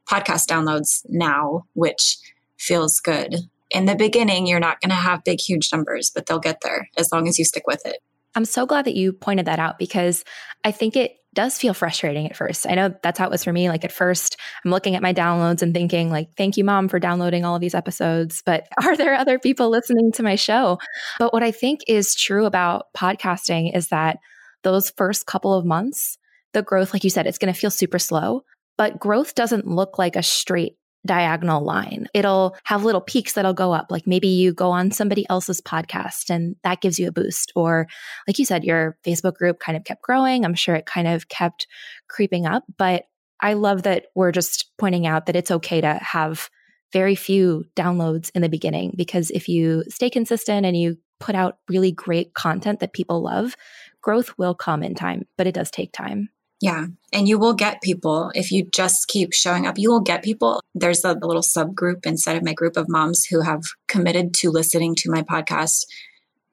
podcast 0.10 0.47
downloads 0.47 1.06
now, 1.10 1.65
which 1.73 2.17
feels 2.58 2.99
good. 2.99 3.36
In 3.71 3.86
the 3.86 3.95
beginning, 3.95 4.47
you're 4.47 4.60
not 4.60 4.80
going 4.80 4.91
to 4.91 4.95
have 4.95 5.23
big, 5.23 5.41
huge 5.41 5.69
numbers, 5.71 6.12
but 6.13 6.25
they'll 6.25 6.39
get 6.39 6.62
there 6.62 6.89
as 6.97 7.12
long 7.12 7.27
as 7.27 7.38
you 7.38 7.43
stick 7.43 7.67
with 7.67 7.86
it. 7.86 7.97
I'm 8.34 8.45
so 8.45 8.65
glad 8.65 8.86
that 8.86 8.95
you 8.95 9.13
pointed 9.13 9.45
that 9.47 9.60
out 9.60 9.77
because 9.77 10.23
I 10.63 10.71
think 10.71 10.95
it 10.95 11.17
does 11.38 11.56
feel 11.56 11.76
frustrating 11.76 12.26
at 12.26 12.36
first. 12.36 12.65
I 12.67 12.73
know 12.73 12.95
that's 13.04 13.19
how 13.19 13.26
it 13.26 13.32
was 13.32 13.43
for 13.43 13.54
me. 13.54 13.69
Like 13.69 13.86
at 13.86 13.91
first, 13.91 14.38
I'm 14.65 14.71
looking 14.71 14.95
at 14.95 15.04
my 15.04 15.13
downloads 15.13 15.62
and 15.62 15.71
thinking, 15.71 16.10
like, 16.10 16.30
thank 16.36 16.58
you, 16.58 16.63
mom, 16.63 16.88
for 16.88 16.97
downloading 16.97 17.45
all 17.45 17.54
of 17.54 17.62
these 17.62 17.76
episodes. 17.76 18.41
But 18.43 18.67
are 18.84 18.97
there 18.97 19.13
other 19.13 19.38
people 19.38 19.69
listening 19.69 20.12
to 20.13 20.23
my 20.23 20.34
show? 20.34 20.80
But 21.19 21.34
what 21.34 21.43
I 21.43 21.52
think 21.52 21.82
is 21.88 22.15
true 22.15 22.45
about 22.45 22.88
podcasting 22.97 23.76
is 23.78 23.89
that 23.89 24.17
those 24.63 24.89
first 24.89 25.28
couple 25.28 25.54
of 25.54 25.63
months, 25.63 26.17
the 26.54 26.63
growth, 26.63 26.91
like 26.91 27.04
you 27.04 27.12
said, 27.12 27.28
it's 27.28 27.38
going 27.38 27.54
to 27.54 27.60
feel 27.60 27.69
super 27.69 28.00
slow. 28.00 28.41
But 28.76 29.00
growth 29.00 29.36
doesn't 29.36 29.67
look 29.67 30.00
like 30.00 30.15
a 30.15 30.23
straight 30.23 30.76
diagonal 31.05 31.63
line. 31.63 32.07
It'll 32.13 32.55
have 32.65 32.83
little 32.83 33.01
peaks 33.01 33.33
that'll 33.33 33.53
go 33.53 33.71
up. 33.71 33.88
Like 33.89 34.05
maybe 34.05 34.27
you 34.27 34.53
go 34.53 34.71
on 34.71 34.91
somebody 34.91 35.25
else's 35.29 35.62
podcast 35.62 36.29
and 36.29 36.55
that 36.63 36.81
gives 36.81 36.99
you 36.99 37.07
a 37.07 37.12
boost. 37.12 37.51
Or, 37.55 37.88
like 38.27 38.39
you 38.39 38.45
said, 38.45 38.63
your 38.63 38.97
Facebook 39.05 39.36
group 39.36 39.60
kind 39.60 39.77
of 39.77 39.83
kept 39.83 40.01
growing. 40.01 40.43
I'm 40.43 40.55
sure 40.55 40.75
it 40.75 40.86
kind 40.86 41.07
of 41.07 41.29
kept 41.29 41.67
creeping 42.10 42.45
up. 42.45 42.63
But 42.77 43.05
I 43.41 43.53
love 43.53 43.83
that 43.83 44.07
we're 44.15 44.31
just 44.31 44.71
pointing 44.77 45.05
out 45.05 45.27
that 45.27 45.36
it's 45.36 45.51
okay 45.51 45.81
to 45.81 45.93
have 45.95 46.49
very 46.93 47.15
few 47.15 47.65
downloads 47.75 48.31
in 48.33 48.41
the 48.41 48.49
beginning 48.49 48.93
because 48.95 49.29
if 49.31 49.47
you 49.47 49.83
stay 49.89 50.10
consistent 50.10 50.65
and 50.65 50.75
you 50.75 50.97
put 51.19 51.36
out 51.36 51.57
really 51.69 51.91
great 51.91 52.33
content 52.33 52.79
that 52.79 52.93
people 52.93 53.21
love, 53.21 53.55
growth 54.01 54.38
will 54.38 54.55
come 54.55 54.83
in 54.83 54.95
time, 54.95 55.27
but 55.38 55.47
it 55.47 55.55
does 55.55 55.69
take 55.69 55.91
time. 55.91 56.29
Yeah. 56.59 56.87
And 57.13 57.27
you 57.27 57.37
will 57.37 57.53
get 57.53 57.81
people 57.81 58.31
if 58.33 58.51
you 58.51 58.67
just 58.73 59.07
keep 59.07 59.33
showing 59.33 59.67
up. 59.67 59.77
You 59.77 59.91
will 59.91 60.01
get 60.01 60.23
people. 60.23 60.61
There's 60.73 61.03
a, 61.03 61.13
little 61.13 61.43
subgroup 61.43 62.05
inside 62.05 62.35
of 62.37 62.43
my 62.43 62.53
group 62.53 62.77
of 62.77 62.89
moms 62.89 63.25
who 63.25 63.41
have 63.41 63.61
committed 63.87 64.33
to 64.35 64.49
listening 64.49 64.95
to 64.95 65.11
my 65.11 65.21
podcast 65.21 65.85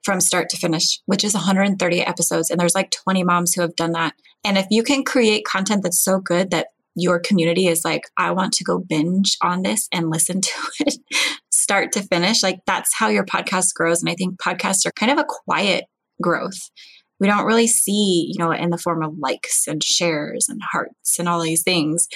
from 0.03 0.21
start 0.21 0.49
to 0.49 0.57
finish, 0.57 1.01
which 1.07 1.23
is 1.23 1.33
130 1.33 2.01
episodes. 2.01 2.51
And 2.51 2.59
there's 2.59 2.75
like 2.75 2.91
20 2.91 3.23
moms 3.23 3.53
who 3.53 3.61
have 3.61 3.75
done 3.75 3.93
that. 3.93 4.13
And 4.43 4.57
if 4.57 4.67
you 4.69 4.83
can 4.83 5.03
create 5.03 5.45
content 5.45 5.81
that's 5.81 6.03
so 6.03 6.19
good 6.19 6.51
that 6.51 6.67
your 6.95 7.19
community 7.19 7.67
is 7.67 7.83
like, 7.83 8.03
I 8.15 8.31
want 8.31 8.53
to 8.53 8.63
go 8.63 8.77
binge 8.77 9.37
on 9.41 9.63
this 9.63 9.89
and 9.91 10.11
listen 10.11 10.41
to 10.41 10.51
it 10.81 10.97
start 11.49 11.91
to 11.93 12.03
finish, 12.03 12.43
like 12.43 12.59
that's 12.67 12.93
how 12.95 13.07
your 13.07 13.25
podcast 13.25 13.73
grows. 13.73 14.01
And 14.01 14.09
I 14.09 14.13
think 14.13 14.39
podcasts 14.39 14.85
are 14.85 14.91
kind 14.91 15.11
of 15.11 15.17
a 15.17 15.25
quiet 15.27 15.85
growth 16.21 16.69
we 17.19 17.27
don't 17.27 17.45
really 17.45 17.67
see, 17.67 18.31
you 18.33 18.43
know, 18.43 18.51
in 18.51 18.69
the 18.69 18.77
form 18.77 19.03
of 19.03 19.17
likes 19.17 19.67
and 19.67 19.83
shares 19.83 20.47
and 20.49 20.61
hearts 20.71 21.17
and 21.19 21.29
all 21.29 21.41
these 21.41 21.63
things. 21.63 22.07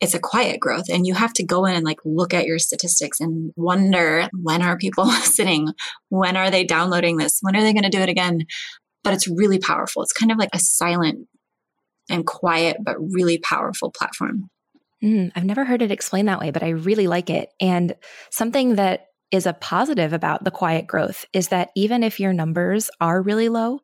It's 0.00 0.14
a 0.14 0.20
quiet 0.20 0.60
growth. 0.60 0.86
And 0.90 1.06
you 1.06 1.14
have 1.14 1.32
to 1.34 1.44
go 1.44 1.64
in 1.64 1.74
and 1.74 1.84
like 1.84 2.00
look 2.04 2.34
at 2.34 2.46
your 2.46 2.58
statistics 2.58 3.20
and 3.20 3.52
wonder 3.56 4.28
when 4.32 4.62
are 4.62 4.76
people 4.76 5.04
listening? 5.06 5.68
When 6.08 6.36
are 6.36 6.50
they 6.50 6.64
downloading 6.64 7.16
this? 7.16 7.38
When 7.40 7.56
are 7.56 7.62
they 7.62 7.72
going 7.72 7.84
to 7.84 7.88
do 7.88 8.00
it 8.00 8.08
again? 8.08 8.46
But 9.04 9.14
it's 9.14 9.28
really 9.28 9.58
powerful. 9.58 10.02
It's 10.02 10.12
kind 10.12 10.32
of 10.32 10.38
like 10.38 10.50
a 10.52 10.58
silent 10.58 11.28
and 12.10 12.26
quiet, 12.26 12.78
but 12.80 12.96
really 12.98 13.38
powerful 13.38 13.90
platform. 13.90 14.48
Mm, 15.02 15.32
I've 15.34 15.44
never 15.44 15.64
heard 15.64 15.82
it 15.82 15.90
explained 15.90 16.28
that 16.28 16.38
way, 16.38 16.50
but 16.50 16.62
I 16.62 16.70
really 16.70 17.06
like 17.06 17.30
it. 17.30 17.48
And 17.60 17.94
something 18.30 18.76
that 18.76 19.06
is 19.32 19.46
a 19.46 19.52
positive 19.54 20.12
about 20.12 20.44
the 20.44 20.50
quiet 20.50 20.86
growth 20.86 21.24
is 21.32 21.48
that 21.48 21.70
even 21.74 22.02
if 22.02 22.20
your 22.20 22.32
numbers 22.32 22.90
are 23.00 23.22
really 23.22 23.48
low, 23.48 23.80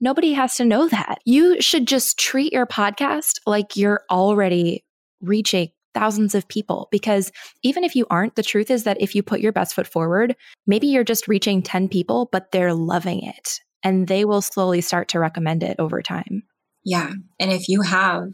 Nobody 0.00 0.32
has 0.32 0.56
to 0.56 0.64
know 0.64 0.88
that. 0.88 1.18
You 1.24 1.60
should 1.60 1.86
just 1.86 2.18
treat 2.18 2.52
your 2.52 2.66
podcast 2.66 3.40
like 3.46 3.76
you're 3.76 4.02
already 4.10 4.84
reaching 5.20 5.70
thousands 5.94 6.34
of 6.34 6.48
people 6.48 6.88
because 6.90 7.30
even 7.62 7.84
if 7.84 7.94
you 7.94 8.06
aren't, 8.10 8.34
the 8.34 8.42
truth 8.42 8.70
is 8.70 8.84
that 8.84 9.00
if 9.00 9.14
you 9.14 9.22
put 9.22 9.40
your 9.40 9.52
best 9.52 9.74
foot 9.74 9.86
forward, 9.86 10.36
maybe 10.66 10.88
you're 10.88 11.04
just 11.04 11.28
reaching 11.28 11.62
10 11.62 11.88
people, 11.88 12.28
but 12.32 12.50
they're 12.50 12.74
loving 12.74 13.22
it 13.22 13.60
and 13.82 14.08
they 14.08 14.24
will 14.24 14.42
slowly 14.42 14.80
start 14.80 15.08
to 15.08 15.20
recommend 15.20 15.62
it 15.62 15.76
over 15.78 16.02
time. 16.02 16.42
Yeah. 16.84 17.12
And 17.38 17.52
if 17.52 17.68
you 17.68 17.82
have 17.82 18.28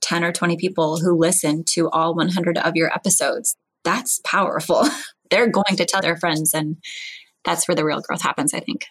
10 0.00 0.24
or 0.24 0.32
20 0.32 0.56
people 0.56 0.98
who 0.98 1.16
listen 1.16 1.64
to 1.70 1.90
all 1.90 2.14
100 2.14 2.58
of 2.58 2.74
your 2.74 2.92
episodes, 2.92 3.56
that's 3.84 4.20
powerful. 4.24 4.88
they're 5.30 5.48
going 5.48 5.76
to 5.76 5.84
tell 5.84 6.00
their 6.00 6.16
friends 6.16 6.54
and 6.54 6.76
that's 7.44 7.68
where 7.68 7.74
the 7.74 7.84
real 7.84 8.00
growth 8.00 8.22
happens, 8.22 8.54
I 8.54 8.60
think. 8.60 8.86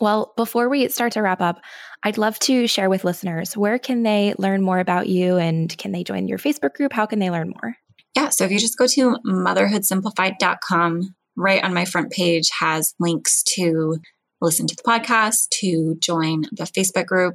Well, 0.00 0.32
before 0.36 0.68
we 0.68 0.88
start 0.88 1.12
to 1.12 1.22
wrap 1.22 1.40
up, 1.42 1.60
I'd 2.02 2.18
love 2.18 2.38
to 2.40 2.66
share 2.66 2.88
with 2.88 3.04
listeners 3.04 3.56
where 3.56 3.78
can 3.78 4.02
they 4.02 4.34
learn 4.38 4.62
more 4.62 4.78
about 4.78 5.08
you 5.08 5.36
and 5.36 5.76
can 5.76 5.92
they 5.92 6.04
join 6.04 6.26
your 6.26 6.38
Facebook 6.38 6.74
group? 6.74 6.92
How 6.92 7.04
can 7.04 7.18
they 7.18 7.30
learn 7.30 7.50
more? 7.50 7.76
Yeah, 8.16 8.30
so 8.30 8.44
if 8.44 8.50
you 8.50 8.58
just 8.58 8.78
go 8.78 8.86
to 8.86 9.18
motherhoodsimplified.com, 9.26 11.14
right 11.36 11.62
on 11.62 11.74
my 11.74 11.84
front 11.84 12.10
page 12.10 12.50
has 12.58 12.94
links 12.98 13.42
to 13.54 13.98
listen 14.40 14.66
to 14.66 14.74
the 14.74 14.82
podcast, 14.82 15.50
to 15.50 15.96
join 16.00 16.42
the 16.52 16.64
Facebook 16.64 17.06
group, 17.06 17.34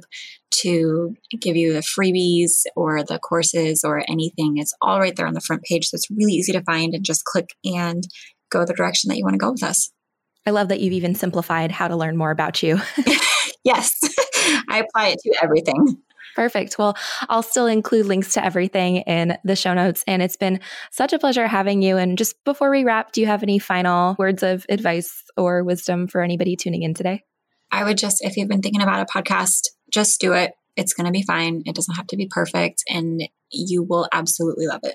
to 0.50 1.14
give 1.40 1.56
you 1.56 1.72
the 1.72 1.80
freebies 1.80 2.64
or 2.74 3.04
the 3.04 3.20
courses 3.20 3.84
or 3.84 4.02
anything. 4.08 4.56
It's 4.56 4.74
all 4.82 4.98
right 4.98 5.14
there 5.14 5.28
on 5.28 5.34
the 5.34 5.40
front 5.40 5.62
page. 5.62 5.86
So 5.88 5.94
it's 5.94 6.10
really 6.10 6.32
easy 6.32 6.52
to 6.52 6.62
find 6.62 6.94
and 6.94 7.04
just 7.04 7.24
click 7.24 7.54
and 7.64 8.02
go 8.50 8.64
the 8.64 8.74
direction 8.74 9.08
that 9.08 9.16
you 9.16 9.24
want 9.24 9.34
to 9.34 9.38
go 9.38 9.52
with 9.52 9.62
us. 9.62 9.92
I 10.46 10.50
love 10.50 10.68
that 10.68 10.80
you've 10.80 10.92
even 10.92 11.14
simplified 11.14 11.72
how 11.72 11.88
to 11.88 11.96
learn 11.96 12.16
more 12.16 12.30
about 12.30 12.62
you. 12.62 12.80
yes, 13.64 13.98
I 14.68 14.84
apply 14.86 15.08
it 15.08 15.18
to 15.24 15.34
everything. 15.42 15.98
Perfect. 16.36 16.78
Well, 16.78 16.96
I'll 17.30 17.42
still 17.42 17.66
include 17.66 18.06
links 18.06 18.34
to 18.34 18.44
everything 18.44 18.98
in 18.98 19.38
the 19.42 19.56
show 19.56 19.72
notes. 19.72 20.04
And 20.06 20.22
it's 20.22 20.36
been 20.36 20.60
such 20.90 21.14
a 21.14 21.18
pleasure 21.18 21.46
having 21.46 21.80
you. 21.80 21.96
And 21.96 22.18
just 22.18 22.36
before 22.44 22.70
we 22.70 22.84
wrap, 22.84 23.12
do 23.12 23.22
you 23.22 23.26
have 23.26 23.42
any 23.42 23.58
final 23.58 24.14
words 24.18 24.42
of 24.42 24.66
advice 24.68 25.24
or 25.38 25.64
wisdom 25.64 26.06
for 26.06 26.20
anybody 26.20 26.54
tuning 26.54 26.82
in 26.82 26.92
today? 26.92 27.24
I 27.72 27.84
would 27.84 27.96
just, 27.96 28.22
if 28.22 28.36
you've 28.36 28.48
been 28.48 28.60
thinking 28.60 28.82
about 28.82 29.00
a 29.00 29.18
podcast, 29.18 29.68
just 29.90 30.20
do 30.20 30.34
it. 30.34 30.52
It's 30.76 30.92
going 30.92 31.06
to 31.06 31.12
be 31.12 31.22
fine. 31.22 31.62
It 31.64 31.74
doesn't 31.74 31.94
have 31.94 32.06
to 32.08 32.16
be 32.16 32.28
perfect, 32.30 32.84
and 32.88 33.26
you 33.50 33.82
will 33.82 34.06
absolutely 34.12 34.66
love 34.66 34.80
it. 34.82 34.94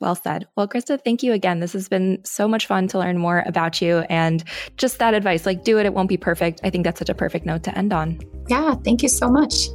Well 0.00 0.14
said. 0.14 0.46
Well, 0.56 0.68
Krista, 0.68 1.00
thank 1.02 1.22
you 1.22 1.32
again. 1.32 1.60
This 1.60 1.72
has 1.72 1.88
been 1.88 2.20
so 2.24 2.46
much 2.48 2.66
fun 2.66 2.88
to 2.88 2.98
learn 2.98 3.18
more 3.18 3.42
about 3.46 3.80
you 3.80 3.98
and 4.10 4.44
just 4.76 4.98
that 4.98 5.14
advice 5.14 5.46
like, 5.46 5.64
do 5.64 5.78
it, 5.78 5.86
it 5.86 5.94
won't 5.94 6.08
be 6.08 6.16
perfect. 6.16 6.60
I 6.64 6.70
think 6.70 6.84
that's 6.84 6.98
such 6.98 7.08
a 7.08 7.14
perfect 7.14 7.46
note 7.46 7.62
to 7.64 7.78
end 7.78 7.92
on. 7.92 8.20
Yeah, 8.48 8.74
thank 8.84 9.02
you 9.02 9.08
so 9.08 9.30
much. 9.30 9.68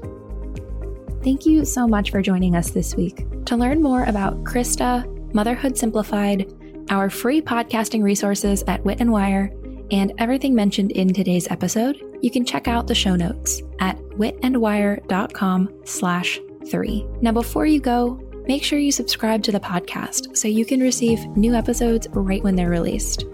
Thank 1.23 1.45
you 1.45 1.65
so 1.65 1.87
much 1.87 2.11
for 2.11 2.21
joining 2.21 2.55
us 2.55 2.71
this 2.71 2.95
week. 2.95 3.25
To 3.45 3.57
learn 3.57 3.81
more 3.81 4.03
about 4.03 4.43
Krista, 4.43 5.05
Motherhood 5.33 5.77
Simplified, 5.77 6.51
our 6.89 7.09
free 7.09 7.41
podcasting 7.41 8.03
resources 8.03 8.63
at 8.67 8.83
Wit 8.85 8.99
and 8.99 9.11
Wire, 9.11 9.51
and 9.91 10.13
everything 10.17 10.53
mentioned 10.53 10.91
in 10.91 11.13
today's 11.13 11.47
episode, 11.49 11.99
you 12.21 12.29
can 12.29 12.45
check 12.45 12.67
out 12.67 12.87
the 12.87 12.95
show 12.95 13.15
notes 13.15 13.61
at 13.79 13.97
witandwire.com 13.97 15.81
slash 15.85 16.39
three. 16.69 17.07
Now, 17.21 17.31
before 17.31 17.65
you 17.65 17.79
go, 17.79 18.21
make 18.49 18.63
sure 18.63 18.79
you 18.79 18.91
subscribe 18.91 19.43
to 19.43 19.51
the 19.51 19.59
podcast 19.59 20.35
so 20.35 20.47
you 20.47 20.65
can 20.65 20.79
receive 20.79 21.23
new 21.37 21.53
episodes 21.53 22.07
right 22.13 22.43
when 22.43 22.55
they're 22.55 22.71
released. 22.71 23.25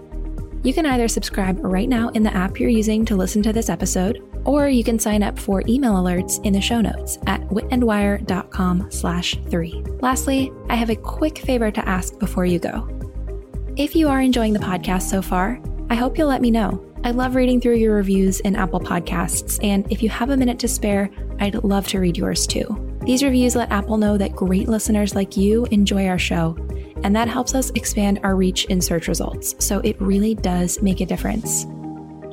You 0.62 0.74
can 0.74 0.84
either 0.84 1.08
subscribe 1.08 1.58
right 1.64 1.88
now 1.88 2.10
in 2.10 2.22
the 2.22 2.34
app 2.34 2.60
you're 2.60 2.68
using 2.68 3.02
to 3.06 3.16
listen 3.16 3.42
to 3.44 3.52
this 3.54 3.70
episode, 3.70 4.22
or 4.44 4.68
you 4.68 4.84
can 4.84 4.98
sign 4.98 5.22
up 5.22 5.38
for 5.38 5.62
email 5.66 5.94
alerts 5.94 6.44
in 6.44 6.52
the 6.52 6.60
show 6.60 6.82
notes 6.82 7.16
at 7.26 7.40
witandwire.com 7.48 8.90
slash 8.90 9.38
three. 9.48 9.82
Lastly, 10.02 10.52
I 10.68 10.74
have 10.74 10.90
a 10.90 10.96
quick 10.96 11.38
favor 11.38 11.70
to 11.70 11.88
ask 11.88 12.18
before 12.18 12.44
you 12.44 12.58
go. 12.58 12.86
If 13.74 13.96
you 13.96 14.10
are 14.10 14.20
enjoying 14.20 14.52
the 14.52 14.58
podcast 14.58 15.04
so 15.04 15.22
far, 15.22 15.58
I 15.88 15.94
hope 15.94 16.18
you'll 16.18 16.28
let 16.28 16.42
me 16.42 16.50
know. 16.50 16.84
I 17.04 17.12
love 17.12 17.36
reading 17.36 17.62
through 17.62 17.76
your 17.76 17.94
reviews 17.94 18.40
in 18.40 18.54
Apple 18.54 18.80
Podcasts, 18.80 19.58
and 19.64 19.90
if 19.90 20.02
you 20.02 20.10
have 20.10 20.28
a 20.28 20.36
minute 20.36 20.58
to 20.58 20.68
spare, 20.68 21.08
I'd 21.40 21.64
love 21.64 21.88
to 21.88 22.00
read 22.00 22.18
yours 22.18 22.46
too. 22.46 22.85
These 23.06 23.22
reviews 23.22 23.56
let 23.56 23.70
Apple 23.70 23.96
know 23.96 24.18
that 24.18 24.36
great 24.36 24.68
listeners 24.68 25.14
like 25.14 25.36
you 25.36 25.64
enjoy 25.70 26.06
our 26.08 26.18
show 26.18 26.56
and 27.02 27.14
that 27.14 27.28
helps 27.28 27.54
us 27.54 27.70
expand 27.76 28.20
our 28.22 28.36
reach 28.36 28.64
in 28.66 28.80
search 28.80 29.08
results. 29.08 29.54
So 29.64 29.80
it 29.80 30.00
really 30.00 30.34
does 30.34 30.82
make 30.82 31.00
a 31.00 31.06
difference. 31.06 31.64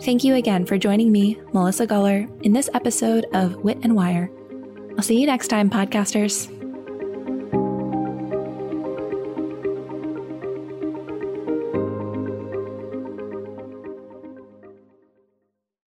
Thank 0.04 0.24
you 0.24 0.36
again 0.36 0.66
for 0.66 0.78
joining 0.78 1.12
me, 1.12 1.40
Melissa 1.54 1.86
Guller, 1.86 2.28
in 2.42 2.54
this 2.54 2.70
episode 2.74 3.26
of 3.34 3.56
Wit 3.58 3.80
and 3.84 3.96
Wire. 3.96 4.32
I'll 4.98 5.04
see 5.04 5.20
you 5.20 5.28
next 5.28 5.48
time, 5.48 5.70
podcasters. 5.70 6.50